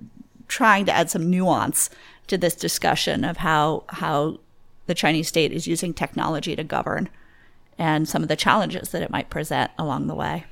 trying 0.48 0.86
to 0.86 0.92
add 0.92 1.10
some 1.10 1.30
nuance 1.30 1.90
to 2.28 2.38
this 2.38 2.54
discussion 2.54 3.24
of 3.24 3.38
how 3.38 3.84
how 3.88 4.38
the 4.86 4.94
Chinese 4.94 5.28
state 5.28 5.52
is 5.52 5.66
using 5.66 5.92
technology 5.92 6.56
to 6.56 6.64
govern 6.64 7.08
and 7.78 8.08
some 8.08 8.22
of 8.22 8.28
the 8.28 8.36
challenges 8.36 8.90
that 8.90 9.02
it 9.02 9.10
might 9.10 9.30
present 9.30 9.70
along 9.78 10.06
the 10.06 10.14
way. 10.14 10.44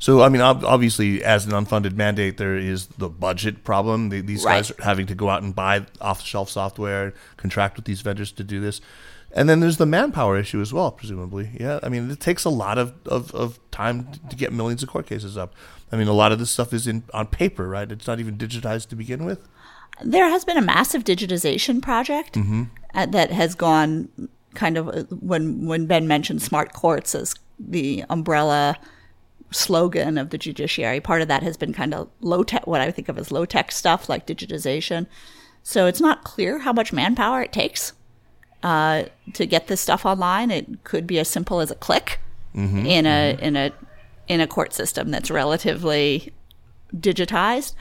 So, 0.00 0.22
I 0.22 0.28
mean, 0.28 0.40
obviously, 0.40 1.24
as 1.24 1.44
an 1.46 1.52
unfunded 1.52 1.96
mandate, 1.96 2.36
there 2.36 2.56
is 2.56 2.86
the 2.98 3.08
budget 3.08 3.64
problem. 3.64 4.10
These 4.10 4.44
Right. 4.44 4.58
guys 4.58 4.70
are 4.70 4.82
having 4.84 5.06
to 5.06 5.14
go 5.14 5.28
out 5.28 5.42
and 5.42 5.54
buy 5.54 5.86
off 6.00 6.20
the 6.20 6.24
shelf 6.26 6.48
software, 6.50 7.12
contract 7.36 7.74
with 7.76 7.84
these 7.84 8.00
vendors 8.00 8.30
to 8.32 8.44
do 8.44 8.60
this. 8.60 8.80
And 9.32 9.48
then 9.48 9.60
there's 9.60 9.76
the 9.76 9.86
manpower 9.86 10.38
issue 10.38 10.60
as 10.60 10.72
well, 10.72 10.90
presumably. 10.92 11.50
Yeah, 11.58 11.80
I 11.82 11.88
mean, 11.88 12.10
it 12.10 12.20
takes 12.20 12.44
a 12.44 12.50
lot 12.50 12.78
of, 12.78 12.94
of, 13.06 13.34
of 13.34 13.58
time 13.70 14.08
to 14.30 14.36
get 14.36 14.52
millions 14.52 14.82
of 14.82 14.88
court 14.88 15.06
cases 15.06 15.36
up. 15.36 15.52
I 15.92 15.96
mean, 15.96 16.08
a 16.08 16.12
lot 16.12 16.32
of 16.32 16.38
this 16.38 16.50
stuff 16.50 16.72
is 16.72 16.86
in 16.86 17.02
on 17.12 17.26
paper, 17.26 17.68
right? 17.68 17.90
It's 17.90 18.06
not 18.06 18.20
even 18.20 18.38
digitized 18.38 18.88
to 18.90 18.96
begin 18.96 19.24
with. 19.24 19.40
There 20.02 20.28
has 20.30 20.44
been 20.44 20.56
a 20.56 20.62
massive 20.62 21.02
digitization 21.04 21.82
project 21.82 22.38
uh, 22.94 23.06
that 23.06 23.30
has 23.32 23.54
gone 23.54 24.08
kind 24.54 24.78
of 24.78 24.88
uh, 24.88 25.02
when 25.10 25.66
when 25.66 25.86
Ben 25.86 26.06
mentioned 26.08 26.40
smart 26.40 26.72
courts 26.72 27.14
as 27.14 27.34
the 27.58 28.04
umbrella 28.08 28.76
slogan 29.50 30.18
of 30.18 30.30
the 30.30 30.38
judiciary. 30.38 31.00
Part 31.00 31.22
of 31.22 31.28
that 31.28 31.42
has 31.42 31.56
been 31.56 31.72
kind 31.72 31.94
of 31.94 32.08
low 32.20 32.42
tech, 32.42 32.66
what 32.66 32.80
I 32.80 32.90
think 32.90 33.08
of 33.08 33.18
as 33.18 33.30
low 33.32 33.44
tech 33.44 33.72
stuff 33.72 34.08
like 34.08 34.26
digitization. 34.26 35.06
So 35.62 35.86
it's 35.86 36.00
not 36.00 36.24
clear 36.24 36.60
how 36.60 36.72
much 36.72 36.92
manpower 36.92 37.42
it 37.42 37.52
takes 37.52 37.92
uh, 38.62 39.04
to 39.34 39.46
get 39.46 39.66
this 39.66 39.80
stuff 39.80 40.04
online. 40.06 40.50
It 40.50 40.84
could 40.84 41.06
be 41.06 41.18
as 41.18 41.28
simple 41.28 41.60
as 41.60 41.70
a 41.70 41.74
click 41.74 42.20
in 42.86 43.06
a 43.06 43.38
in 43.40 43.56
a 43.56 43.72
in 44.26 44.40
a 44.40 44.46
court 44.46 44.72
system 44.72 45.10
that's 45.10 45.30
relatively 45.30 46.32
digitized. 46.94 47.74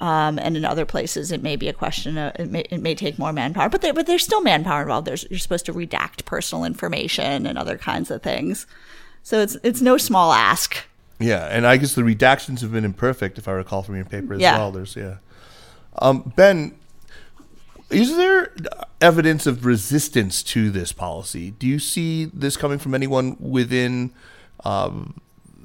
Um, 0.00 0.38
and 0.40 0.56
in 0.56 0.64
other 0.64 0.84
places, 0.84 1.30
it 1.30 1.42
may 1.42 1.56
be 1.56 1.68
a 1.68 1.72
question 1.72 2.18
of 2.18 2.34
it 2.38 2.50
may, 2.50 2.62
it 2.70 2.80
may 2.80 2.94
take 2.94 3.18
more 3.18 3.32
manpower, 3.32 3.68
but 3.68 3.80
there, 3.80 3.94
but 3.94 4.06
there's 4.06 4.24
still 4.24 4.42
manpower 4.42 4.82
involved. 4.82 5.06
There's 5.06 5.24
you're 5.30 5.38
supposed 5.38 5.66
to 5.66 5.72
redact 5.72 6.24
personal 6.24 6.64
information 6.64 7.46
and 7.46 7.56
other 7.56 7.78
kinds 7.78 8.10
of 8.10 8.22
things, 8.22 8.66
so 9.22 9.40
it's 9.40 9.56
it's 9.62 9.80
no 9.80 9.96
small 9.96 10.32
ask. 10.32 10.84
Yeah, 11.20 11.46
and 11.46 11.66
I 11.66 11.76
guess 11.76 11.94
the 11.94 12.02
redactions 12.02 12.60
have 12.60 12.72
been 12.72 12.84
imperfect, 12.84 13.38
if 13.38 13.46
I 13.48 13.52
recall 13.52 13.82
from 13.82 13.96
your 13.96 14.04
paper 14.04 14.34
as 14.34 14.40
Yeah. 14.40 14.58
well. 14.58 14.72
There's 14.72 14.96
yeah. 14.96 15.16
Um, 16.00 16.32
ben, 16.34 16.74
is 17.90 18.16
there 18.16 18.52
evidence 19.00 19.46
of 19.46 19.64
resistance 19.64 20.42
to 20.42 20.70
this 20.70 20.92
policy? 20.92 21.52
Do 21.52 21.66
you 21.66 21.78
see 21.78 22.24
this 22.32 22.56
coming 22.56 22.78
from 22.78 22.94
anyone 22.94 23.36
within, 23.38 24.10
um, 24.64 25.14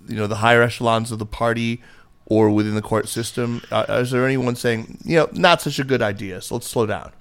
you 0.08 0.16
know, 0.16 0.28
the 0.28 0.36
higher 0.38 0.62
echelons 0.62 1.12
of 1.12 1.18
the 1.20 1.26
party 1.26 1.82
or 2.26 2.52
within 2.52 2.76
the 2.76 2.82
court 2.82 3.08
system? 3.08 3.62
Uh, 3.72 3.86
is 3.90 4.12
there 4.12 4.26
anyone 4.26 4.56
saying, 4.56 5.00
you 5.04 5.16
know, 5.18 5.30
not 5.34 5.62
such 5.62 5.80
a 5.80 5.84
good 5.84 6.02
idea? 6.04 6.42
So 6.42 6.56
let's 6.56 6.68
slow 6.68 6.86
down. 6.86 7.12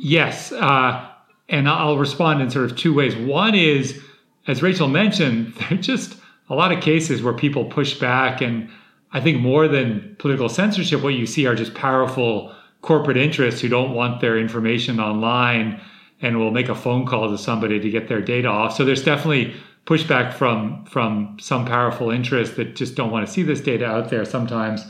Yes, 0.00 0.52
uh, 0.52 1.06
and 1.50 1.68
I'll 1.68 1.98
respond 1.98 2.40
in 2.40 2.50
sort 2.50 2.70
of 2.70 2.76
two 2.76 2.94
ways. 2.94 3.14
One 3.16 3.54
is, 3.54 4.00
as 4.46 4.62
Rachel 4.62 4.88
mentioned, 4.88 5.54
there 5.58 5.78
are 5.78 5.82
just 5.82 6.16
a 6.48 6.54
lot 6.54 6.72
of 6.72 6.82
cases 6.82 7.22
where 7.22 7.34
people 7.34 7.64
push 7.64 7.98
back, 7.98 8.40
and 8.40 8.68
I 9.12 9.20
think 9.20 9.40
more 9.40 9.68
than 9.68 10.16
political 10.18 10.48
censorship, 10.48 11.02
what 11.02 11.14
you 11.14 11.26
see 11.26 11.46
are 11.46 11.54
just 11.54 11.74
powerful 11.74 12.54
corporate 12.82 13.16
interests 13.16 13.60
who 13.60 13.68
don't 13.68 13.94
want 13.94 14.20
their 14.20 14.38
information 14.38 15.00
online 15.00 15.80
and 16.22 16.38
will 16.38 16.50
make 16.50 16.68
a 16.68 16.74
phone 16.74 17.04
call 17.04 17.30
to 17.30 17.38
somebody 17.38 17.80
to 17.80 17.90
get 17.90 18.08
their 18.08 18.20
data 18.20 18.48
off. 18.48 18.76
So 18.76 18.84
there's 18.84 19.04
definitely 19.04 19.54
pushback 19.86 20.32
from 20.32 20.84
from 20.86 21.36
some 21.40 21.64
powerful 21.64 22.10
interests 22.10 22.56
that 22.56 22.76
just 22.76 22.94
don't 22.94 23.10
want 23.10 23.26
to 23.26 23.32
see 23.32 23.42
this 23.42 23.60
data 23.60 23.86
out 23.86 24.10
there 24.10 24.24
sometimes. 24.24 24.84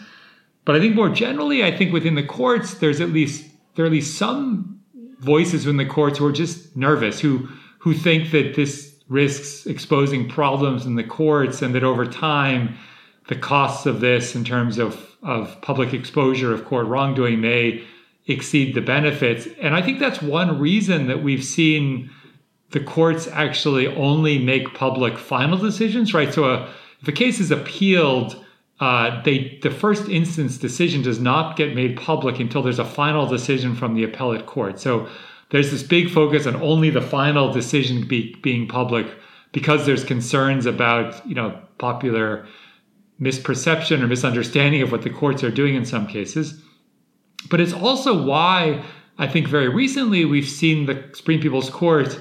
But 0.65 0.77
I 0.77 0.81
think 0.81 0.95
more 0.95 1.09
generally, 1.09 1.65
I 1.65 1.77
think 1.77 1.93
within 1.93 2.15
the 2.15 2.23
courts, 2.23 2.75
there's 2.75 3.01
at 3.01 3.11
least 3.11 3.49
there 3.75 3.85
are 3.85 3.87
at 3.87 3.93
least 3.93 4.19
some 4.19 4.81
voices 5.21 5.67
in 5.67 5.77
the 5.77 5.87
courts 5.87 6.19
who 6.19 6.27
are 6.27 6.33
just 6.33 6.77
nervous, 6.77 7.21
who 7.21 7.49
who 7.79 7.95
think 7.95 8.31
that 8.33 8.55
this 8.55 8.96
risks 9.09 9.67
exposing 9.67 10.29
problems 10.29 10.87
in 10.87 10.97
the 10.97 11.05
courts, 11.05 11.63
and 11.63 11.75
that 11.75 11.85
over 11.85 12.07
time, 12.07 12.77
the 13.29 13.37
costs 13.37 13.87
of 13.87 14.01
this 14.01 14.35
in 14.35 14.45
terms 14.45 14.79
of 14.79 15.17
of 15.23 15.61
public 15.61 15.93
exposure 15.93 16.53
of 16.53 16.65
court 16.65 16.87
wrongdoing 16.87 17.41
may 17.41 17.85
exceed 18.27 18.75
the 18.75 18.81
benefits. 18.81 19.49
And 19.61 19.75
I 19.75 19.83
think 19.83 19.99
that's 19.99 20.23
one 20.23 20.59
reason 20.59 21.07
that 21.09 21.23
we've 21.23 21.45
seen 21.45 22.11
the 22.71 22.81
courts 22.81 23.29
actually 23.29 23.87
only 23.87 24.39
make 24.39 24.75
public 24.75 25.19
final 25.19 25.57
decisions, 25.57 26.13
right? 26.13 26.33
So 26.33 26.45
a, 26.45 26.69
if 27.01 27.09
a 27.09 27.13
case 27.13 27.41
is 27.41 27.51
appealed, 27.51 28.45
uh, 28.81 29.23
they 29.23 29.59
the 29.63 29.71
first 29.71 30.09
instance 30.09 30.59
decision 30.59 31.03
does 31.03 31.21
not 31.21 31.57
get 31.57 31.75
made 31.75 31.97
public 31.97 32.41
until 32.41 32.63
there's 32.63 32.79
a 32.79 32.85
final 32.85 33.27
decision 33.27 33.75
from 33.75 33.95
the 33.95 34.05
appellate 34.05 34.47
court. 34.47 34.79
So 34.81 35.09
there's 35.51 35.71
this 35.71 35.83
big 35.83 36.11
focus 36.11 36.47
on 36.47 36.57
only 36.57 36.91
the 36.91 37.01
final 37.01 37.53
decision 37.53 38.07
be, 38.07 38.35
being 38.43 38.67
public 38.67 39.07
because 39.53 39.87
there's 39.87 40.05
concerns 40.05 40.67
about 40.67 41.27
you 41.27 41.35
know 41.35 41.59
popular 41.79 42.47
misperception 43.21 44.03
or 44.03 44.07
misunderstanding 44.07 44.83
of 44.83 44.93
what 44.93 45.03
the 45.03 45.11
courts 45.11 45.43
are 45.43 45.51
doing 45.51 45.75
in 45.75 45.85
some 45.85 46.07
cases. 46.07 46.61
But 47.49 47.61
it's 47.61 47.73
also 47.73 48.25
why 48.25 48.85
I 49.19 49.27
think 49.27 49.49
very 49.49 49.69
recently 49.69 50.25
we've 50.25 50.49
seen 50.49 50.87
the 50.87 51.11
Supreme 51.15 51.41
People's 51.41 51.71
Court 51.71 52.19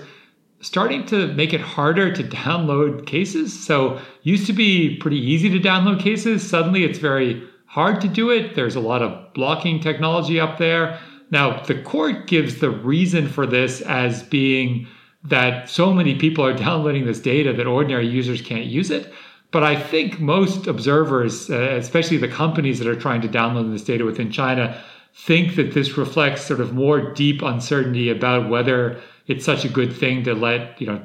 starting 0.62 1.06
to 1.06 1.28
make 1.34 1.54
it 1.54 1.62
harder 1.62 2.14
to 2.14 2.24
download 2.24 3.06
cases. 3.06 3.66
So 3.66 4.00
used 4.24 4.48
to 4.48 4.54
be 4.54 4.98
pretty 4.98 5.20
easy 5.20 5.50
to 5.50 5.60
download 5.60 6.00
cases. 6.00 6.48
Suddenly 6.48 6.84
it's 6.84 7.00
very 7.00 7.44
hard 7.66 8.00
to 8.02 8.08
do 8.08 8.30
it. 8.30 8.56
There's 8.56 8.76
a 8.76 8.80
lot 8.80 9.02
of 9.02 9.34
blocking 9.34 9.80
technology 9.80 10.40
up 10.40 10.58
there. 10.58 11.00
Now 11.36 11.60
the 11.60 11.76
court 11.76 12.28
gives 12.28 12.62
the 12.62 12.70
reason 12.70 13.28
for 13.28 13.46
this 13.46 13.82
as 13.82 14.24
being 14.24 14.88
that 15.26 15.70
so 15.70 15.92
many 15.92 16.16
people 16.16 16.46
are 16.46 16.54
downloading 16.68 17.06
this 17.06 17.20
data 17.20 17.52
that 17.52 17.68
ordinary 17.68 18.08
users 18.08 18.42
can't 18.42 18.64
use 18.64 18.90
it. 18.90 19.12
But 19.52 19.62
I 19.62 19.76
think 19.76 20.22
most 20.22 20.66
observers, 20.66 21.50
uh, 21.50 21.76
especially 21.78 22.16
the 22.16 22.30
companies 22.30 22.80
that 22.80 22.88
are 22.88 22.96
trying 22.96 23.20
to 23.20 23.28
download 23.28 23.70
this 23.70 23.84
data 23.84 24.06
within 24.06 24.32
China, 24.32 24.82
think 25.14 25.58
that 25.58 25.74
this 25.74 25.98
reflects 25.98 26.46
sort 26.46 26.62
of 26.62 26.74
more 26.74 27.14
deep 27.14 27.42
uncertainty 27.42 28.10
about 28.10 28.50
whether 28.50 29.02
it's 29.28 29.44
such 29.44 29.66
a 29.66 29.70
good 29.70 29.92
thing 29.92 30.24
to 30.24 30.34
let 30.34 30.80
you 30.80 30.88
know 30.88 31.02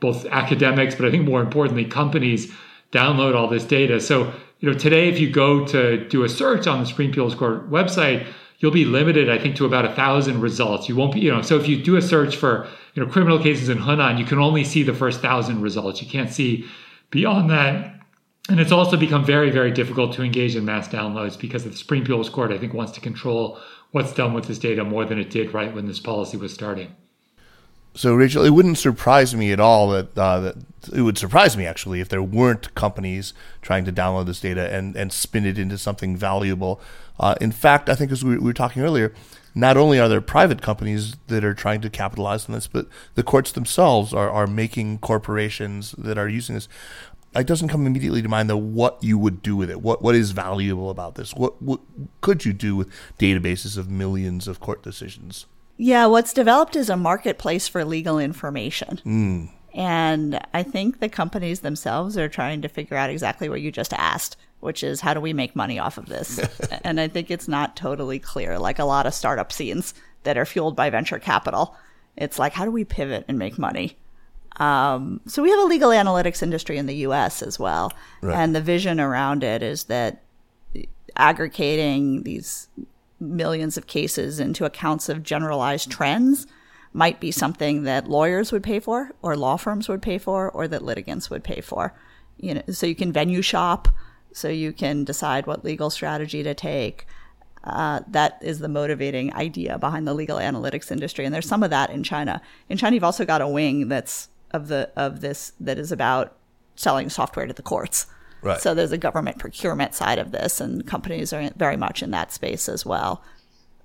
both 0.00 0.26
academics, 0.26 0.94
but 0.94 1.06
I 1.06 1.10
think 1.10 1.24
more 1.24 1.40
importantly, 1.40 1.86
companies 1.86 2.52
download 2.92 3.34
all 3.34 3.48
this 3.48 3.64
data. 3.64 3.98
So 3.98 4.30
you 4.58 4.70
know 4.70 4.76
today, 4.76 5.08
if 5.08 5.18
you 5.18 5.30
go 5.30 5.66
to 5.68 6.06
do 6.08 6.22
a 6.22 6.28
search 6.28 6.66
on 6.66 6.80
the 6.80 6.86
Supreme 6.86 7.12
People's 7.12 7.34
Court 7.34 7.70
website, 7.70 8.26
you'll 8.60 8.70
be 8.70 8.84
limited, 8.84 9.28
I 9.28 9.38
think, 9.38 9.56
to 9.56 9.64
about 9.64 9.84
a 9.84 9.94
thousand 9.94 10.40
results. 10.40 10.88
You 10.88 10.94
won't 10.94 11.14
be, 11.14 11.20
you 11.20 11.32
know, 11.32 11.42
so 11.42 11.58
if 11.58 11.66
you 11.66 11.82
do 11.82 11.96
a 11.96 12.02
search 12.02 12.36
for 12.36 12.68
you 12.94 13.04
know 13.04 13.10
criminal 13.10 13.38
cases 13.38 13.68
in 13.68 13.78
Hunan, 13.78 14.18
you 14.18 14.24
can 14.24 14.38
only 14.38 14.64
see 14.64 14.82
the 14.82 14.94
first 14.94 15.20
thousand 15.20 15.60
results. 15.62 16.00
You 16.00 16.08
can't 16.08 16.30
see 16.30 16.66
beyond 17.10 17.50
that. 17.50 17.96
And 18.48 18.58
it's 18.58 18.72
also 18.72 18.96
become 18.96 19.24
very, 19.24 19.50
very 19.50 19.70
difficult 19.70 20.12
to 20.14 20.22
engage 20.22 20.56
in 20.56 20.64
mass 20.64 20.88
downloads 20.88 21.38
because 21.38 21.64
the 21.64 21.72
Supreme 21.72 22.02
People's 22.02 22.30
Court, 22.30 22.50
I 22.50 22.58
think, 22.58 22.74
wants 22.74 22.92
to 22.92 23.00
control 23.00 23.60
what's 23.92 24.12
done 24.12 24.32
with 24.34 24.46
this 24.46 24.58
data 24.58 24.84
more 24.84 25.04
than 25.04 25.18
it 25.18 25.30
did 25.30 25.54
right 25.54 25.72
when 25.72 25.86
this 25.86 26.00
policy 26.00 26.36
was 26.36 26.52
starting. 26.52 26.94
So, 27.94 28.14
Rachel, 28.14 28.44
it 28.44 28.50
wouldn't 28.50 28.78
surprise 28.78 29.34
me 29.34 29.52
at 29.52 29.58
all 29.58 29.90
that, 29.90 30.16
uh, 30.16 30.40
that 30.40 30.56
it 30.92 31.02
would 31.02 31.18
surprise 31.18 31.56
me 31.56 31.66
actually 31.66 32.00
if 32.00 32.08
there 32.08 32.22
weren't 32.22 32.72
companies 32.74 33.34
trying 33.62 33.84
to 33.84 33.92
download 33.92 34.26
this 34.26 34.40
data 34.40 34.72
and, 34.72 34.94
and 34.94 35.12
spin 35.12 35.44
it 35.44 35.58
into 35.58 35.76
something 35.76 36.16
valuable. 36.16 36.80
Uh, 37.18 37.34
in 37.40 37.50
fact, 37.50 37.88
I 37.88 37.96
think 37.96 38.12
as 38.12 38.24
we, 38.24 38.38
we 38.38 38.44
were 38.44 38.52
talking 38.52 38.82
earlier, 38.82 39.12
not 39.54 39.76
only 39.76 39.98
are 39.98 40.08
there 40.08 40.20
private 40.20 40.62
companies 40.62 41.16
that 41.26 41.44
are 41.44 41.54
trying 41.54 41.80
to 41.80 41.90
capitalize 41.90 42.48
on 42.48 42.54
this, 42.54 42.68
but 42.68 42.86
the 43.16 43.24
courts 43.24 43.50
themselves 43.50 44.14
are, 44.14 44.30
are 44.30 44.46
making 44.46 44.98
corporations 44.98 45.92
that 45.98 46.16
are 46.16 46.28
using 46.28 46.54
this. 46.54 46.68
It 47.34 47.46
doesn't 47.46 47.68
come 47.68 47.86
immediately 47.86 48.22
to 48.22 48.28
mind 48.28 48.48
though 48.48 48.56
what 48.56 49.02
you 49.02 49.18
would 49.18 49.42
do 49.42 49.56
with 49.56 49.70
it. 49.70 49.82
What 49.82 50.02
what 50.02 50.16
is 50.16 50.32
valuable 50.32 50.90
about 50.90 51.14
this? 51.14 51.32
What 51.32 51.62
what 51.62 51.80
could 52.20 52.44
you 52.44 52.52
do 52.52 52.74
with 52.74 52.90
databases 53.20 53.78
of 53.78 53.88
millions 53.88 54.48
of 54.48 54.58
court 54.58 54.82
decisions? 54.82 55.46
Yeah, 55.82 56.04
what's 56.06 56.34
developed 56.34 56.76
is 56.76 56.90
a 56.90 56.96
marketplace 56.96 57.66
for 57.66 57.86
legal 57.86 58.18
information. 58.18 59.00
And 59.72 60.38
I 60.52 60.62
think 60.62 61.00
the 61.00 61.08
companies 61.08 61.60
themselves 61.60 62.18
are 62.18 62.28
trying 62.28 62.60
to 62.60 62.68
figure 62.68 62.98
out 62.98 63.08
exactly 63.08 63.48
what 63.48 63.62
you 63.62 63.72
just 63.72 63.94
asked, 63.94 64.36
which 64.60 64.84
is 64.84 65.00
how 65.00 65.14
do 65.14 65.20
we 65.22 65.32
make 65.32 65.56
money 65.56 65.78
off 65.78 65.96
of 65.96 66.04
this? 66.04 66.38
and 66.84 67.00
I 67.00 67.08
think 67.08 67.30
it's 67.30 67.48
not 67.48 67.76
totally 67.76 68.18
clear, 68.18 68.58
like 68.58 68.78
a 68.78 68.84
lot 68.84 69.06
of 69.06 69.14
startup 69.14 69.50
scenes 69.50 69.94
that 70.24 70.36
are 70.36 70.44
fueled 70.44 70.76
by 70.76 70.90
venture 70.90 71.18
capital. 71.18 71.74
It's 72.14 72.38
like, 72.38 72.52
how 72.52 72.66
do 72.66 72.70
we 72.70 72.84
pivot 72.84 73.24
and 73.26 73.38
make 73.38 73.58
money? 73.58 73.96
Um, 74.56 75.22
so 75.26 75.42
we 75.42 75.48
have 75.48 75.60
a 75.60 75.64
legal 75.64 75.92
analytics 75.92 76.42
industry 76.42 76.76
in 76.76 76.84
the 76.84 76.96
US 77.06 77.40
as 77.40 77.58
well. 77.58 77.90
Right. 78.20 78.36
And 78.36 78.54
the 78.54 78.60
vision 78.60 79.00
around 79.00 79.42
it 79.42 79.62
is 79.62 79.84
that 79.84 80.20
aggregating 81.16 82.24
these 82.24 82.68
millions 83.20 83.76
of 83.76 83.86
cases 83.86 84.40
into 84.40 84.64
accounts 84.64 85.08
of 85.08 85.22
generalized 85.22 85.90
trends 85.90 86.46
might 86.92 87.20
be 87.20 87.30
something 87.30 87.84
that 87.84 88.08
lawyers 88.08 88.50
would 88.50 88.62
pay 88.62 88.80
for 88.80 89.12
or 89.22 89.36
law 89.36 89.56
firms 89.56 89.88
would 89.88 90.02
pay 90.02 90.18
for 90.18 90.50
or 90.50 90.66
that 90.66 90.82
litigants 90.82 91.30
would 91.30 91.44
pay 91.44 91.60
for. 91.60 91.94
You 92.38 92.54
know 92.54 92.62
so 92.70 92.86
you 92.86 92.94
can 92.94 93.12
venue 93.12 93.42
shop 93.42 93.88
so 94.32 94.48
you 94.48 94.72
can 94.72 95.04
decide 95.04 95.46
what 95.46 95.64
legal 95.64 95.90
strategy 95.90 96.42
to 96.42 96.54
take. 96.54 97.06
Uh, 97.62 98.00
that 98.08 98.38
is 98.40 98.60
the 98.60 98.68
motivating 98.68 99.34
idea 99.34 99.78
behind 99.78 100.06
the 100.08 100.14
legal 100.14 100.38
analytics 100.38 100.90
industry 100.90 101.24
and 101.24 101.34
there's 101.34 101.46
some 101.46 101.62
of 101.62 101.70
that 101.70 101.90
in 101.90 102.02
china. 102.02 102.40
In 102.68 102.76
china 102.76 102.94
you've 102.94 103.04
also 103.04 103.24
got 103.24 103.42
a 103.42 103.48
wing 103.48 103.88
that's 103.88 104.28
of 104.50 104.68
the 104.68 104.90
of 104.96 105.20
this 105.20 105.52
that 105.60 105.78
is 105.78 105.92
about 105.92 106.36
selling 106.74 107.10
software 107.10 107.46
to 107.46 107.52
the 107.52 107.62
courts 107.62 108.06
right. 108.42 108.60
so 108.60 108.74
there's 108.74 108.92
a 108.92 108.98
government 108.98 109.38
procurement 109.38 109.94
side 109.94 110.18
of 110.18 110.32
this 110.32 110.60
and 110.60 110.86
companies 110.86 111.32
are 111.32 111.50
very 111.56 111.76
much 111.76 112.02
in 112.02 112.10
that 112.10 112.32
space 112.32 112.68
as 112.68 112.84
well 112.86 113.22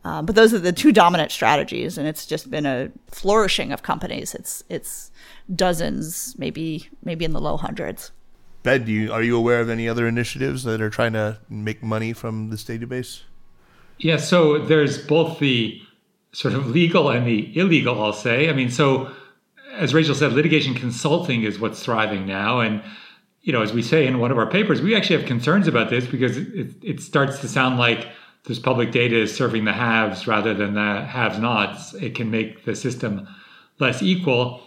um, 0.06 0.28
but 0.28 0.36
those 0.36 0.54
are 0.54 0.60
the 0.60 0.72
two 0.72 0.92
dominant 0.92 1.32
strategies, 1.32 1.98
and 1.98 2.08
it's 2.08 2.28
just 2.28 2.52
been 2.52 2.68
a 2.68 2.92
flourishing 3.10 3.72
of 3.72 3.82
companies. 3.82 4.36
It's 4.36 4.64
it's 4.70 5.10
dozens, 5.54 6.36
maybe 6.38 6.88
maybe 7.04 7.26
in 7.26 7.34
the 7.34 7.42
low 7.42 7.58
hundreds. 7.58 8.12
Ben, 8.62 8.86
do 8.86 8.92
you, 8.92 9.12
are 9.12 9.24
you 9.24 9.36
aware 9.36 9.60
of 9.62 9.70
any 9.70 9.90
other 9.90 10.08
initiatives 10.08 10.64
that 10.64 10.80
are 10.80 10.92
trying 10.92 11.14
to 11.14 11.40
make 11.50 11.82
money 11.82 12.14
from 12.14 12.52
this 12.52 12.64
database? 12.64 13.22
Yeah, 13.98 14.18
so 14.18 14.60
there's 14.60 15.00
both 15.00 15.40
the 15.40 15.82
sort 16.34 16.54
of 16.54 16.68
legal 16.68 17.10
and 17.10 17.26
the 17.26 17.58
illegal, 17.58 18.02
I'll 18.04 18.14
say. 18.14 18.48
I 18.50 18.54
mean, 18.54 18.70
so 18.70 19.12
as 19.74 19.94
Rachel 19.94 20.16
said, 20.16 20.34
litigation 20.34 20.74
consulting 20.74 21.44
is 21.44 21.60
what's 21.60 21.84
thriving 21.84 22.26
now. 22.26 22.60
And, 22.60 22.84
you 23.46 23.54
know, 23.54 23.62
as 23.62 23.72
we 23.72 23.84
say 23.84 24.08
in 24.08 24.18
one 24.18 24.32
of 24.32 24.40
our 24.40 24.50
papers, 24.50 24.82
we 24.82 24.96
actually 24.96 25.18
have 25.18 25.28
concerns 25.28 25.68
about 25.68 25.92
this 25.92 26.08
because 26.08 26.36
it, 26.36 26.72
it 26.82 27.00
starts 27.00 27.38
to 27.40 27.48
sound 27.48 27.78
like 27.78 28.08
this 28.46 28.58
public 28.58 28.92
data 28.92 29.16
is 29.16 29.36
serving 29.36 29.66
the 29.66 29.72
haves 29.72 30.26
rather 30.26 30.56
than 30.56 30.74
the 30.74 31.06
have 31.06 31.40
nots, 31.40 31.94
it 31.94 32.16
can 32.16 32.32
make 32.32 32.66
the 32.66 32.76
system 32.76 33.28
less 33.80 34.02
equal. 34.02 34.64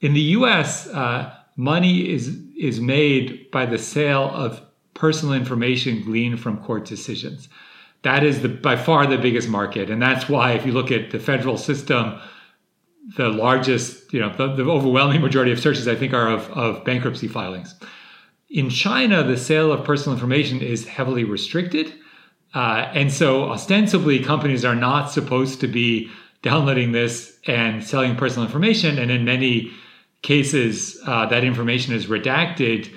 In 0.00 0.14
the 0.14 0.20
US, 0.20 0.86
uh, 0.86 1.34
money 1.56 2.08
is, 2.08 2.38
is 2.56 2.80
made 2.80 3.50
by 3.50 3.66
the 3.66 3.78
sale 3.78 4.30
of 4.34 4.62
personal 4.94 5.34
information 5.34 6.00
gleaned 6.04 6.38
from 6.38 6.58
court 6.58 6.84
decisions. 6.84 7.48
That 8.02 8.22
is 8.22 8.40
the, 8.42 8.48
by 8.48 8.76
far 8.76 9.04
the 9.08 9.18
biggest 9.18 9.48
market. 9.48 9.90
And 9.90 10.00
that's 10.00 10.28
why, 10.28 10.52
if 10.52 10.64
you 10.64 10.70
look 10.70 10.92
at 10.92 11.10
the 11.10 11.18
federal 11.18 11.58
system, 11.58 12.20
the 13.16 13.28
largest, 13.28 14.12
you 14.12 14.20
know, 14.20 14.34
the, 14.36 14.54
the 14.54 14.70
overwhelming 14.70 15.20
majority 15.20 15.52
of 15.52 15.60
searches, 15.60 15.88
I 15.88 15.94
think, 15.94 16.12
are 16.12 16.28
of, 16.28 16.50
of 16.50 16.84
bankruptcy 16.84 17.28
filings. 17.28 17.74
In 18.48 18.68
China, 18.70 19.22
the 19.22 19.36
sale 19.36 19.72
of 19.72 19.84
personal 19.84 20.14
information 20.14 20.60
is 20.60 20.86
heavily 20.86 21.24
restricted 21.24 21.92
uh, 22.54 22.90
and 22.94 23.12
so 23.12 23.44
ostensibly, 23.44 24.18
companies 24.18 24.64
are 24.64 24.74
not 24.74 25.10
supposed 25.10 25.60
to 25.60 25.68
be 25.68 26.10
downloading 26.42 26.92
this 26.92 27.38
and 27.46 27.84
selling 27.84 28.16
personal 28.16 28.44
information. 28.44 28.98
And 28.98 29.10
in 29.10 29.24
many 29.24 29.70
cases, 30.22 31.00
uh, 31.06 31.26
that 31.26 31.44
information 31.44 31.94
is 31.94 32.06
redacted. 32.06 32.92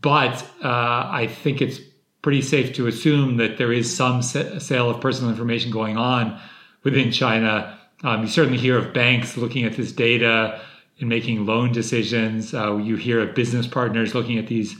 But 0.00 0.42
uh, 0.62 1.08
I 1.10 1.28
think 1.30 1.62
it's 1.62 1.80
pretty 2.22 2.42
safe 2.42 2.74
to 2.74 2.88
assume 2.88 3.36
that 3.36 3.56
there 3.56 3.72
is 3.72 3.94
some 3.94 4.22
sale 4.22 4.90
of 4.90 5.00
personal 5.00 5.30
information 5.30 5.70
going 5.70 5.96
on 5.96 6.38
within 6.82 7.12
China. 7.12 7.77
Um, 8.04 8.22
you 8.22 8.28
certainly 8.28 8.58
hear 8.58 8.78
of 8.78 8.92
banks 8.92 9.36
looking 9.36 9.64
at 9.64 9.76
this 9.76 9.92
data 9.92 10.60
and 11.00 11.08
making 11.08 11.46
loan 11.46 11.72
decisions. 11.72 12.54
Uh, 12.54 12.76
you 12.76 12.96
hear 12.96 13.20
of 13.20 13.34
business 13.34 13.66
partners 13.66 14.14
looking 14.14 14.38
at 14.38 14.46
these 14.46 14.76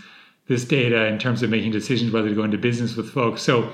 this 0.46 0.64
data 0.64 1.06
in 1.06 1.18
terms 1.18 1.42
of 1.42 1.50
making 1.50 1.70
decisions 1.70 2.10
whether 2.10 2.30
to 2.30 2.34
go 2.34 2.42
into 2.42 2.56
business 2.56 2.96
with 2.96 3.10
folks. 3.10 3.42
So 3.42 3.70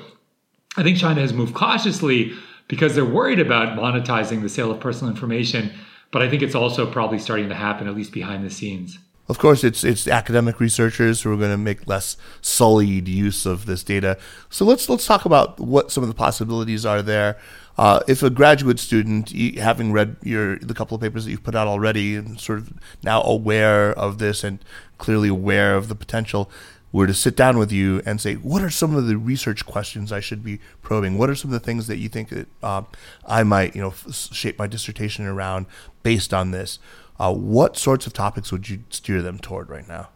I 0.77 0.83
think 0.83 0.99
China 0.99 1.21
has 1.21 1.33
moved 1.33 1.55
cautiously 1.55 2.33
because 2.67 2.95
they're 2.95 3.05
worried 3.05 3.39
about 3.39 3.79
monetizing 3.79 4.43
the 4.43 4.49
sale 4.49 4.73
of 4.73 4.81
personal 4.81 5.13
information. 5.13 5.73
But 6.11 6.23
I 6.23 6.29
think 6.29 6.43
it's 6.43 6.55
also 6.55 6.91
probably 6.91 7.19
starting 7.19 7.49
to 7.49 7.55
happen, 7.55 7.87
at 7.89 7.95
least 7.95 8.13
behind 8.13 8.45
the 8.45 8.51
scenes. 8.51 8.99
Of 9.29 9.39
course, 9.39 9.65
it's 9.65 9.85
it's 9.85 10.07
academic 10.07 10.61
researchers 10.61 11.23
who 11.23 11.33
are 11.33 11.37
going 11.37 11.51
to 11.51 11.57
make 11.57 11.87
less 11.87 12.17
sullied 12.43 13.09
use 13.09 13.47
of 13.47 13.65
this 13.65 13.83
data. 13.83 14.19
So 14.51 14.67
let's 14.67 14.89
let's 14.89 15.07
talk 15.07 15.25
about 15.25 15.59
what 15.59 15.91
some 15.91 16.05
of 16.05 16.09
the 16.09 16.15
possibilities 16.15 16.85
are 16.85 17.01
there. 17.01 17.39
Uh, 17.77 18.01
if 18.07 18.23
a 18.23 18.31
graduate 18.31 18.79
student, 18.79 19.31
having 19.59 19.93
read 19.93 20.17
your 20.23 20.59
the 20.59 20.75
couple 20.75 20.95
of 20.95 21.01
papers 21.01 21.25
that 21.25 21.31
you've 21.31 21.43
put 21.43 21.55
out 21.55 21.67
already, 21.67 22.15
and 22.15 22.41
sort 22.41 22.59
of 22.59 22.73
now 23.03 23.23
aware 23.23 23.93
of 23.93 24.19
this 24.19 24.45
and 24.45 24.59
clearly 24.99 25.29
aware 25.29 25.75
of 25.77 25.89
the 25.89 25.95
potential, 25.95 26.51
were 26.93 27.09
to 27.09 27.15
sit 27.15 27.35
down 27.35 27.59
with 27.59 27.73
you 27.73 28.01
and 28.07 28.21
say, 28.21 28.35
what 28.35 28.63
are 28.63 28.71
some 28.71 28.95
of 28.95 29.09
the 29.09 29.17
research 29.17 29.67
questions 29.67 30.13
I 30.13 30.21
should 30.21 30.45
be 30.45 30.61
probing? 30.81 31.19
What 31.19 31.29
are 31.29 31.35
some 31.35 31.53
of 31.53 31.61
the 31.61 31.67
things 31.67 31.89
that 31.89 31.97
you 31.97 32.09
think 32.09 32.29
that 32.29 32.47
uh, 32.63 32.83
I 33.27 33.43
might, 33.43 33.75
you 33.75 33.83
know, 33.83 33.93
shape 34.13 34.61
my 34.61 34.69
dissertation 34.69 35.27
around 35.27 35.67
based 36.05 36.33
on 36.33 36.53
this? 36.53 36.79
Uh, 37.19 37.35
what 37.35 37.77
sorts 37.77 38.07
of 38.07 38.13
topics 38.13 38.53
would 38.53 38.69
you 38.69 38.85
steer 38.91 39.23
them 39.23 39.41
toward 39.41 39.69
right 39.69 39.89
now? 39.89 40.11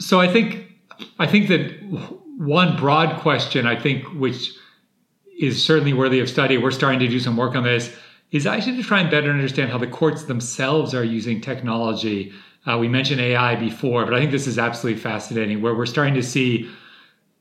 So 0.00 0.20
I 0.20 0.26
think 0.26 0.72
I 1.20 1.26
think 1.28 1.46
that 1.48 1.70
one 2.36 2.76
broad 2.76 3.20
question 3.20 3.66
I 3.66 3.80
think 3.80 4.04
which 4.14 4.54
is 5.38 5.64
certainly 5.64 5.92
worthy 5.92 6.20
of 6.20 6.28
study. 6.28 6.58
We're 6.58 6.70
starting 6.70 7.00
to 7.00 7.08
do 7.08 7.20
some 7.20 7.36
work 7.36 7.54
on 7.54 7.64
this. 7.64 7.94
Is 8.32 8.44
actually 8.44 8.76
to 8.78 8.82
try 8.82 9.00
and 9.00 9.10
better 9.10 9.30
understand 9.30 9.70
how 9.70 9.78
the 9.78 9.86
courts 9.86 10.24
themselves 10.24 10.94
are 10.94 11.04
using 11.04 11.40
technology 11.40 12.32
uh, 12.66 12.76
we 12.78 12.88
mentioned 12.88 13.20
AI 13.20 13.54
before, 13.56 14.04
but 14.04 14.14
I 14.14 14.18
think 14.18 14.32
this 14.32 14.46
is 14.46 14.58
absolutely 14.58 15.00
fascinating 15.00 15.62
where 15.62 15.74
we're 15.74 15.86
starting 15.86 16.14
to 16.14 16.22
see 16.22 16.68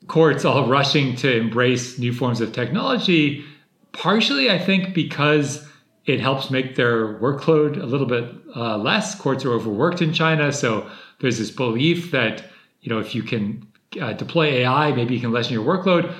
courts 0.07 0.45
all 0.45 0.67
rushing 0.67 1.15
to 1.17 1.37
embrace 1.37 1.97
new 1.97 2.13
forms 2.13 2.41
of 2.41 2.53
technology, 2.53 3.43
partially, 3.91 4.51
I 4.51 4.59
think, 4.59 4.93
because 4.93 5.67
it 6.05 6.19
helps 6.19 6.51
make 6.51 6.75
their 6.75 7.19
workload 7.19 7.81
a 7.81 7.85
little 7.85 8.05
bit 8.05 8.31
uh, 8.55 8.77
less. 8.77 9.15
Courts 9.15 9.43
are 9.43 9.53
overworked 9.53 10.03
in 10.03 10.13
China. 10.13 10.51
So 10.51 10.87
there's 11.19 11.39
this 11.39 11.49
belief 11.49 12.11
that, 12.11 12.43
you 12.81 12.93
know, 12.93 12.99
if 12.99 13.15
you 13.15 13.23
can 13.23 13.65
uh, 13.99 14.13
deploy 14.13 14.45
AI, 14.45 14.91
maybe 14.91 15.15
you 15.15 15.21
can 15.21 15.31
lessen 15.31 15.53
your 15.53 15.65
workload. 15.65 16.13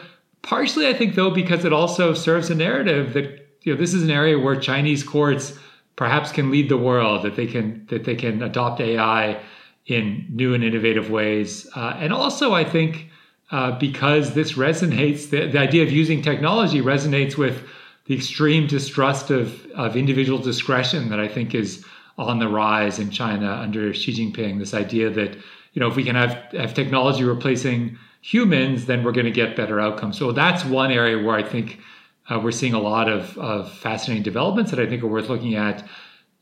Partially, 0.46 0.88
I 0.88 0.94
think, 0.94 1.16
though, 1.16 1.32
because 1.32 1.66
it 1.66 1.74
also 1.74 2.14
serves 2.14 2.52
a 2.52 2.56
narrative 2.56 3.14
that, 3.14 3.48
you 3.64 3.74
know, 3.74 3.80
this 3.80 3.96
is 3.96 4.04
an 4.04 4.12
area 4.12 4.38
where 4.38 4.56
Chinese 4.56 5.02
courts 5.04 5.58
perhaps 5.96 6.32
can 6.32 6.52
lead 6.52 6.70
the 6.70 6.78
world, 6.78 7.24
that 7.24 7.36
they 7.36 7.48
can 7.48 7.84
that 7.90 8.04
they 8.04 8.14
can 8.14 8.44
adopt 8.44 8.80
AI 8.80 9.42
in 9.88 10.28
new 10.30 10.54
and 10.54 10.64
innovative 10.64 11.10
ways, 11.10 11.68
uh, 11.76 11.98
and 11.98 12.14
also 12.14 12.54
I 12.54 12.64
think 12.64 13.10
uh, 13.50 13.72
because 13.80 14.36
this 14.36 14.54
resonates, 14.54 15.32
the, 15.32 15.48
the 15.48 15.58
idea 15.58 15.82
of 15.82 15.92
using 15.92 16.22
technology 16.22 16.80
resonates 16.80 17.38
with 17.38 17.68
the 18.06 18.14
extreme 18.14 18.68
distrust 18.68 19.32
of 19.32 19.66
of 19.72 19.96
individual 19.96 20.38
discretion 20.38 21.10
that 21.10 21.20
I 21.20 21.28
think 21.28 21.56
is 21.56 21.84
on 22.20 22.38
the 22.38 22.48
rise 22.48 23.00
in 23.00 23.10
China 23.10 23.52
under 23.52 23.96
Xi 23.96 24.14
Jinping. 24.14 24.60
This 24.60 24.76
idea 24.76 25.10
that 25.10 25.36
you 25.74 25.80
know 25.80 25.88
if 25.88 25.96
we 25.96 26.04
can 26.04 26.16
have 26.16 26.34
have 26.52 26.76
technology 26.76 27.24
replacing 27.24 27.98
humans, 28.26 28.88
then 28.88 29.04
we're 29.04 29.12
going 29.12 29.28
to 29.28 29.32
get 29.32 29.56
better 29.56 29.80
outcomes. 29.80 30.18
So 30.18 30.32
that's 30.32 30.66
one 30.66 30.92
area 30.92 31.24
where 31.24 31.36
I 31.36 31.44
think 31.44 31.80
uh, 32.28 32.40
we're 32.44 32.52
seeing 32.52 32.74
a 32.74 32.80
lot 32.80 33.08
of, 33.08 33.38
of 33.38 33.72
fascinating 33.72 34.24
developments 34.24 34.72
that 34.72 34.80
I 34.80 34.88
think 34.88 35.04
are 35.04 35.08
worth 35.08 35.30
looking 35.30 35.54
at. 35.54 35.88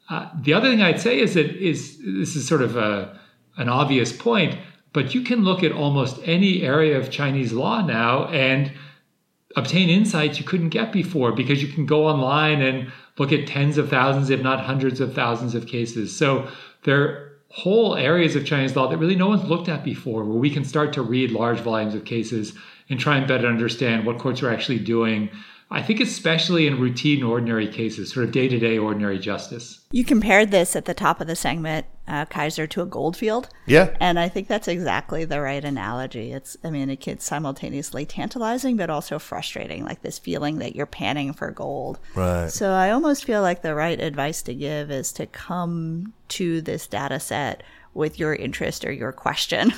Uh, 0.09 0.29
the 0.41 0.53
other 0.53 0.69
thing 0.69 0.81
I'd 0.81 1.01
say 1.01 1.19
is 1.19 1.33
that 1.33 1.49
is 1.57 1.97
this 1.97 2.37
is 2.37 2.47
sort 2.47 2.61
of 2.61 2.77
a, 2.77 3.19
an 3.57 3.67
obvious 3.67 4.13
point, 4.13 4.57
but 4.93 5.13
you 5.13 5.23
can 5.23 5.43
look 5.43 5.61
at 5.61 5.73
almost 5.73 6.21
any 6.23 6.61
area 6.61 6.97
of 6.97 7.11
Chinese 7.11 7.51
law 7.51 7.85
now 7.85 8.27
and 8.29 8.71
obtain 9.57 9.89
insights 9.89 10.39
you 10.39 10.45
couldn't 10.45 10.69
get 10.69 10.93
before 10.93 11.33
because 11.33 11.61
you 11.61 11.67
can 11.67 11.85
go 11.85 12.07
online 12.07 12.61
and 12.61 12.89
look 13.17 13.33
at 13.33 13.45
tens 13.45 13.77
of 13.77 13.89
thousands, 13.89 14.29
if 14.29 14.41
not 14.41 14.61
hundreds 14.61 15.01
of 15.01 15.13
thousands 15.13 15.53
of 15.53 15.67
cases. 15.67 16.15
So 16.15 16.47
there 16.85 17.32
whole 17.53 17.95
areas 17.95 18.35
of 18.35 18.43
Chinese 18.45 18.75
law 18.75 18.87
that 18.87 18.97
really 18.97 19.15
no 19.15 19.29
one's 19.29 19.43
looked 19.43 19.69
at 19.69 19.83
before 19.83 20.23
where 20.23 20.39
we 20.39 20.49
can 20.49 20.65
start 20.65 20.91
to 20.91 21.03
read 21.03 21.29
large 21.29 21.59
volumes 21.59 21.93
of 21.93 22.03
cases 22.03 22.53
and 22.89 22.99
try 22.99 23.15
and 23.15 23.27
better 23.27 23.47
understand 23.47 24.07
what 24.07 24.17
courts 24.17 24.41
are 24.41 24.49
actually 24.49 24.79
doing 24.79 25.29
I 25.71 25.81
think 25.81 25.99
especially 25.99 26.67
in 26.67 26.79
routine 26.79 27.23
ordinary 27.23 27.67
cases, 27.67 28.13
sort 28.13 28.25
of 28.25 28.31
day 28.31 28.47
to 28.47 28.59
day 28.59 28.77
ordinary 28.77 29.17
justice. 29.17 29.79
You 29.91 30.03
compared 30.05 30.51
this 30.51 30.75
at 30.75 30.85
the 30.85 30.93
top 30.93 31.19
of 31.19 31.27
the 31.27 31.35
segment, 31.35 31.87
uh, 32.07 32.25
Kaiser, 32.25 32.67
to 32.67 32.81
a 32.81 32.85
goldfield. 32.85 33.49
Yeah. 33.65 33.95
And 33.99 34.19
I 34.19 34.29
think 34.29 34.47
that's 34.47 34.67
exactly 34.67 35.25
the 35.25 35.41
right 35.41 35.63
analogy. 35.63 36.31
It's, 36.31 36.57
I 36.63 36.69
mean, 36.69 36.89
it 36.89 36.99
gets 36.99 37.25
simultaneously 37.25 38.05
tantalizing, 38.05 38.77
but 38.77 38.91
also 38.91 39.17
frustrating, 39.17 39.83
like 39.83 40.01
this 40.03 40.19
feeling 40.19 40.59
that 40.59 40.75
you're 40.75 40.85
panning 40.85 41.33
for 41.33 41.49
gold. 41.49 41.99
Right. 42.13 42.51
So 42.51 42.71
I 42.71 42.91
almost 42.91 43.25
feel 43.25 43.41
like 43.41 43.61
the 43.61 43.75
right 43.75 43.99
advice 43.99 44.43
to 44.43 44.53
give 44.53 44.91
is 44.91 45.11
to 45.13 45.25
come 45.25 46.13
to 46.29 46.61
this 46.61 46.85
data 46.85 47.19
set 47.19 47.63
with 47.95 48.19
your 48.19 48.35
interest 48.35 48.85
or 48.85 48.91
your 48.91 49.11
question. 49.11 49.73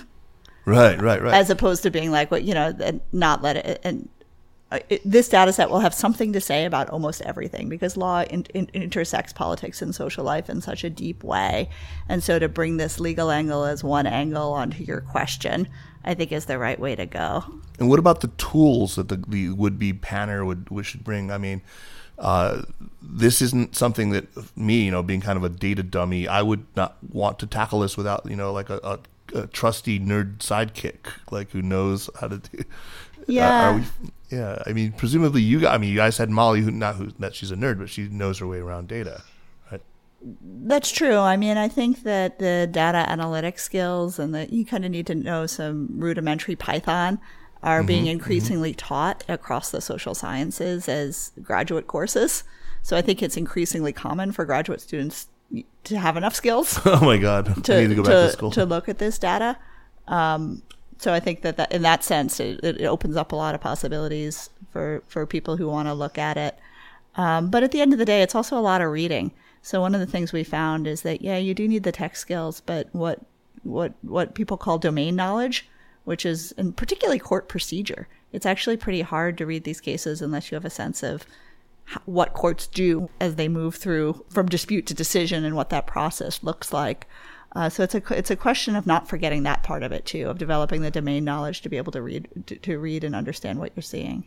Right, 0.65 0.99
right, 0.99 1.21
right. 1.21 1.33
As 1.33 1.51
opposed 1.51 1.83
to 1.83 1.91
being 1.91 2.11
like, 2.11 2.31
what, 2.31 2.43
you 2.43 2.53
know, 2.55 2.73
not 3.11 3.43
let 3.43 3.57
it, 3.57 3.81
and 3.83 4.09
it, 4.89 5.01
this 5.05 5.29
data 5.29 5.51
set 5.53 5.69
will 5.69 5.79
have 5.79 5.93
something 5.93 6.33
to 6.33 6.41
say 6.41 6.65
about 6.65 6.89
almost 6.89 7.21
everything 7.21 7.69
because 7.69 7.97
law 7.97 8.23
in, 8.23 8.45
in, 8.53 8.69
intersects 8.73 9.33
politics 9.33 9.81
and 9.81 9.93
social 9.93 10.23
life 10.23 10.49
in 10.49 10.61
such 10.61 10.83
a 10.83 10.89
deep 10.89 11.23
way. 11.23 11.69
And 12.09 12.23
so 12.23 12.39
to 12.39 12.47
bring 12.47 12.77
this 12.77 12.99
legal 12.99 13.31
angle 13.31 13.65
as 13.65 13.83
one 13.83 14.07
angle 14.07 14.53
onto 14.53 14.83
your 14.83 15.01
question, 15.01 15.67
I 16.03 16.13
think 16.13 16.31
is 16.31 16.45
the 16.45 16.57
right 16.57 16.79
way 16.79 16.95
to 16.95 17.05
go. 17.05 17.43
And 17.79 17.89
what 17.89 17.99
about 17.99 18.21
the 18.21 18.29
tools 18.29 18.95
that 18.95 19.09
the, 19.09 19.17
the 19.27 19.49
would 19.49 19.77
be 19.77 19.93
panner 19.93 20.45
would, 20.45 20.69
would 20.69 20.85
should 20.85 21.03
bring? 21.03 21.31
I 21.31 21.37
mean, 21.37 21.61
uh, 22.17 22.63
this 23.01 23.41
isn't 23.41 23.75
something 23.75 24.11
that 24.11 24.57
me, 24.57 24.83
you 24.85 24.91
know, 24.91 25.03
being 25.03 25.21
kind 25.21 25.37
of 25.37 25.43
a 25.43 25.49
data 25.49 25.83
dummy, 25.83 26.27
I 26.27 26.41
would 26.41 26.65
not 26.75 26.97
want 27.11 27.39
to 27.39 27.47
tackle 27.47 27.81
this 27.81 27.97
without, 27.97 28.25
you 28.29 28.35
know, 28.35 28.53
like 28.53 28.69
a, 28.69 28.79
a 28.83 28.99
a 29.33 29.47
trusty 29.47 29.99
nerd 29.99 30.37
sidekick, 30.37 31.07
like 31.31 31.51
who 31.51 31.61
knows 31.61 32.09
how 32.19 32.27
to 32.27 32.37
do. 32.37 32.63
Yeah. 33.27 33.69
Uh, 33.69 33.77
we, 33.77 34.09
yeah. 34.29 34.61
I 34.65 34.73
mean, 34.73 34.91
presumably 34.93 35.41
you. 35.41 35.59
Got, 35.59 35.73
I 35.73 35.77
mean, 35.77 35.89
you 35.89 35.95
guys 35.95 36.17
had 36.17 36.29
Molly, 36.29 36.61
who 36.61 36.71
not 36.71 36.95
who 36.95 37.11
that 37.19 37.35
she's 37.35 37.51
a 37.51 37.55
nerd, 37.55 37.79
but 37.79 37.89
she 37.89 38.07
knows 38.07 38.39
her 38.39 38.47
way 38.47 38.57
around 38.57 38.87
data. 38.87 39.23
Right? 39.71 39.81
That's 40.21 40.91
true. 40.91 41.17
I 41.17 41.37
mean, 41.37 41.57
I 41.57 41.67
think 41.67 42.03
that 42.03 42.39
the 42.39 42.67
data 42.71 43.09
analytic 43.09 43.59
skills 43.59 44.19
and 44.19 44.33
that 44.35 44.51
you 44.51 44.65
kind 44.65 44.85
of 44.85 44.91
need 44.91 45.07
to 45.07 45.15
know 45.15 45.45
some 45.45 45.89
rudimentary 45.91 46.55
Python 46.55 47.19
are 47.63 47.79
mm-hmm, 47.79 47.87
being 47.87 48.07
increasingly 48.07 48.71
mm-hmm. 48.71 48.87
taught 48.87 49.23
across 49.27 49.71
the 49.71 49.81
social 49.81 50.13
sciences 50.13 50.87
as 50.87 51.31
graduate 51.41 51.87
courses. 51.87 52.43
So 52.83 52.95
I 52.95 53.01
think 53.01 53.23
it's 53.23 53.37
increasingly 53.37 53.93
common 53.93 54.31
for 54.31 54.45
graduate 54.45 54.81
students 54.81 55.27
to 55.85 55.97
have 55.97 56.17
enough 56.17 56.35
skills. 56.35 56.79
oh 56.85 57.03
my 57.03 57.17
god! 57.17 57.45
To, 57.65 57.75
I 57.75 57.81
need 57.81 57.89
to 57.89 57.95
go 57.95 58.03
back 58.03 58.11
to, 58.11 58.27
to 58.27 58.29
school 58.31 58.51
to 58.51 58.65
look 58.65 58.89
at 58.89 58.99
this 58.99 59.17
data. 59.17 59.57
Um, 60.07 60.61
so 60.97 61.13
I 61.13 61.19
think 61.19 61.41
that, 61.41 61.57
that 61.57 61.71
in 61.71 61.81
that 61.81 62.03
sense, 62.03 62.39
it, 62.39 62.63
it, 62.63 62.85
opens 62.85 63.17
up 63.17 63.31
a 63.31 63.35
lot 63.35 63.55
of 63.55 63.61
possibilities 63.61 64.49
for 64.71 65.03
for 65.07 65.25
people 65.25 65.57
who 65.57 65.67
want 65.67 65.87
to 65.87 65.93
look 65.93 66.17
at 66.17 66.37
it. 66.37 66.57
Um, 67.15 67.49
but 67.49 67.63
at 67.63 67.71
the 67.71 67.81
end 67.81 67.93
of 67.93 67.99
the 67.99 68.05
day, 68.05 68.21
it's 68.21 68.35
also 68.35 68.57
a 68.57 68.61
lot 68.61 68.81
of 68.81 68.91
reading. 68.91 69.31
So 69.61 69.81
one 69.81 69.95
of 69.95 69.99
the 69.99 70.05
things 70.05 70.31
we 70.31 70.43
found 70.43 70.87
is 70.87 71.01
that 71.01 71.21
yeah, 71.21 71.37
you 71.37 71.53
do 71.53 71.67
need 71.67 71.83
the 71.83 71.91
tech 71.91 72.15
skills, 72.15 72.61
but 72.61 72.87
what 72.91 73.19
what 73.63 73.93
what 74.01 74.35
people 74.35 74.57
call 74.57 74.77
domain 74.77 75.15
knowledge, 75.15 75.67
which 76.05 76.25
is 76.25 76.53
and 76.57 76.75
particularly 76.75 77.19
court 77.19 77.49
procedure, 77.49 78.07
it's 78.31 78.45
actually 78.45 78.77
pretty 78.77 79.01
hard 79.01 79.37
to 79.37 79.45
read 79.45 79.63
these 79.63 79.81
cases 79.81 80.21
unless 80.21 80.51
you 80.51 80.55
have 80.55 80.65
a 80.65 80.69
sense 80.69 81.03
of 81.03 81.25
what 82.05 82.33
courts 82.33 82.67
do 82.67 83.09
as 83.19 83.35
they 83.35 83.47
move 83.47 83.75
through 83.75 84.25
from 84.29 84.47
dispute 84.47 84.85
to 84.87 84.93
decision 84.93 85.43
and 85.43 85.55
what 85.55 85.69
that 85.69 85.87
process 85.87 86.41
looks 86.43 86.73
like. 86.73 87.07
Uh, 87.55 87.69
so 87.69 87.83
it's 87.83 87.95
a 87.95 88.01
it's 88.13 88.29
a 88.29 88.35
question 88.35 88.75
of 88.75 88.85
not 88.85 89.07
forgetting 89.07 89.43
that 89.43 89.63
part 89.63 89.81
of 89.81 89.91
it 89.91 90.05
too, 90.05 90.29
of 90.29 90.37
developing 90.37 90.81
the 90.81 90.91
domain 90.91 91.23
knowledge 91.23 91.61
to 91.61 91.69
be 91.69 91.77
able 91.77 91.91
to 91.91 92.01
read 92.01 92.27
to, 92.47 92.55
to 92.57 92.77
read 92.77 93.03
and 93.03 93.15
understand 93.15 93.59
what 93.59 93.71
you're 93.75 93.83
seeing. 93.83 94.25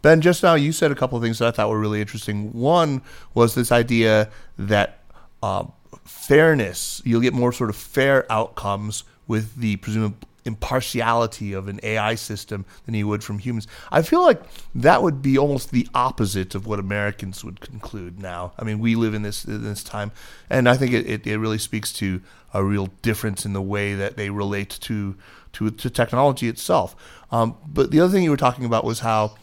Ben, 0.00 0.20
just 0.20 0.44
now 0.44 0.54
you 0.54 0.70
said 0.70 0.92
a 0.92 0.94
couple 0.94 1.18
of 1.18 1.24
things 1.24 1.40
that 1.40 1.48
I 1.48 1.50
thought 1.50 1.70
were 1.70 1.80
really 1.80 2.00
interesting. 2.00 2.52
One 2.52 3.02
was 3.34 3.56
this 3.56 3.72
idea 3.72 4.30
that 4.56 5.00
uh, 5.42 5.64
fairness, 6.04 7.02
you'll 7.04 7.20
get 7.20 7.34
more 7.34 7.52
sort 7.52 7.68
of 7.68 7.76
fair 7.76 8.30
outcomes 8.30 9.02
with 9.26 9.56
the 9.56 9.76
presumed 9.76 10.24
impartiality 10.48 11.52
of 11.52 11.68
an 11.68 11.78
AI 11.84 12.16
system 12.16 12.64
than 12.84 12.94
he 12.94 13.04
would 13.04 13.22
from 13.22 13.38
humans. 13.38 13.68
I 13.92 14.02
feel 14.02 14.22
like 14.22 14.42
that 14.74 15.02
would 15.04 15.22
be 15.22 15.38
almost 15.38 15.70
the 15.70 15.86
opposite 15.94 16.56
of 16.56 16.66
what 16.66 16.80
Americans 16.80 17.44
would 17.44 17.60
conclude 17.60 18.20
now. 18.20 18.52
I 18.58 18.64
mean, 18.64 18.80
we 18.80 18.96
live 18.96 19.14
in 19.14 19.22
this 19.22 19.44
in 19.44 19.62
this 19.62 19.84
time, 19.84 20.10
and 20.50 20.68
I 20.68 20.76
think 20.76 20.92
it, 20.92 21.06
it, 21.06 21.26
it 21.26 21.38
really 21.38 21.58
speaks 21.58 21.92
to 21.94 22.20
a 22.52 22.64
real 22.64 22.88
difference 23.02 23.44
in 23.44 23.52
the 23.52 23.62
way 23.62 23.94
that 23.94 24.16
they 24.16 24.30
relate 24.30 24.70
to 24.80 25.14
to, 25.52 25.70
to 25.70 25.90
technology 25.90 26.48
itself. 26.48 26.96
Um, 27.30 27.56
but 27.66 27.90
the 27.90 28.00
other 28.00 28.12
thing 28.12 28.24
you 28.24 28.30
were 28.30 28.36
talking 28.36 28.64
about 28.64 28.84
was 28.84 29.00
how 29.00 29.36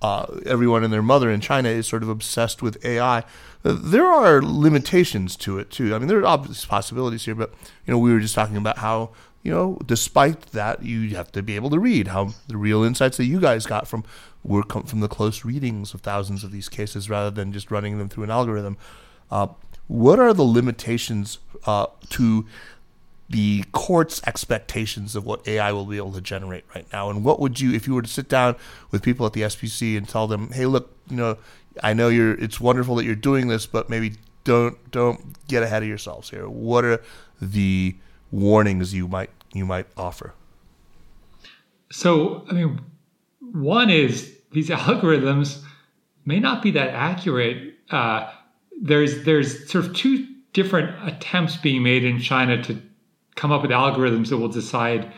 uh, 0.00 0.26
everyone 0.46 0.84
and 0.84 0.92
their 0.92 1.02
mother 1.02 1.30
in 1.30 1.40
China 1.40 1.68
is 1.68 1.86
sort 1.86 2.02
of 2.02 2.08
obsessed 2.08 2.62
with 2.62 2.84
AI. 2.84 3.18
Uh, 3.64 3.76
there 3.78 4.06
are 4.06 4.40
limitations 4.40 5.36
to 5.36 5.58
it 5.58 5.70
too. 5.70 5.94
I 5.94 5.98
mean, 5.98 6.08
there 6.08 6.20
are 6.20 6.26
obvious 6.26 6.64
possibilities 6.64 7.24
here, 7.24 7.34
but 7.34 7.52
you 7.84 7.92
know, 7.92 7.98
we 7.98 8.12
were 8.12 8.20
just 8.20 8.34
talking 8.34 8.56
about 8.56 8.78
how 8.78 9.10
you 9.48 9.54
know, 9.54 9.78
despite 9.86 10.42
that, 10.52 10.82
you 10.82 11.16
have 11.16 11.32
to 11.32 11.42
be 11.42 11.56
able 11.56 11.70
to 11.70 11.78
read 11.78 12.08
how 12.08 12.34
the 12.48 12.58
real 12.58 12.82
insights 12.82 13.16
that 13.16 13.24
you 13.24 13.40
guys 13.40 13.64
got 13.64 13.88
from 13.88 14.04
were 14.44 14.62
come 14.62 14.82
from 14.82 15.00
the 15.00 15.08
close 15.08 15.42
readings 15.42 15.94
of 15.94 16.02
thousands 16.02 16.44
of 16.44 16.52
these 16.52 16.68
cases 16.68 17.08
rather 17.08 17.30
than 17.30 17.50
just 17.50 17.70
running 17.70 17.96
them 17.96 18.10
through 18.10 18.24
an 18.24 18.30
algorithm. 18.30 18.76
Uh, 19.30 19.46
what 19.86 20.18
are 20.18 20.34
the 20.34 20.42
limitations 20.42 21.38
uh, 21.64 21.86
to 22.10 22.44
the 23.30 23.64
court's 23.72 24.20
expectations 24.26 25.16
of 25.16 25.24
what 25.24 25.48
AI 25.48 25.72
will 25.72 25.86
be 25.86 25.96
able 25.96 26.12
to 26.12 26.20
generate 26.20 26.64
right 26.74 26.86
now? 26.92 27.08
And 27.08 27.24
what 27.24 27.40
would 27.40 27.58
you, 27.58 27.72
if 27.72 27.86
you 27.86 27.94
were 27.94 28.02
to 28.02 28.08
sit 28.08 28.28
down 28.28 28.54
with 28.90 29.02
people 29.02 29.24
at 29.24 29.32
the 29.32 29.40
SPC 29.40 29.96
and 29.96 30.06
tell 30.06 30.26
them, 30.26 30.52
"Hey, 30.52 30.66
look, 30.66 30.94
you 31.08 31.16
know, 31.16 31.38
I 31.82 31.94
know 31.94 32.08
you're, 32.08 32.34
it's 32.34 32.60
wonderful 32.60 32.96
that 32.96 33.06
you're 33.06 33.14
doing 33.14 33.48
this, 33.48 33.64
but 33.64 33.88
maybe 33.88 34.12
don't 34.44 34.90
don't 34.90 35.46
get 35.48 35.62
ahead 35.62 35.82
of 35.82 35.88
yourselves 35.88 36.28
here. 36.28 36.46
What 36.50 36.84
are 36.84 37.02
the 37.40 37.96
warnings 38.30 38.92
you 38.92 39.08
might 39.08 39.30
you 39.52 39.64
might 39.64 39.86
offer? 39.96 40.34
So, 41.90 42.44
I 42.50 42.52
mean, 42.52 42.80
one 43.40 43.90
is 43.90 44.36
these 44.52 44.68
algorithms 44.70 45.62
may 46.24 46.40
not 46.40 46.62
be 46.62 46.70
that 46.72 46.90
accurate. 46.90 47.74
Uh, 47.90 48.30
there's 48.80 49.24
there's 49.24 49.70
sort 49.70 49.86
of 49.86 49.94
two 49.94 50.26
different 50.52 50.90
attempts 51.06 51.56
being 51.56 51.82
made 51.82 52.04
in 52.04 52.20
China 52.20 52.62
to 52.62 52.80
come 53.34 53.52
up 53.52 53.62
with 53.62 53.70
algorithms 53.70 54.28
that 54.28 54.38
will 54.38 54.48
decide 54.48 55.12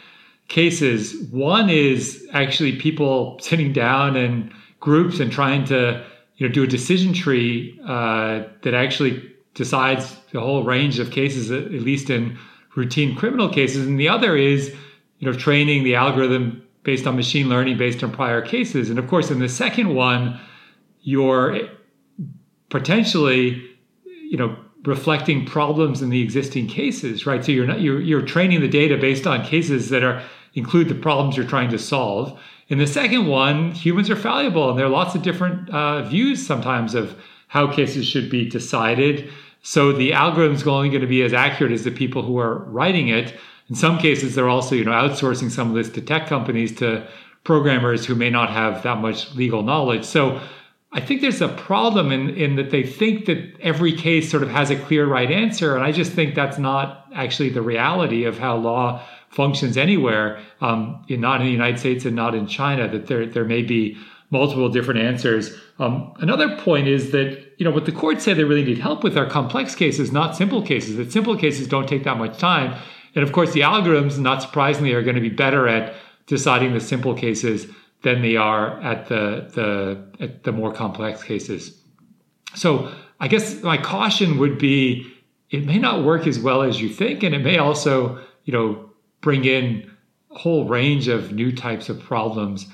cases. 0.49 1.14
One 1.31 1.70
is 1.70 2.26
actually 2.33 2.76
people 2.76 3.39
sitting 3.41 3.72
down 3.72 4.16
in 4.16 4.53
groups 4.81 5.20
and 5.20 5.31
trying 5.31 5.64
to 5.66 6.05
you 6.37 6.49
know 6.49 6.53
do 6.53 6.62
a 6.62 6.66
decision 6.66 7.12
tree 7.12 7.78
uh, 7.85 8.45
that 8.62 8.74
actually 8.74 9.35
decides 9.55 10.16
the 10.33 10.41
whole 10.41 10.62
range 10.64 10.99
of 10.99 11.11
cases, 11.11 11.51
at 11.51 11.72
least 11.72 12.09
in 12.09 12.39
routine 12.81 13.14
criminal 13.14 13.49
cases, 13.49 13.87
and 13.87 13.99
the 13.99 14.09
other 14.09 14.37
is 14.37 14.74
you 15.18 15.31
know 15.31 15.37
training 15.37 15.85
the 15.85 15.95
algorithm 15.95 16.66
based 16.83 17.07
on 17.07 17.14
machine 17.14 17.49
learning 17.49 17.76
based 17.76 18.03
on 18.03 18.11
prior 18.11 18.41
cases. 18.41 18.91
And 18.91 18.99
of 18.99 19.07
course, 19.07 19.31
in 19.31 19.39
the 19.39 19.49
second 19.49 19.95
one, 19.95 20.41
you're 21.03 21.59
potentially 22.70 23.62
you 24.05 24.37
know 24.37 24.57
reflecting 24.85 25.45
problems 25.45 26.01
in 26.01 26.09
the 26.11 26.22
existing 26.22 26.66
cases, 26.66 27.26
right? 27.26 27.45
So 27.45 27.53
you're 27.53 27.66
not 27.66 27.81
you're 27.81 28.01
you're 28.01 28.22
training 28.22 28.61
the 28.61 28.68
data 28.68 28.97
based 28.97 29.26
on 29.26 29.45
cases 29.45 29.91
that 29.91 30.03
are 30.03 30.22
include 30.55 30.89
the 30.89 30.95
problems 30.95 31.37
you're 31.37 31.47
trying 31.47 31.70
to 31.70 31.78
solve. 31.78 32.39
In 32.68 32.78
the 32.78 32.87
second 32.87 33.26
one, 33.26 33.72
humans 33.72 34.09
are 34.11 34.16
fallible, 34.16 34.70
and 34.70 34.78
there 34.78 34.87
are 34.87 34.91
lots 34.91 35.14
of 35.14 35.22
different 35.22 35.68
uh, 35.70 36.03
views 36.03 36.45
sometimes 36.47 36.95
of 36.95 37.16
how 37.49 37.66
cases 37.72 38.07
should 38.07 38.31
be 38.31 38.49
decided. 38.49 39.28
So 39.63 39.93
the 39.93 40.13
algorithm 40.13 40.57
is 40.57 40.67
only 40.67 40.89
going 40.89 41.03
to 41.03 41.07
be 41.07 41.23
as 41.23 41.33
accurate 41.33 41.73
as 41.73 41.85
the 41.85 41.91
people 41.91 42.23
who 42.23 42.39
are 42.39 42.65
writing 42.65 43.09
it. 43.09 43.35
In 43.69 43.77
some 43.77 43.99
cases, 43.99 44.35
they're 44.35 44.49
also, 44.49 44.75
you 44.75 44.85
know, 44.85 44.93
outsourcing 44.93 45.51
some 45.51 45.69
of 45.69 45.75
this 45.75 45.91
to 45.91 46.01
tech 46.01 46.27
companies 46.27 46.75
to 46.77 47.07
programmers 47.45 48.05
who 48.07 48.15
may 48.15 48.31
not 48.31 48.51
have 48.51 48.83
that 48.83 48.99
much 48.99 49.35
legal 49.35 49.63
knowledge. 49.63 50.05
So 50.05 50.41
I 50.93 51.01
think 51.01 51.21
there's 51.21 51.41
a 51.41 51.49
problem 51.49 52.11
in, 52.11 52.31
in 52.31 52.57
that 52.57 52.71
they 52.71 52.83
think 52.83 53.27
that 53.27 53.39
every 53.61 53.93
case 53.93 54.31
sort 54.31 54.43
of 54.43 54.51
has 54.51 54.71
a 54.71 54.77
clear 54.77 55.07
right 55.07 55.31
answer. 55.31 55.77
And 55.77 55.85
I 55.85 55.93
just 55.93 56.13
think 56.13 56.35
that's 56.35 56.59
not 56.59 57.07
actually 57.15 57.51
the 57.51 57.63
reality 57.63 58.25
of 58.25 58.39
how 58.39 58.57
law 58.57 59.03
functions 59.29 59.77
anywhere, 59.77 60.41
um, 60.61 61.05
in, 61.09 61.21
not 61.21 61.41
in 61.41 61.47
the 61.47 61.53
United 61.53 61.79
States 61.79 62.05
and 62.05 62.17
not 62.17 62.35
in 62.35 62.47
China, 62.49 62.89
that 62.89 63.07
there, 63.07 63.25
there 63.27 63.45
may 63.45 63.63
be 63.63 63.97
multiple 64.31 64.68
different 64.68 65.01
answers. 65.01 65.55
Um, 65.78 66.12
another 66.18 66.57
point 66.57 66.87
is 66.89 67.11
that 67.11 67.55
you 67.59 67.64
know 67.64 67.70
what 67.70 67.85
the 67.85 67.93
courts 67.93 68.24
say 68.24 68.33
they 68.33 68.45
really 68.45 68.64
need 68.64 68.78
help 68.78 69.03
with 69.05 69.16
are 69.16 69.26
complex 69.26 69.74
cases, 69.74 70.12
not 70.12 70.37
simple 70.37 70.62
cases. 70.62 70.97
That 70.97 71.12
simple 71.12 71.37
cases 71.37 71.66
don't 71.66 71.89
take 71.89 72.05
that 72.05 72.16
much 72.16 72.39
time, 72.39 72.81
and 73.14 73.22
of 73.22 73.33
course 73.33 73.53
the 73.53 73.61
algorithms, 73.61 74.18
not 74.18 74.43
surprisingly, 74.43 74.93
are 74.93 75.03
going 75.03 75.16
to 75.16 75.20
be 75.20 75.28
better 75.28 75.68
at 75.68 75.95
deciding 76.26 76.72
the 76.72 76.81
simple 76.81 77.14
cases 77.14 77.66
than 78.03 78.22
they 78.22 78.37
are 78.37 78.81
at 78.83 79.09
the 79.09 79.51
the 79.55 80.24
at 80.24 80.45
the 80.45 80.53
more 80.53 80.72
complex 80.72 81.22
cases. 81.22 81.76
So 82.55 82.91
I 83.18 83.28
guess 83.28 83.62
my 83.62 83.76
caution 83.76 84.39
would 84.39 84.59
be 84.59 85.12
it 85.51 85.66
may 85.66 85.78
not 85.78 86.05
work 86.05 86.26
as 86.28 86.39
well 86.39 86.62
as 86.62 86.81
you 86.81 86.89
think, 86.89 87.22
and 87.24 87.35
it 87.35 87.41
may 87.41 87.59
also 87.59 88.18
you 88.45 88.53
know 88.53 88.91
bring 89.20 89.45
in 89.45 89.91
a 90.31 90.39
whole 90.39 90.66
range 90.66 91.09
of 91.09 91.33
new 91.33 91.55
types 91.55 91.89
of 91.89 92.01
problems 92.01 92.68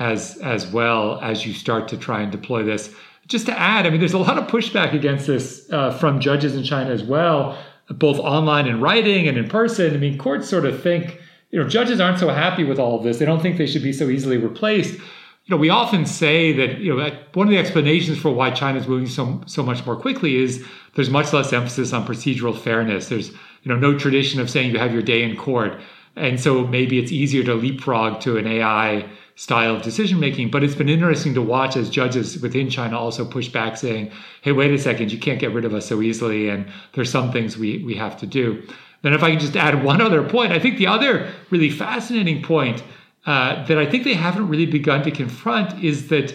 as 0.00 0.38
as 0.38 0.66
well 0.66 1.20
as 1.20 1.46
you 1.46 1.52
start 1.52 1.86
to 1.88 1.96
try 1.96 2.22
and 2.22 2.32
deploy 2.32 2.64
this. 2.64 2.92
Just 3.28 3.46
to 3.46 3.56
add, 3.56 3.86
I 3.86 3.90
mean, 3.90 4.00
there's 4.00 4.14
a 4.14 4.18
lot 4.18 4.38
of 4.38 4.48
pushback 4.48 4.92
against 4.92 5.28
this 5.28 5.70
uh, 5.70 5.92
from 5.92 6.18
judges 6.18 6.56
in 6.56 6.64
China 6.64 6.90
as 6.90 7.04
well, 7.04 7.56
both 7.90 8.18
online 8.18 8.66
and 8.66 8.82
writing 8.82 9.28
and 9.28 9.38
in 9.38 9.48
person. 9.48 9.94
I 9.94 9.98
mean, 9.98 10.18
courts 10.18 10.48
sort 10.48 10.64
of 10.64 10.82
think, 10.82 11.20
you 11.50 11.62
know, 11.62 11.68
judges 11.68 12.00
aren't 12.00 12.18
so 12.18 12.30
happy 12.30 12.64
with 12.64 12.80
all 12.80 12.96
of 12.96 13.04
this. 13.04 13.18
They 13.18 13.26
don't 13.26 13.40
think 13.40 13.56
they 13.56 13.66
should 13.66 13.84
be 13.84 13.92
so 13.92 14.08
easily 14.08 14.36
replaced. 14.36 14.94
You 14.94 15.56
know, 15.56 15.58
we 15.58 15.68
often 15.68 16.06
say 16.06 16.52
that 16.54 16.78
you 16.78 16.96
know 16.96 17.10
one 17.34 17.46
of 17.46 17.50
the 17.50 17.58
explanations 17.58 18.18
for 18.18 18.30
why 18.30 18.50
China 18.50 18.80
is 18.80 18.88
moving 18.88 19.06
so 19.06 19.42
so 19.46 19.62
much 19.62 19.84
more 19.84 19.96
quickly 19.96 20.36
is 20.36 20.64
there's 20.94 21.10
much 21.10 21.32
less 21.32 21.52
emphasis 21.52 21.92
on 21.92 22.06
procedural 22.06 22.56
fairness. 22.56 23.08
There's 23.08 23.30
you 23.30 23.66
know 23.66 23.76
no 23.76 23.98
tradition 23.98 24.40
of 24.40 24.48
saying 24.48 24.72
you 24.72 24.78
have 24.78 24.92
your 24.92 25.02
day 25.02 25.22
in 25.22 25.36
court, 25.36 25.78
and 26.16 26.40
so 26.40 26.66
maybe 26.66 26.98
it's 26.98 27.12
easier 27.12 27.44
to 27.44 27.54
leapfrog 27.54 28.20
to 28.22 28.38
an 28.38 28.46
AI 28.46 29.08
style 29.40 29.74
of 29.74 29.80
decision 29.80 30.20
making. 30.20 30.50
But 30.50 30.62
it's 30.62 30.74
been 30.74 30.90
interesting 30.90 31.32
to 31.32 31.40
watch 31.40 31.74
as 31.74 31.88
judges 31.88 32.38
within 32.42 32.68
China 32.68 32.98
also 32.98 33.24
push 33.24 33.48
back, 33.48 33.78
saying, 33.78 34.10
"Hey, 34.42 34.52
wait 34.52 34.70
a 34.70 34.76
second, 34.76 35.10
you 35.12 35.18
can't 35.18 35.40
get 35.40 35.54
rid 35.54 35.64
of 35.64 35.72
us 35.72 35.86
so 35.86 36.02
easily, 36.02 36.50
and 36.50 36.66
there's 36.92 37.08
some 37.08 37.32
things 37.32 37.56
we 37.56 37.82
we 37.82 37.94
have 37.94 38.18
to 38.18 38.26
do." 38.26 38.62
Then, 39.00 39.14
if 39.14 39.22
I 39.22 39.30
can 39.30 39.40
just 39.40 39.56
add 39.56 39.82
one 39.90 40.02
other 40.02 40.22
point, 40.22 40.52
I 40.52 40.58
think 40.58 40.76
the 40.76 40.88
other 40.88 41.26
really 41.48 41.70
fascinating 41.70 42.42
point 42.42 42.82
uh, 43.24 43.64
that 43.64 43.78
I 43.78 43.86
think 43.86 44.04
they 44.04 44.12
haven't 44.12 44.46
really 44.46 44.66
begun 44.66 45.02
to 45.04 45.10
confront 45.10 45.82
is 45.82 46.08
that 46.08 46.34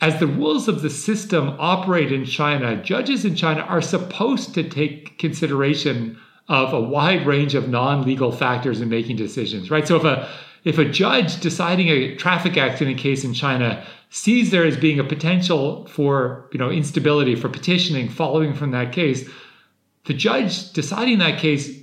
as 0.00 0.18
the 0.18 0.26
rules 0.26 0.66
of 0.66 0.82
the 0.82 0.90
system 0.90 1.54
operate 1.60 2.10
in 2.10 2.24
China, 2.24 2.74
judges 2.82 3.24
in 3.24 3.36
China 3.36 3.60
are 3.60 3.80
supposed 3.80 4.52
to 4.54 4.64
take 4.68 5.16
consideration 5.18 6.18
of 6.48 6.72
a 6.72 6.80
wide 6.80 7.24
range 7.24 7.54
of 7.54 7.68
non-legal 7.68 8.32
factors 8.32 8.80
in 8.80 8.88
making 8.88 9.16
decisions, 9.16 9.70
right? 9.70 9.86
So 9.86 9.96
if 9.96 10.04
a 10.04 10.28
if 10.64 10.78
a 10.78 10.84
judge 10.84 11.40
deciding 11.40 11.88
a 11.88 12.16
traffic 12.16 12.56
accident 12.56 12.98
case 12.98 13.22
in 13.22 13.34
China 13.34 13.86
sees 14.10 14.50
there 14.50 14.64
as 14.64 14.76
being 14.76 14.98
a 14.98 15.04
potential 15.04 15.86
for 15.86 16.48
you 16.52 16.58
know 16.58 16.70
instability 16.70 17.34
for 17.34 17.48
petitioning 17.48 18.08
following 18.08 18.54
from 18.54 18.70
that 18.70 18.92
case, 18.92 19.28
the 20.06 20.14
judge 20.14 20.72
deciding 20.72 21.18
that 21.18 21.38
case 21.38 21.80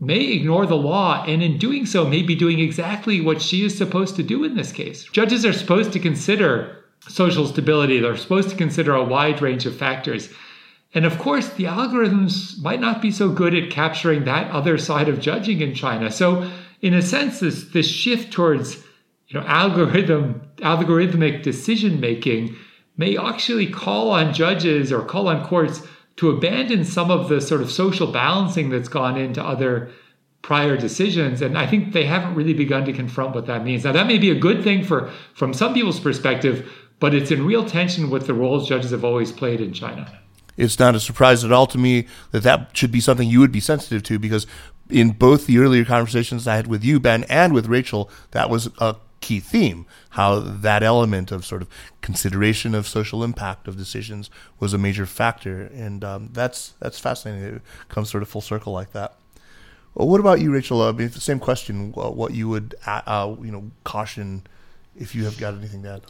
may 0.00 0.32
ignore 0.32 0.66
the 0.66 0.76
law 0.76 1.24
and 1.26 1.42
in 1.42 1.58
doing 1.58 1.86
so 1.86 2.04
may 2.04 2.22
be 2.22 2.34
doing 2.34 2.58
exactly 2.58 3.20
what 3.20 3.40
she 3.40 3.64
is 3.64 3.76
supposed 3.76 4.16
to 4.16 4.22
do 4.22 4.42
in 4.42 4.56
this 4.56 4.72
case. 4.72 5.04
Judges 5.04 5.46
are 5.46 5.52
supposed 5.52 5.92
to 5.92 6.00
consider 6.00 6.84
social 7.08 7.46
stability, 7.46 8.00
they're 8.00 8.16
supposed 8.16 8.50
to 8.50 8.56
consider 8.56 8.94
a 8.94 9.04
wide 9.04 9.40
range 9.40 9.64
of 9.64 9.76
factors. 9.76 10.28
And 10.94 11.04
of 11.04 11.18
course, 11.18 11.48
the 11.50 11.64
algorithms 11.64 12.60
might 12.60 12.80
not 12.80 13.00
be 13.00 13.10
so 13.10 13.30
good 13.30 13.54
at 13.54 13.70
capturing 13.70 14.24
that 14.24 14.50
other 14.50 14.76
side 14.76 15.08
of 15.08 15.20
judging 15.20 15.60
in 15.60 15.74
China. 15.74 16.10
So 16.10 16.50
in 16.82 16.94
a 16.94 17.00
sense, 17.00 17.40
this 17.40 17.64
this 17.68 17.88
shift 17.88 18.32
towards 18.32 18.76
you 19.28 19.40
know 19.40 19.46
algorithm 19.46 20.42
algorithmic 20.58 21.42
decision 21.42 22.00
making 22.00 22.54
may 22.96 23.16
actually 23.16 23.68
call 23.68 24.10
on 24.10 24.34
judges 24.34 24.92
or 24.92 25.02
call 25.02 25.28
on 25.28 25.46
courts 25.46 25.80
to 26.16 26.28
abandon 26.28 26.84
some 26.84 27.10
of 27.10 27.28
the 27.30 27.40
sort 27.40 27.62
of 27.62 27.70
social 27.70 28.06
balancing 28.06 28.68
that's 28.68 28.88
gone 28.88 29.16
into 29.16 29.42
other 29.42 29.90
prior 30.42 30.76
decisions. 30.76 31.40
And 31.40 31.56
i 31.56 31.66
think 31.66 31.92
they 31.92 32.04
haven't 32.04 32.34
really 32.34 32.52
begun 32.52 32.84
to 32.84 32.92
confront 32.92 33.34
what 33.34 33.46
that 33.46 33.64
means. 33.64 33.84
Now 33.84 33.92
that 33.92 34.06
may 34.08 34.18
be 34.18 34.30
a 34.30 34.34
good 34.34 34.62
thing 34.62 34.84
for 34.84 35.10
from 35.34 35.54
some 35.54 35.72
people's 35.72 36.00
perspective 36.00 36.70
but 36.98 37.14
it's 37.14 37.32
in 37.32 37.44
real 37.44 37.64
tension 37.64 38.10
with 38.10 38.28
the 38.28 38.34
roles 38.34 38.68
judges 38.68 38.90
have 38.90 39.04
always 39.04 39.32
played 39.32 39.60
in 39.60 39.72
china. 39.72 40.20
It's 40.56 40.78
not 40.78 40.94
a 40.94 41.00
surprise 41.00 41.44
at 41.44 41.52
all 41.52 41.66
to 41.68 41.78
me 41.78 42.06
that 42.32 42.42
that 42.42 42.76
should 42.76 42.92
be 42.92 43.00
something 43.00 43.28
you 43.28 43.40
would 43.40 43.52
be 43.52 43.60
sensitive 43.60 44.02
to 44.04 44.18
because 44.18 44.46
in 44.88 45.10
both 45.10 45.46
the 45.46 45.58
earlier 45.58 45.84
conversations 45.84 46.46
I 46.46 46.56
had 46.56 46.66
with 46.66 46.84
you, 46.84 47.00
Ben, 47.00 47.24
and 47.24 47.52
with 47.52 47.66
Rachel, 47.66 48.10
that 48.32 48.50
was 48.50 48.68
a 48.78 48.96
key 49.20 49.40
theme. 49.40 49.86
How 50.10 50.38
that 50.40 50.82
element 50.82 51.32
of 51.32 51.46
sort 51.46 51.62
of 51.62 51.68
consideration 52.00 52.74
of 52.74 52.86
social 52.86 53.24
impact 53.24 53.68
of 53.68 53.76
decisions 53.76 54.28
was 54.58 54.74
a 54.74 54.78
major 54.78 55.06
factor, 55.06 55.62
and 55.62 56.04
um, 56.04 56.30
that's 56.32 56.74
that's 56.80 56.98
fascinating. 56.98 57.56
It 57.56 57.62
comes 57.88 58.10
sort 58.10 58.22
of 58.22 58.28
full 58.28 58.42
circle 58.42 58.72
like 58.72 58.92
that. 58.92 59.14
Well, 59.94 60.08
what 60.08 60.20
about 60.20 60.40
you, 60.40 60.52
Rachel? 60.52 60.80
Uh, 60.80 60.92
the 60.92 61.10
same 61.10 61.38
question. 61.38 61.92
What 61.92 62.34
you 62.34 62.48
would 62.48 62.74
uh, 62.86 63.34
you 63.40 63.50
know 63.50 63.70
caution 63.84 64.46
if 64.96 65.14
you 65.14 65.24
have 65.24 65.38
got 65.38 65.54
anything 65.54 65.82
to 65.84 65.94
add? 65.94 66.02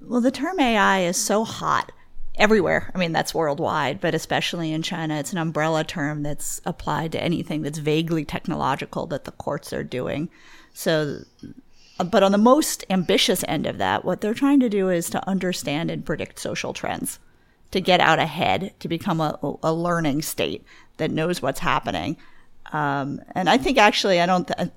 Well, 0.00 0.20
the 0.20 0.30
term 0.30 0.58
AI 0.58 1.00
is 1.00 1.16
so 1.16 1.44
hot 1.44 1.92
everywhere. 2.36 2.90
I 2.94 2.98
mean, 2.98 3.12
that's 3.12 3.34
worldwide, 3.34 4.00
but 4.00 4.14
especially 4.14 4.72
in 4.72 4.82
China, 4.82 5.18
it's 5.18 5.32
an 5.32 5.38
umbrella 5.38 5.84
term 5.84 6.22
that's 6.22 6.60
applied 6.64 7.12
to 7.12 7.22
anything 7.22 7.62
that's 7.62 7.78
vaguely 7.78 8.24
technological 8.24 9.06
that 9.06 9.24
the 9.24 9.32
courts 9.32 9.72
are 9.72 9.84
doing. 9.84 10.30
So, 10.72 11.20
but 11.98 12.22
on 12.22 12.32
the 12.32 12.38
most 12.38 12.84
ambitious 12.88 13.44
end 13.46 13.66
of 13.66 13.78
that, 13.78 14.04
what 14.04 14.20
they're 14.20 14.34
trying 14.34 14.60
to 14.60 14.68
do 14.70 14.88
is 14.88 15.10
to 15.10 15.28
understand 15.28 15.90
and 15.90 16.04
predict 16.04 16.38
social 16.38 16.72
trends, 16.72 17.18
to 17.70 17.80
get 17.80 18.00
out 18.00 18.18
ahead, 18.18 18.72
to 18.80 18.88
become 18.88 19.20
a, 19.20 19.38
a 19.62 19.72
learning 19.72 20.22
state 20.22 20.64
that 20.96 21.10
knows 21.10 21.42
what's 21.42 21.60
happening. 21.60 22.16
Um, 22.72 23.20
and 23.34 23.50
I 23.50 23.58
think 23.58 23.76
actually, 23.76 24.20
I 24.20 24.26
don't. 24.26 24.48
Th- 24.48 24.70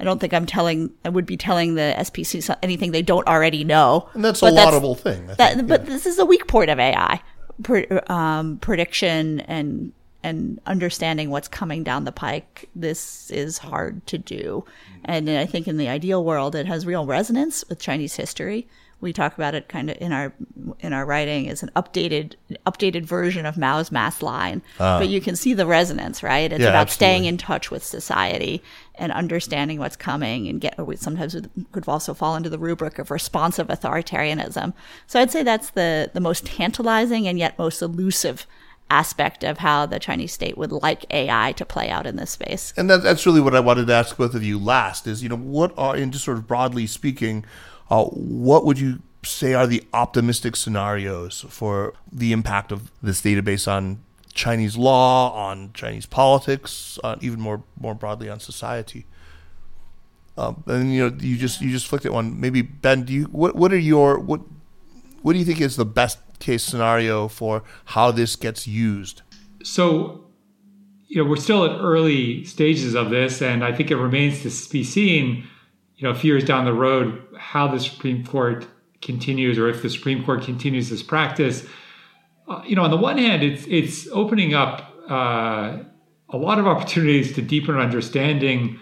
I 0.00 0.04
don't 0.04 0.18
think 0.18 0.32
I'm 0.32 0.46
telling, 0.46 0.90
I 1.04 1.10
would 1.10 1.26
be 1.26 1.36
telling 1.36 1.74
the 1.74 1.94
SPC 1.98 2.56
anything 2.62 2.92
they 2.92 3.02
don't 3.02 3.26
already 3.26 3.64
know. 3.64 4.08
And 4.14 4.24
that's 4.24 4.40
but 4.40 4.52
a 4.52 4.56
laudable 4.56 4.94
thing. 4.94 5.26
That, 5.26 5.56
think, 5.56 5.68
but 5.68 5.86
this 5.86 6.06
is 6.06 6.18
a 6.18 6.24
weak 6.24 6.46
point 6.46 6.70
of 6.70 6.78
AI 6.78 7.22
Pre, 7.62 7.86
um, 8.08 8.58
prediction 8.58 9.40
and 9.40 9.92
and 10.22 10.60
understanding 10.66 11.30
what's 11.30 11.48
coming 11.48 11.82
down 11.82 12.04
the 12.04 12.12
pike. 12.12 12.68
This 12.74 13.30
is 13.30 13.58
hard 13.58 14.06
to 14.06 14.16
do, 14.16 14.64
and 15.04 15.28
I 15.28 15.44
think 15.44 15.68
in 15.68 15.76
the 15.76 15.88
ideal 15.88 16.24
world, 16.24 16.54
it 16.54 16.64
has 16.66 16.86
real 16.86 17.04
resonance 17.04 17.62
with 17.68 17.78
Chinese 17.78 18.16
history 18.16 18.66
we 19.00 19.12
talk 19.12 19.34
about 19.34 19.54
it 19.54 19.68
kind 19.68 19.90
of 19.90 19.96
in 20.00 20.12
our 20.12 20.32
in 20.80 20.92
our 20.92 21.06
writing 21.06 21.48
as 21.48 21.62
an 21.62 21.70
updated 21.74 22.34
updated 22.66 23.04
version 23.04 23.46
of 23.46 23.56
Mao's 23.56 23.90
mass 23.90 24.22
line. 24.22 24.62
Uh, 24.78 24.98
but 24.98 25.08
you 25.08 25.20
can 25.20 25.36
see 25.36 25.54
the 25.54 25.66
resonance, 25.66 26.22
right? 26.22 26.52
It's 26.52 26.62
yeah, 26.62 26.68
about 26.68 26.82
absolutely. 26.82 26.94
staying 26.94 27.24
in 27.24 27.38
touch 27.38 27.70
with 27.70 27.82
society 27.82 28.62
and 29.00 29.10
understanding 29.10 29.78
what's 29.78 29.96
coming 29.96 30.46
and 30.46 30.60
get 30.60 30.78
sometimes 30.96 31.34
could 31.72 31.88
also 31.88 32.14
fall 32.14 32.36
into 32.36 32.50
the 32.50 32.58
rubric 32.58 32.98
of 32.98 33.10
responsive 33.10 33.66
authoritarianism. 33.68 34.72
So 35.06 35.18
I'd 35.18 35.30
say 35.30 35.42
that's 35.42 35.70
the 35.70 36.10
the 36.12 36.20
most 36.20 36.46
tantalizing 36.46 37.26
and 37.26 37.38
yet 37.38 37.58
most 37.58 37.82
elusive 37.82 38.46
aspect 38.90 39.44
of 39.44 39.58
how 39.58 39.86
the 39.86 39.98
Chinese 39.98 40.32
state 40.32 40.58
would 40.58 40.72
like 40.72 41.06
AI 41.10 41.52
to 41.52 41.64
play 41.64 41.88
out 41.88 42.06
in 42.06 42.16
this 42.16 42.32
space. 42.32 42.74
And 42.76 42.90
that, 42.90 43.02
that's 43.02 43.24
really 43.24 43.40
what 43.40 43.54
I 43.54 43.60
wanted 43.60 43.86
to 43.86 43.94
ask 43.94 44.16
both 44.16 44.34
of 44.34 44.42
you 44.42 44.58
last 44.58 45.06
is, 45.06 45.22
you 45.22 45.28
know, 45.28 45.36
what 45.36 45.72
are, 45.78 45.96
in 45.96 46.10
just 46.10 46.24
sort 46.24 46.38
of 46.38 46.46
broadly 46.46 46.86
speaking, 46.88 47.44
uh, 47.88 48.04
what 48.04 48.64
would 48.64 48.80
you 48.80 49.00
say 49.24 49.54
are 49.54 49.66
the 49.66 49.84
optimistic 49.92 50.56
scenarios 50.56 51.44
for 51.48 51.94
the 52.10 52.32
impact 52.32 52.72
of 52.72 52.90
this 53.02 53.20
database 53.22 53.70
on 53.70 54.02
Chinese 54.32 54.76
law, 54.76 55.32
on 55.32 55.72
Chinese 55.74 56.06
politics, 56.06 56.98
even 57.20 57.40
more 57.40 57.62
more 57.78 57.94
broadly 57.94 58.28
on 58.28 58.40
society? 58.40 59.06
Um, 60.36 60.62
and 60.66 60.92
you 60.92 61.10
know, 61.10 61.16
you 61.20 61.36
just 61.36 61.60
you 61.60 61.70
just 61.70 61.86
flicked 61.86 62.06
at 62.06 62.12
one. 62.12 62.40
Maybe 62.40 62.62
Ben, 62.62 63.04
do 63.04 63.12
you 63.12 63.24
what 63.24 63.56
what 63.56 63.72
are 63.72 63.78
your 63.78 64.18
what 64.18 64.40
what 65.22 65.34
do 65.34 65.38
you 65.38 65.44
think 65.44 65.60
is 65.60 65.76
the 65.76 65.84
best 65.84 66.18
case 66.38 66.62
scenario 66.62 67.28
for 67.28 67.62
how 67.86 68.10
this 68.10 68.36
gets 68.36 68.66
used? 68.66 69.22
So, 69.62 70.24
you 71.08 71.22
know, 71.22 71.28
we're 71.28 71.36
still 71.36 71.64
at 71.66 71.78
early 71.78 72.44
stages 72.44 72.94
of 72.94 73.10
this, 73.10 73.42
and 73.42 73.62
I 73.62 73.72
think 73.72 73.90
it 73.90 73.96
remains 73.96 74.42
to 74.42 74.72
be 74.72 74.82
seen 74.82 75.46
you 75.96 76.08
know, 76.08 76.10
a 76.10 76.14
few 76.14 76.32
years 76.32 76.44
down 76.44 76.64
the 76.64 76.72
road, 76.72 77.22
how 77.36 77.68
the 77.68 77.78
Supreme 77.78 78.24
Court 78.24 78.66
continues, 79.02 79.58
or 79.58 79.68
if 79.68 79.82
the 79.82 79.90
Supreme 79.90 80.24
Court 80.24 80.42
continues 80.42 80.88
this 80.88 81.02
practice. 81.02 81.66
You 82.66 82.76
know, 82.76 82.82
on 82.82 82.90
the 82.90 82.96
one 82.96 83.18
hand, 83.18 83.42
it's 83.42 83.64
it's 83.68 84.08
opening 84.08 84.54
up 84.54 84.94
uh, 85.08 85.78
a 86.28 86.36
lot 86.36 86.58
of 86.58 86.66
opportunities 86.66 87.32
to 87.34 87.42
deepen 87.42 87.74
our 87.74 87.80
understanding 87.80 88.78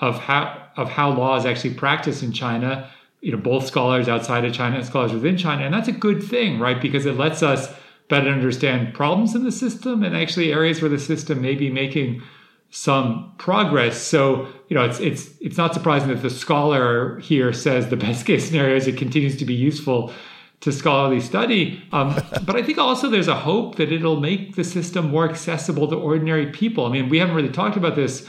of 0.00 0.18
how 0.18 0.68
of 0.76 0.88
how 0.88 1.10
law 1.10 1.36
is 1.36 1.46
actually 1.46 1.74
practiced 1.74 2.22
in 2.22 2.32
China. 2.32 2.90
You 3.20 3.32
know, 3.32 3.38
both 3.38 3.66
scholars 3.66 4.08
outside 4.08 4.44
of 4.44 4.52
China 4.52 4.76
and 4.76 4.84
scholars 4.84 5.12
within 5.12 5.36
China, 5.36 5.64
and 5.64 5.72
that's 5.72 5.88
a 5.88 5.92
good 5.92 6.22
thing, 6.22 6.58
right? 6.58 6.80
Because 6.80 7.06
it 7.06 7.16
lets 7.16 7.42
us 7.42 7.72
better 8.08 8.28
understand 8.28 8.92
problems 8.94 9.34
in 9.34 9.44
the 9.44 9.52
system 9.52 10.02
and 10.02 10.16
actually 10.16 10.52
areas 10.52 10.82
where 10.82 10.90
the 10.90 10.98
system 10.98 11.40
may 11.40 11.54
be 11.54 11.70
making 11.70 12.20
some 12.70 13.32
progress. 13.38 14.00
So, 14.00 14.48
you 14.68 14.74
know, 14.74 14.84
it's 14.84 14.98
it's 14.98 15.30
it's 15.40 15.56
not 15.56 15.74
surprising 15.74 16.08
that 16.08 16.22
the 16.22 16.30
scholar 16.30 17.20
here 17.20 17.52
says 17.52 17.88
the 17.88 17.96
best 17.96 18.26
case 18.26 18.46
scenario 18.46 18.76
is 18.76 18.86
it 18.86 18.96
continues 18.96 19.36
to 19.36 19.44
be 19.44 19.54
useful 19.54 20.12
to 20.62 20.72
scholarly 20.72 21.20
study. 21.20 21.82
Um, 21.92 22.14
but 22.44 22.56
I 22.56 22.62
think 22.62 22.78
also 22.78 23.10
there's 23.10 23.28
a 23.28 23.36
hope 23.36 23.76
that 23.76 23.92
it'll 23.92 24.20
make 24.20 24.56
the 24.56 24.64
system 24.64 25.10
more 25.10 25.28
accessible 25.28 25.86
to 25.88 25.96
ordinary 25.96 26.46
people. 26.46 26.86
I 26.86 26.88
mean, 26.88 27.08
we 27.08 27.18
haven't 27.18 27.34
really 27.34 27.50
talked 27.50 27.76
about 27.76 27.94
this 27.94 28.26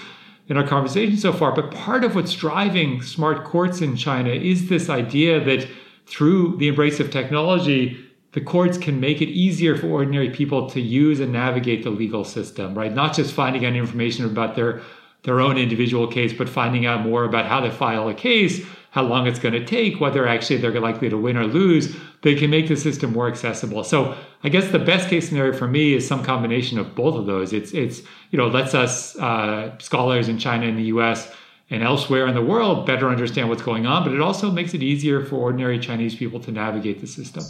in 0.48 0.58
our 0.58 0.68
conversation 0.68 1.16
so 1.16 1.32
far, 1.32 1.56
but 1.56 1.72
part 1.72 2.04
of 2.04 2.16
what's 2.16 2.34
driving 2.34 3.02
smart 3.02 3.46
courts 3.46 3.82
in 3.82 3.96
China 3.96 4.30
is 4.30 4.68
this 4.68 4.90
idea 4.90 5.44
that 5.44 5.68
through 6.06 6.58
the 6.58 6.68
embrace 6.68 7.00
of 7.00 7.10
technology, 7.10 7.98
the 8.34 8.42
courts 8.42 8.78
can 8.78 9.00
make 9.00 9.22
it 9.22 9.30
easier 9.30 9.78
for 9.78 9.88
ordinary 9.88 10.30
people 10.30 10.70
to 10.72 10.82
use 10.82 11.20
and 11.20 11.32
navigate 11.32 11.84
the 11.84 11.90
legal 11.92 12.26
system, 12.26 12.76
right? 12.78 12.94
Not 12.94 13.16
just 13.16 13.34
finding 13.34 13.66
out 13.66 13.74
information 13.74 14.26
about 14.26 14.56
their 14.56 14.82
their 15.24 15.40
own 15.40 15.58
individual 15.58 16.06
case, 16.06 16.34
but 16.34 16.50
finding 16.50 16.86
out 16.86 17.06
more 17.06 17.24
about 17.24 17.46
how 17.46 17.62
to 17.62 17.72
file 17.72 18.10
a 18.10 18.14
case, 18.14 18.62
how 18.92 19.04
long 19.04 19.26
it's 19.26 19.40
going 19.40 19.54
to 19.54 19.64
take, 19.64 20.02
whether 20.02 20.28
actually 20.28 20.58
they're 20.58 20.82
likely 20.82 21.10
to 21.10 21.18
win 21.18 21.38
or 21.38 21.48
lose, 21.48 21.96
they 22.24 22.36
can 22.36 22.50
make 22.50 22.68
the 22.68 22.76
system 22.76 23.14
more 23.14 23.28
accessible. 23.28 23.84
So 23.84 24.16
I 24.44 24.50
guess 24.50 24.72
the 24.72 24.80
best 24.80 25.10
case 25.10 25.30
scenario 25.30 25.54
for 25.54 25.68
me 25.68 25.94
is 25.94 26.08
some 26.08 26.24
combination 26.24 26.80
of 26.80 26.96
both 26.96 27.16
of 27.16 27.28
those. 27.28 27.54
It's 27.54 27.72
it's 27.74 28.02
you 28.32 28.38
know 28.38 28.48
lets 28.48 28.74
us 28.74 29.16
uh, 29.18 29.78
scholars 29.78 30.28
in 30.28 30.40
China 30.40 30.66
and 30.66 30.78
the 30.78 30.86
U.S. 30.96 31.32
and 31.70 31.84
elsewhere 31.84 32.28
in 32.28 32.34
the 32.34 32.42
world 32.42 32.88
better 32.88 33.10
understand 33.10 33.50
what's 33.50 33.62
going 33.62 33.86
on, 33.86 34.04
but 34.04 34.14
it 34.14 34.22
also 34.22 34.50
makes 34.50 34.74
it 34.74 34.82
easier 34.82 35.24
for 35.24 35.36
ordinary 35.36 35.78
Chinese 35.78 36.16
people 36.16 36.40
to 36.40 36.52
navigate 36.52 37.02
the 37.02 37.08
system. 37.08 37.44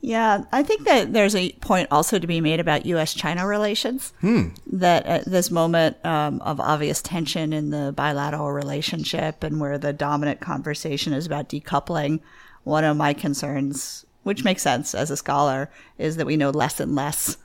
Yeah, 0.00 0.44
I 0.52 0.62
think 0.62 0.84
that 0.84 1.14
there's 1.14 1.34
a 1.34 1.52
point 1.62 1.88
also 1.90 2.18
to 2.18 2.26
be 2.26 2.42
made 2.42 2.60
about 2.60 2.84
U.S. 2.84 3.14
China 3.14 3.46
relations. 3.46 4.12
Hmm. 4.20 4.48
That 4.70 5.06
at 5.06 5.24
this 5.24 5.50
moment 5.50 5.96
um, 6.04 6.42
of 6.42 6.60
obvious 6.60 7.00
tension 7.00 7.54
in 7.54 7.70
the 7.70 7.90
bilateral 7.96 8.52
relationship 8.52 9.42
and 9.42 9.60
where 9.60 9.78
the 9.78 9.94
dominant 9.94 10.40
conversation 10.40 11.14
is 11.14 11.24
about 11.24 11.48
decoupling, 11.48 12.20
one 12.64 12.84
of 12.84 12.96
my 12.96 13.12
concerns, 13.12 14.04
which 14.22 14.44
makes 14.44 14.62
sense 14.62 14.94
as 14.94 15.10
a 15.10 15.16
scholar, 15.16 15.70
is 15.98 16.16
that 16.16 16.26
we 16.26 16.36
know 16.36 16.50
less 16.50 16.80
and 16.80 16.94
less 16.94 17.36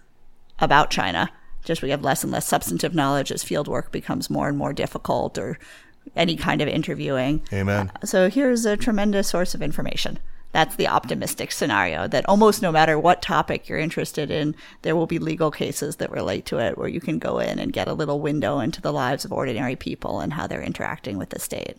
about 0.59 0.89
China. 0.89 1.31
Just 1.63 1.81
we 1.81 1.91
have 1.91 2.03
less 2.03 2.23
and 2.23 2.31
less 2.31 2.47
substantive 2.47 2.95
knowledge 2.95 3.31
as 3.31 3.43
fieldwork 3.43 3.91
becomes 3.91 4.29
more 4.29 4.47
and 4.47 4.57
more 4.57 4.73
difficult 4.73 5.37
or 5.37 5.59
any 6.15 6.35
kind 6.35 6.61
of 6.61 6.67
interviewing. 6.67 7.41
Amen. 7.53 7.91
Uh, 8.01 8.05
so 8.05 8.29
here's 8.29 8.65
a 8.65 8.77
tremendous 8.77 9.27
source 9.27 9.53
of 9.53 9.61
information 9.61 10.19
that's 10.51 10.75
the 10.75 10.87
optimistic 10.87 11.51
scenario 11.51 12.07
that 12.07 12.27
almost 12.27 12.61
no 12.61 12.71
matter 12.71 12.97
what 12.97 13.21
topic 13.21 13.69
you're 13.69 13.77
interested 13.77 14.31
in, 14.31 14.55
there 14.81 14.95
will 14.95 15.05
be 15.05 15.19
legal 15.19 15.51
cases 15.51 15.97
that 15.97 16.11
relate 16.11 16.45
to 16.45 16.57
it 16.57 16.77
where 16.77 16.87
you 16.87 16.99
can 16.99 17.19
go 17.19 17.39
in 17.39 17.59
and 17.59 17.73
get 17.73 17.87
a 17.87 17.93
little 17.93 18.19
window 18.19 18.59
into 18.59 18.81
the 18.81 18.93
lives 18.93 19.25
of 19.25 19.31
ordinary 19.31 19.75
people 19.75 20.19
and 20.19 20.33
how 20.33 20.47
they're 20.47 20.61
interacting 20.61 21.17
with 21.17 21.29
the 21.29 21.39
state. 21.39 21.77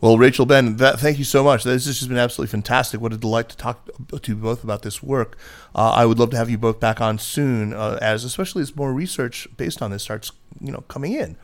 Well, 0.00 0.16
Rachel 0.16 0.46
Ben, 0.46 0.76
that, 0.78 0.98
thank 0.98 1.18
you 1.18 1.24
so 1.24 1.44
much. 1.44 1.62
This 1.62 1.84
has 1.84 1.98
just 1.98 2.08
been 2.08 2.16
absolutely 2.16 2.50
fantastic. 2.50 3.02
What 3.02 3.12
a 3.12 3.18
delight 3.18 3.50
to 3.50 3.56
talk 3.56 3.90
to 4.08 4.32
you 4.32 4.36
both 4.36 4.64
about 4.64 4.80
this 4.80 5.02
work. 5.02 5.36
Uh, 5.74 5.90
I 5.90 6.06
would 6.06 6.18
love 6.18 6.30
to 6.30 6.38
have 6.38 6.48
you 6.48 6.56
both 6.56 6.80
back 6.80 7.02
on 7.02 7.18
soon, 7.18 7.74
uh, 7.74 7.98
as 8.00 8.24
especially 8.24 8.62
as 8.62 8.74
more 8.74 8.94
research 8.94 9.46
based 9.58 9.82
on 9.82 9.90
this 9.90 10.04
starts, 10.04 10.32
you 10.58 10.72
know, 10.72 10.84
coming 10.88 11.12
in. 11.12 11.36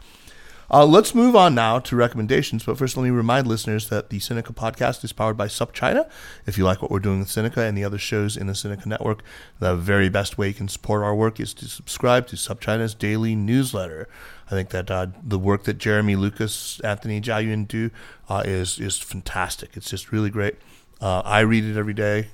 Uh, 0.71 0.85
let's 0.85 1.15
move 1.15 1.37
on 1.37 1.55
now 1.55 1.79
to 1.79 1.95
recommendations. 1.95 2.65
But 2.65 2.79
first, 2.79 2.97
let 2.97 3.05
me 3.05 3.11
remind 3.11 3.47
listeners 3.47 3.89
that 3.91 4.11
the 4.11 4.19
Sinica 4.19 4.55
podcast 4.55 5.05
is 5.05 5.13
powered 5.13 5.37
by 5.37 5.47
SupChina. 5.47 6.11
If 6.47 6.59
you 6.59 6.65
like 6.65 6.83
what 6.83 6.91
we're 6.91 6.99
doing 6.99 7.21
with 7.21 7.29
Sinica 7.29 7.59
and 7.59 7.77
the 7.77 7.85
other 7.85 7.99
shows 7.99 8.37
in 8.37 8.47
the 8.47 8.53
Sinica 8.55 8.87
network, 8.87 9.23
the 9.61 9.77
very 9.77 10.09
best 10.09 10.39
way 10.39 10.49
you 10.49 10.55
can 10.55 10.69
support 10.69 11.05
our 11.05 11.15
work 11.15 11.39
is 11.39 11.55
to 11.55 11.69
subscribe 11.69 12.27
to 12.29 12.37
SupChina's 12.37 12.95
daily 12.95 13.37
newsletter. 13.37 14.09
I 14.47 14.51
think 14.51 14.71
that 14.71 14.91
uh, 14.91 15.07
the 15.23 15.39
work 15.39 15.65
that 15.65 15.79
Jeremy 15.79 16.17
Lucas, 16.17 16.81
Anthony 16.81 17.21
Jiayun 17.21 17.67
do 17.67 17.91
uh, 18.29 18.43
is 18.45 18.79
is 18.79 18.99
fantastic. 18.99 19.77
It's 19.77 19.91
just 19.91 20.13
really 20.13 20.31
great. 20.31 20.57
Uh, 21.01 21.23
I 21.25 21.41
read 21.41 21.65
it 21.65 21.77
every 21.77 21.95
day. 21.95 22.29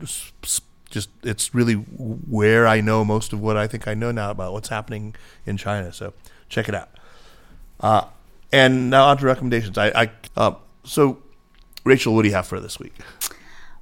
Just, 0.00 0.32
just 0.88 1.10
it's 1.22 1.54
really 1.54 1.74
where 1.74 2.66
I 2.66 2.80
know 2.80 3.04
most 3.04 3.32
of 3.32 3.40
what 3.40 3.56
I 3.56 3.66
think 3.66 3.86
I 3.88 3.94
know 3.94 4.12
now 4.12 4.30
about 4.30 4.52
what's 4.52 4.68
happening 4.68 5.14
in 5.44 5.56
China. 5.56 5.92
So 5.92 6.14
check 6.48 6.68
it 6.68 6.74
out. 6.74 6.90
Uh, 7.80 8.04
and 8.52 8.90
now 8.90 9.06
on 9.06 9.18
to 9.18 9.26
recommendations. 9.26 9.76
I, 9.76 9.88
I 9.88 10.10
uh, 10.36 10.54
so 10.84 11.18
Rachel, 11.84 12.14
what 12.14 12.22
do 12.22 12.28
you 12.28 12.34
have 12.34 12.46
for 12.46 12.60
this 12.60 12.78
week? 12.78 12.94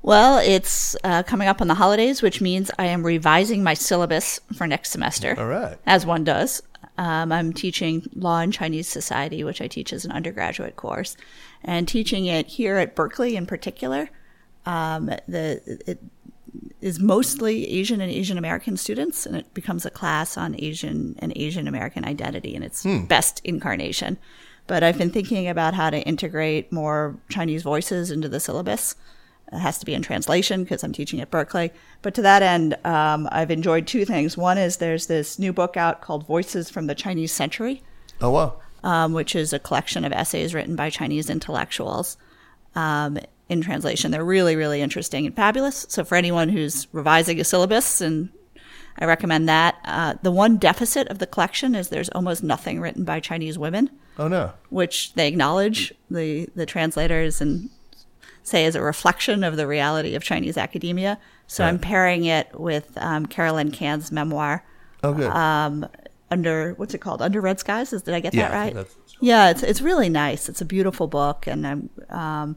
Well, 0.02 0.38
it's 0.38 0.96
uh, 1.02 1.24
coming 1.24 1.48
up 1.48 1.60
on 1.60 1.66
the 1.66 1.74
holidays, 1.74 2.22
which 2.22 2.40
means 2.40 2.70
I 2.78 2.86
am 2.86 3.04
revising 3.04 3.64
my 3.64 3.74
syllabus 3.74 4.40
for 4.54 4.66
next 4.66 4.90
semester. 4.92 5.34
All 5.36 5.46
right, 5.46 5.78
as 5.86 6.06
one 6.06 6.24
does. 6.24 6.62
Um, 6.98 7.30
I'm 7.30 7.52
teaching 7.52 8.06
law 8.14 8.40
and 8.40 8.52
Chinese 8.52 8.88
society, 8.88 9.44
which 9.44 9.60
I 9.60 9.68
teach 9.68 9.92
as 9.92 10.04
an 10.04 10.12
undergraduate 10.12 10.76
course, 10.76 11.16
and 11.62 11.86
teaching 11.86 12.26
it 12.26 12.46
here 12.46 12.76
at 12.76 12.94
Berkeley 12.94 13.36
in 13.36 13.46
particular. 13.46 14.10
Um, 14.64 15.06
the 15.28 15.60
it 15.86 16.00
is 16.80 16.98
mostly 16.98 17.68
Asian 17.68 18.00
and 18.00 18.10
Asian 18.10 18.38
American 18.38 18.76
students, 18.76 19.26
and 19.26 19.36
it 19.36 19.52
becomes 19.54 19.84
a 19.84 19.90
class 19.90 20.36
on 20.36 20.54
Asian 20.58 21.16
and 21.18 21.32
Asian 21.36 21.68
American 21.68 22.04
identity 22.04 22.54
in 22.54 22.62
its 22.62 22.82
hmm. 22.82 23.04
best 23.04 23.40
incarnation. 23.44 24.18
But 24.66 24.82
I've 24.82 24.98
been 24.98 25.10
thinking 25.10 25.48
about 25.48 25.74
how 25.74 25.90
to 25.90 26.00
integrate 26.00 26.72
more 26.72 27.16
Chinese 27.28 27.62
voices 27.62 28.10
into 28.10 28.28
the 28.28 28.40
syllabus. 28.40 28.96
It 29.52 29.58
has 29.58 29.78
to 29.78 29.86
be 29.86 29.94
in 29.94 30.02
translation 30.02 30.64
because 30.64 30.82
I'm 30.82 30.92
teaching 30.92 31.20
at 31.20 31.30
Berkeley. 31.30 31.72
But 32.02 32.14
to 32.14 32.22
that 32.22 32.42
end, 32.42 32.76
um, 32.84 33.28
I've 33.30 33.50
enjoyed 33.50 33.86
two 33.86 34.04
things. 34.04 34.36
One 34.36 34.58
is 34.58 34.78
there's 34.78 35.06
this 35.06 35.38
new 35.38 35.52
book 35.52 35.76
out 35.76 36.00
called 36.00 36.26
Voices 36.26 36.68
from 36.68 36.86
the 36.86 36.94
Chinese 36.94 37.32
Century. 37.32 37.82
Oh, 38.20 38.30
wow. 38.30 38.60
Um, 38.82 39.12
which 39.12 39.36
is 39.36 39.52
a 39.52 39.58
collection 39.58 40.04
of 40.04 40.12
essays 40.12 40.54
written 40.54 40.74
by 40.74 40.90
Chinese 40.90 41.30
intellectuals. 41.30 42.16
Um, 42.74 43.18
in 43.48 43.60
translation. 43.60 44.10
They're 44.10 44.24
really, 44.24 44.56
really 44.56 44.80
interesting 44.80 45.26
and 45.26 45.34
fabulous. 45.34 45.86
So 45.88 46.04
for 46.04 46.16
anyone 46.16 46.48
who's 46.48 46.88
revising 46.92 47.40
a 47.40 47.44
syllabus, 47.44 48.00
and 48.00 48.30
I 48.98 49.04
recommend 49.04 49.48
that. 49.48 49.76
Uh, 49.84 50.14
the 50.22 50.30
one 50.30 50.56
deficit 50.56 51.08
of 51.08 51.18
the 51.18 51.26
collection 51.26 51.74
is 51.74 51.88
there's 51.88 52.08
almost 52.10 52.42
nothing 52.42 52.80
written 52.80 53.04
by 53.04 53.20
Chinese 53.20 53.58
women. 53.58 53.90
Oh 54.18 54.28
no! 54.28 54.52
Which 54.70 55.12
they 55.14 55.28
acknowledge 55.28 55.92
the 56.10 56.48
the 56.54 56.64
translators 56.64 57.40
and 57.40 57.68
say 58.46 58.64
is 58.64 58.74
a 58.74 58.80
reflection 58.80 59.42
of 59.42 59.56
the 59.56 59.66
reality 59.66 60.14
of 60.14 60.22
Chinese 60.22 60.56
academia. 60.56 61.18
So 61.46 61.64
right. 61.64 61.68
I'm 61.68 61.78
pairing 61.78 62.24
it 62.24 62.58
with 62.58 62.96
um, 62.98 63.26
Karoline 63.26 63.72
Kan's 63.72 64.12
memoir. 64.12 64.64
Oh, 65.02 65.12
good. 65.12 65.30
Um, 65.30 65.88
under 66.30 66.74
what's 66.74 66.94
it 66.94 66.98
called? 66.98 67.22
Under 67.22 67.40
Red 67.40 67.60
Skies. 67.60 67.92
Is, 67.92 68.02
did 68.02 68.14
I 68.14 68.20
get 68.20 68.34
yeah, 68.34 68.48
that 68.48 68.74
right? 68.74 68.86
Yeah, 69.20 69.50
it's 69.50 69.62
it's 69.62 69.80
really 69.80 70.08
nice. 70.08 70.48
It's 70.48 70.60
a 70.60 70.64
beautiful 70.64 71.06
book, 71.06 71.46
and 71.46 71.66
I'm 71.66 71.90
um, 72.08 72.56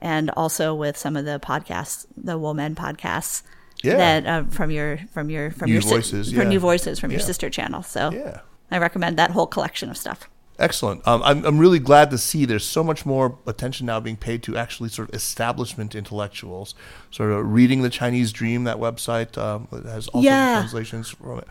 and 0.00 0.30
also 0.30 0.74
with 0.74 0.96
some 0.96 1.16
of 1.16 1.24
the 1.24 1.40
podcasts, 1.40 2.06
the 2.16 2.38
Woman 2.38 2.74
podcasts. 2.74 3.42
Yeah. 3.82 3.96
That 3.96 4.26
uh, 4.26 4.44
from 4.50 4.70
your 4.70 4.98
from 5.12 5.30
your 5.30 5.50
from 5.50 5.70
NüVoices, 5.70 6.26
si- 6.26 6.32
yeah. 6.32 6.42
from 6.42 6.50
NüVoices 6.50 7.00
from 7.00 7.10
yeah. 7.10 7.18
your 7.18 7.26
sister 7.26 7.50
channel. 7.50 7.82
So 7.82 8.10
yeah, 8.10 8.40
I 8.70 8.78
recommend 8.78 9.18
that 9.18 9.30
whole 9.30 9.46
collection 9.46 9.90
of 9.90 9.96
stuff. 9.96 10.28
Excellent. 10.58 11.06
Um, 11.06 11.22
I'm, 11.22 11.44
I'm 11.44 11.58
really 11.58 11.78
glad 11.78 12.10
to 12.10 12.18
see 12.18 12.46
there's 12.46 12.64
so 12.64 12.82
much 12.82 13.04
more 13.04 13.38
attention 13.46 13.86
now 13.86 14.00
being 14.00 14.16
paid 14.16 14.42
to 14.44 14.56
actually 14.56 14.88
sort 14.88 15.10
of 15.10 15.14
establishment 15.14 15.94
intellectuals. 15.94 16.74
Sort 17.10 17.30
of 17.30 17.52
reading 17.52 17.82
the 17.82 17.90
Chinese 17.90 18.32
Dream, 18.32 18.64
that 18.64 18.78
website 18.78 19.36
um, 19.36 19.68
has 19.84 20.08
also 20.08 20.26
yeah. 20.26 20.60
translations 20.60 21.10
from 21.10 21.38
it. 21.40 21.48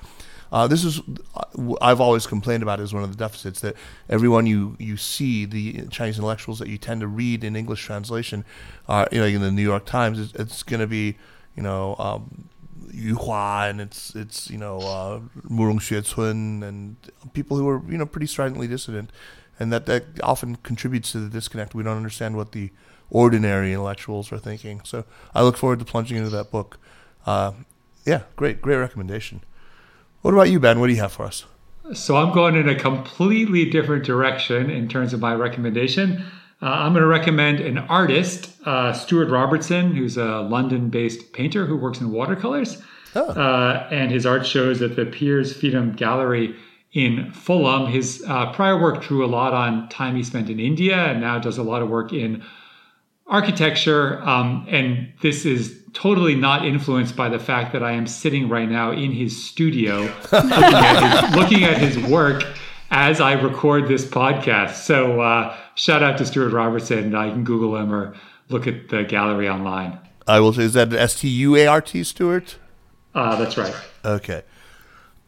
Uh, 0.51 0.67
this 0.67 0.83
is 0.83 1.01
I've 1.81 1.99
always 1.99 2.25
complained 2.25 2.63
about 2.63 2.79
as 2.79 2.93
one 2.93 3.03
of 3.03 3.11
the 3.11 3.17
deficits 3.17 3.59
that 3.61 3.75
everyone 4.09 4.45
you 4.45 4.75
you 4.79 4.95
see 4.95 5.45
the 5.45 5.87
Chinese 5.87 6.17
intellectuals 6.17 6.59
that 6.59 6.67
you 6.67 6.77
tend 6.77 7.01
to 7.01 7.07
read 7.07 7.43
in 7.43 7.55
English 7.55 7.83
translation, 7.83 8.45
are 8.87 9.07
you 9.11 9.19
know 9.19 9.25
in 9.25 9.41
the 9.41 9.51
New 9.51 9.63
York 9.63 9.85
Times, 9.85 10.19
it's, 10.19 10.33
it's 10.33 10.63
going 10.63 10.79
to 10.79 10.87
be 10.87 11.17
you 11.55 11.63
know. 11.63 11.95
Um, 11.99 12.49
Yu 12.95 13.15
Hua 13.15 13.67
and 13.67 13.81
it's 13.81 14.15
it's 14.15 14.49
you 14.49 14.57
know 14.57 14.79
uh, 14.79 15.19
Murong 15.49 15.79
Xuecun 15.79 16.63
and 16.63 16.95
people 17.33 17.57
who 17.57 17.67
are 17.67 17.81
you 17.89 17.97
know 17.97 18.05
pretty 18.05 18.27
stridently 18.27 18.67
dissident, 18.67 19.11
and 19.59 19.71
that 19.73 19.85
that 19.85 20.03
often 20.23 20.55
contributes 20.57 21.11
to 21.11 21.19
the 21.19 21.29
disconnect. 21.29 21.75
We 21.75 21.83
don't 21.83 21.97
understand 21.97 22.37
what 22.37 22.53
the 22.53 22.71
ordinary 23.09 23.73
intellectuals 23.73 24.31
are 24.31 24.39
thinking. 24.39 24.81
So 24.83 25.05
I 25.33 25.43
look 25.43 25.57
forward 25.57 25.79
to 25.79 25.85
plunging 25.85 26.17
into 26.17 26.29
that 26.31 26.51
book. 26.51 26.79
Uh, 27.25 27.51
yeah, 28.05 28.23
great, 28.35 28.61
great 28.61 28.77
recommendation. 28.77 29.41
What 30.21 30.33
about 30.33 30.49
you, 30.49 30.59
Ben? 30.59 30.79
What 30.79 30.87
do 30.87 30.93
you 30.93 31.01
have 31.01 31.11
for 31.11 31.23
us? 31.23 31.45
So 31.93 32.15
I'm 32.15 32.33
going 32.33 32.55
in 32.55 32.67
a 32.67 32.75
completely 32.75 33.69
different 33.69 34.05
direction 34.05 34.71
in 34.71 34.87
terms 34.87 35.13
of 35.13 35.19
my 35.19 35.35
recommendation. 35.35 36.23
Uh, 36.65 36.69
I'm 36.69 36.93
going 36.93 37.03
to 37.03 37.07
recommend 37.07 37.59
an 37.59 37.77
artist, 37.77 38.49
uh, 38.65 38.91
Stuart 38.91 39.29
Robertson, 39.29 39.95
who's 39.95 40.17
a 40.17 40.39
London 40.41 40.89
based 40.89 41.31
painter 41.31 41.67
who 41.67 41.77
works 41.77 42.01
in 42.01 42.11
watercolors. 42.11 42.81
Oh. 43.13 43.27
Uh, 43.27 43.87
and 43.91 44.09
his 44.09 44.25
art 44.25 44.47
shows 44.47 44.81
at 44.81 44.95
the 44.95 45.05
Piers 45.05 45.55
Feetham 45.55 45.95
Gallery 45.95 46.55
in 46.91 47.31
Fulham. 47.31 47.85
His 47.85 48.23
uh, 48.27 48.51
prior 48.51 48.81
work 48.81 49.03
drew 49.03 49.23
a 49.23 49.27
lot 49.27 49.53
on 49.53 49.87
time 49.89 50.15
he 50.15 50.23
spent 50.23 50.49
in 50.49 50.59
India 50.59 50.97
and 50.97 51.21
now 51.21 51.37
does 51.37 51.59
a 51.59 51.63
lot 51.63 51.83
of 51.83 51.89
work 51.89 52.11
in 52.11 52.43
architecture. 53.27 54.23
Um, 54.23 54.65
and 54.67 55.13
this 55.21 55.45
is 55.45 55.83
totally 55.93 56.33
not 56.33 56.65
influenced 56.65 57.15
by 57.15 57.29
the 57.29 57.39
fact 57.39 57.73
that 57.73 57.83
I 57.83 57.91
am 57.91 58.07
sitting 58.07 58.49
right 58.49 58.67
now 58.67 58.91
in 58.91 59.11
his 59.11 59.45
studio 59.45 60.01
looking, 60.31 60.51
at 60.51 61.21
his, 61.21 61.35
looking 61.35 61.63
at 61.63 61.77
his 61.77 61.99
work 62.09 62.43
as 62.89 63.21
I 63.21 63.33
record 63.33 63.87
this 63.87 64.03
podcast. 64.03 64.73
So 64.73 65.21
uh, 65.21 65.55
shout 65.75 66.01
out 66.01 66.17
to 66.17 66.25
Stuart 66.25 66.49
Robertson. 66.49 67.13
I 67.15 67.29
can 67.29 67.43
Google 67.43 67.75
him 67.77 67.93
or 67.93 68.15
look 68.49 68.67
at 68.67 68.89
the 68.89 69.03
gallery 69.03 69.47
online. 69.47 69.99
I 70.27 70.39
will 70.39 70.53
say, 70.53 70.63
is 70.63 70.73
that 70.73 70.87
an 70.87 70.95
S 70.95 71.19
T 71.19 71.27
U 71.27 71.55
A 71.55 71.67
R 71.67 71.81
T, 71.81 72.03
Stuart? 72.03 72.57
Uh, 73.13 73.35
that's 73.35 73.57
right. 73.57 73.73
Okay. 74.03 74.43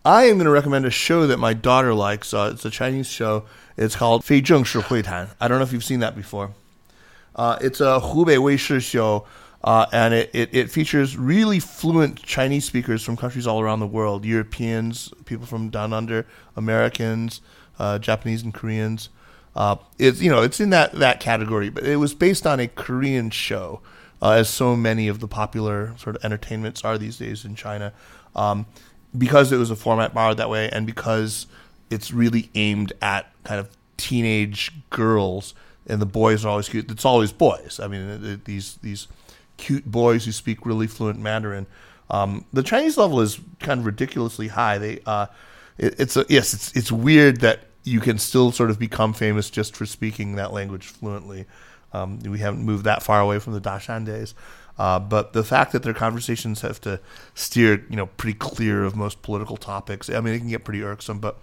I 0.04 0.26
am 0.26 0.36
going 0.36 0.46
to 0.46 0.52
recommend 0.52 0.86
a 0.86 0.90
show 0.90 1.28
that 1.28 1.38
my 1.38 1.54
daughter 1.54 1.94
likes. 1.94 2.34
Uh, 2.34 2.52
it's 2.54 2.66
a 2.66 2.70
Chinese 2.70 3.08
show. 3.08 3.46
It's 3.76 3.96
called 3.96 4.24
Fei 4.24 4.42
Zheng 4.42 4.66
Shi 4.66 4.82
Hui 4.82 5.02
Tan. 5.02 5.30
I 5.40 5.48
don't 5.48 5.60
know 5.60 5.66
if 5.66 5.74
you've 5.74 5.84
seen 5.84 6.00
that 6.00 6.16
before. 6.16 6.54
Uh, 7.36 7.58
it's 7.62 7.82
a 7.82 8.00
Hubei 8.02 8.82
show, 8.82 9.28
uh, 9.64 9.86
and 9.92 10.14
it, 10.14 10.30
it, 10.34 10.50
it, 10.54 10.72
features 10.72 11.18
really 11.18 11.60
fluent 11.60 12.24
Chinese 12.24 12.66
speakers 12.66 13.04
from 13.04 13.16
countries 13.16 13.46
all 13.46 13.62
around 13.62 13.80
the 13.80 13.88
world 13.88 14.26
Europeans, 14.26 15.14
people 15.26 15.46
from 15.46 15.70
down 15.70 15.94
under, 15.94 16.26
Americans, 16.56 17.42
uh, 17.78 18.00
Japanese 18.00 18.42
and 18.42 18.54
Koreans. 18.54 19.10
Uh, 19.58 19.76
it's 19.98 20.22
you 20.22 20.30
know 20.30 20.44
it's 20.44 20.60
in 20.60 20.70
that 20.70 20.92
that 20.94 21.20
category, 21.20 21.70
but 21.70 21.84
it 21.84 21.96
was 21.96 22.14
based 22.14 22.46
on 22.46 22.60
a 22.60 22.68
Korean 22.68 23.32
show, 23.32 23.82
uh, 24.22 24.34
as 24.34 24.48
so 24.50 24.76
many 24.76 25.08
of 25.08 25.20
the 25.20 25.28
popular 25.28 25.96
sort 25.98 26.16
of 26.16 26.24
entertainments 26.24 26.86
are 26.86 26.96
these 26.96 27.18
days 27.18 27.44
in 27.44 27.56
China, 27.56 27.92
um, 28.36 28.68
because 29.18 29.52
it 29.52 29.58
was 29.58 29.72
a 29.72 29.76
format 29.76 30.14
borrowed 30.14 30.38
that 30.38 30.52
way, 30.52 30.70
and 30.70 30.86
because 30.86 31.48
it's 31.90 32.14
really 32.14 32.52
aimed 32.54 32.94
at 33.02 33.32
kind 33.46 33.60
of 33.60 33.76
teenage 33.98 34.74
girls, 34.92 35.56
and 35.88 36.00
the 36.00 36.06
boys 36.06 36.46
are 36.46 36.50
always 36.50 36.70
cute. 36.70 36.92
It's 36.92 37.04
always 37.04 37.32
boys. 37.32 37.80
I 37.82 37.88
mean, 37.88 38.42
these 38.46 38.76
these 38.84 39.08
cute 39.58 39.90
boys 39.90 40.26
who 40.26 40.34
speak 40.34 40.68
really 40.68 40.86
fluent 40.86 41.20
Mandarin. 41.20 41.66
Um, 42.12 42.46
the 42.54 42.62
Chinese 42.62 42.96
level 42.96 43.22
is 43.22 43.40
kind 43.60 43.80
of 43.80 43.88
ridiculously 43.88 44.50
high. 44.50 44.78
They 44.78 45.00
uh, 45.08 45.26
it, 45.80 46.00
it's 46.00 46.16
a, 46.16 46.28
yes, 46.30 46.54
it's 46.54 46.72
it's 46.76 46.92
weird 46.92 47.42
that 47.42 47.62
you 47.88 48.02
can 48.02 48.20
still 48.20 48.52
sort 48.52 48.70
of 48.70 48.78
become 48.78 49.14
famous 49.14 49.50
just 49.50 49.76
for 49.76 49.86
speaking 49.86 50.36
that 50.36 50.52
language 50.52 50.88
fluently. 50.88 51.46
Um, 51.94 52.20
we 52.20 52.40
haven't 52.40 52.64
moved 52.64 52.84
that 52.84 53.02
far 53.02 53.22
away 53.22 53.40
from 53.40 53.54
the 53.54 53.62
Dashan 53.62 54.06
days. 54.06 54.36
Uh, 54.78 55.00
but 55.00 55.32
the 55.32 55.44
fact 55.44 55.72
that 55.72 55.84
their 55.84 55.94
conversations 55.94 56.62
have 56.62 56.82
to 56.82 57.00
steer, 57.34 57.86
you 57.90 57.96
know, 57.96 58.08
pretty 58.08 58.38
clear 58.38 58.84
of 58.84 58.96
most 58.96 59.22
political 59.22 59.56
topics, 59.56 60.10
I 60.10 60.20
mean, 60.20 60.34
it 60.34 60.40
can 60.40 60.50
get 60.50 60.66
pretty 60.66 60.84
irksome. 60.84 61.20
But 61.20 61.40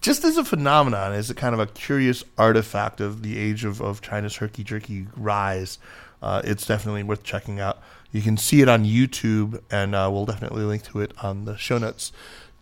just 0.00 0.24
as 0.24 0.36
a 0.36 0.44
phenomenon, 0.44 1.12
as 1.12 1.30
a 1.30 1.34
kind 1.34 1.54
of 1.54 1.60
a 1.60 1.66
curious 1.66 2.24
artifact 2.36 3.00
of 3.00 3.22
the 3.22 3.38
age 3.38 3.64
of, 3.64 3.80
of 3.80 4.02
China's 4.02 4.36
herky 4.36 4.64
jerky 4.64 5.06
rise, 5.16 5.78
uh, 6.20 6.42
it's 6.44 6.66
definitely 6.66 7.04
worth 7.04 7.22
checking 7.22 7.60
out. 7.60 7.80
You 8.10 8.22
can 8.22 8.36
see 8.36 8.60
it 8.60 8.68
on 8.68 8.84
YouTube, 8.84 9.62
and 9.70 9.94
uh, 9.94 10.10
we'll 10.12 10.26
definitely 10.26 10.64
link 10.64 10.82
to 10.86 11.00
it 11.00 11.12
on 11.22 11.44
the 11.44 11.56
show 11.56 11.78
notes 11.78 12.12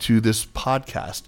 to 0.01 0.21
this 0.21 0.45
podcast. 0.45 1.23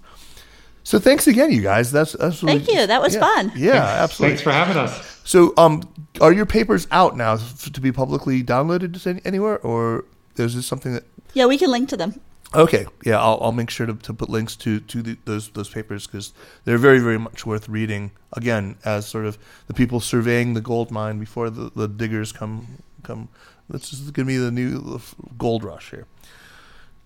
So 0.83 0.99
thanks 0.99 1.27
again, 1.27 1.53
you 1.53 1.63
guys. 1.63 1.93
That's, 1.93 2.13
that's 2.13 2.43
really, 2.43 2.59
thank 2.59 2.71
you. 2.71 2.87
That 2.87 3.03
was 3.03 3.15
yeah, 3.15 3.21
fun. 3.21 3.53
Yeah, 3.55 3.75
absolutely. 3.75 4.37
Thanks 4.37 4.43
for 4.43 4.53
having 4.53 4.77
us. 4.77 5.21
So, 5.25 5.53
um, 5.57 5.83
are 6.21 6.33
your 6.33 6.47
papers 6.47 6.89
out 6.91 7.17
now 7.17 7.37
to 7.37 7.81
be 7.81 7.93
publicly 7.93 8.43
downloaded 8.43 9.21
anywhere, 9.25 9.59
or 9.59 10.05
is 10.37 10.55
this 10.55 10.67
something 10.67 10.95
that? 10.95 11.05
Yeah, 11.35 11.47
we 11.47 11.59
can 11.59 11.71
link 11.71 11.89
to 11.91 11.97
them. 11.97 12.21
Okay, 12.53 12.87
yeah, 13.05 13.21
I'll, 13.21 13.39
I'll 13.41 13.53
make 13.53 13.71
sure 13.71 13.87
to, 13.87 13.95
to 13.95 14.13
put 14.13 14.29
links 14.29 14.57
to 14.57 14.81
to 14.81 15.03
the, 15.03 15.17
those 15.25 15.51
those 15.51 15.69
papers 15.69 16.09
because 16.09 16.33
they're 16.65 16.79
very 16.79 16.99
very 16.99 17.19
much 17.19 17.47
worth 17.47 17.69
reading. 17.69 18.11
Again, 18.33 18.77
as 18.85 19.07
sort 19.07 19.25
of 19.25 19.39
the 19.69 19.75
people 19.75 20.01
surveying 20.01 20.55
the 20.55 20.61
gold 20.61 20.91
mine 20.91 21.21
before 21.21 21.49
the, 21.49 21.71
the 21.77 21.87
diggers 21.87 22.33
come 22.33 22.83
come. 23.05 23.29
This 23.69 23.93
is 23.93 24.11
going 24.11 24.27
to 24.27 24.33
be 24.33 24.37
the 24.37 24.51
new 24.51 25.01
gold 25.39 25.63
rush 25.63 25.91
here. 25.91 26.07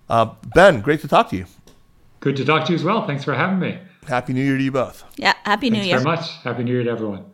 Uh, 0.09 0.35
ben, 0.55 0.81
great 0.81 1.01
to 1.03 1.09
talk 1.09 1.29
to 1.29 1.37
you. 1.37 1.45
Good 2.25 2.37
to 2.37 2.45
talk 2.47 2.65
to 2.65 2.73
you 2.73 2.77
as 2.77 2.83
well. 2.83 3.07
Thanks 3.07 3.23
for 3.23 3.35
having 3.35 3.59
me. 3.59 3.79
Happy 4.09 4.33
New 4.33 4.43
Year 4.43 4.57
to 4.57 4.65
you 4.65 4.73
both. 4.73 5.05
Yeah, 5.17 5.35
Happy 5.45 5.69
New 5.69 5.77
year. 5.77 5.99
Thanks 5.99 6.07
Year. 6.07 6.17
very 6.17 6.17
much. 6.17 6.43
Happy 6.43 6.65
New 6.65 6.73
Year 6.73 6.85
to 6.85 6.91
everyone. 6.91 7.27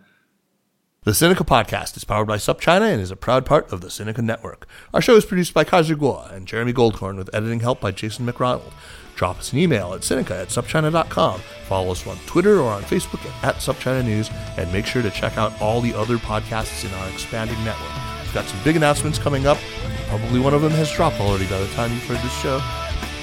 The 1.05 1.13
Sinica 1.13 1.47
Podcast 1.47 1.97
is 1.97 2.03
powered 2.03 2.27
by 2.27 2.39
SupChina 2.39 2.93
and 2.93 3.01
is 3.01 3.13
a 3.13 3.17
proud 3.17 3.47
part 3.47 3.73
of 3.73 3.83
the 3.83 3.87
Sinica 3.87 4.19
Network. 4.19 4.67
Our 4.93 5.01
show 5.01 5.15
is 5.15 5.25
produced 5.25 5.55
by 5.55 5.63
Kaiser 5.63 5.95
Kuo 5.95 6.29
and 6.33 6.45
Jeremy 6.45 6.73
Goldkorn 6.73 7.17
with 7.17 7.33
editing 7.33 7.61
help 7.61 7.81
by 7.81 7.93
Jason 7.93 8.27
McRonald. 8.27 8.73
Drop 9.15 9.39
us 9.39 9.53
an 9.53 9.61
email 9.61 9.95
at 9.95 10.01
Sinica 10.01 10.33
at 10.43 10.49
SupChina.com. 10.49 11.41
Follow 11.69 11.93
us 11.93 12.05
on 12.09 12.17
Twitter 12.27 12.59
or 12.59 12.73
on 12.73 12.83
Facebook 12.83 13.25
at 13.45 13.55
SupChina 13.59 14.05
News, 14.05 14.29
and 14.57 14.73
make 14.73 14.87
sure 14.87 15.03
to 15.03 15.11
check 15.11 15.39
out 15.39 15.53
all 15.63 15.81
the 15.81 15.95
other 15.95 16.17
podcasts 16.17 16.85
in 16.85 16.93
our 16.95 17.09
expanding 17.11 17.63
network. 17.65 17.95
We've 18.25 18.35
got 18.35 18.47
some 18.47 18.59
big 18.65 18.75
announcements 18.75 19.21
coming 19.21 19.47
up. 19.47 19.59
Probably 20.09 20.41
one 20.41 20.53
of 20.55 20.63
them 20.63 20.73
has 20.73 20.91
dropped 20.91 21.21
already 21.21 21.47
by 21.47 21.61
the 21.61 21.69
time 21.75 21.93
you've 21.93 22.07
heard 22.07 22.19
this 22.19 22.41
show. 22.41 22.61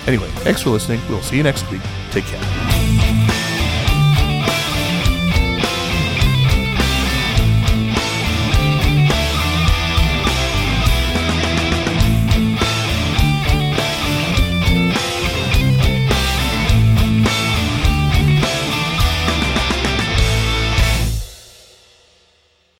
Anyway, 0.08 0.30
thanks 0.44 0.62
for 0.62 0.70
listening. 0.70 1.02
We'll 1.10 1.22
see 1.22 1.38
you 1.38 1.44
next 1.44 1.70
week. 1.70 1.82
Take 2.12 2.26
care. 2.26 3.47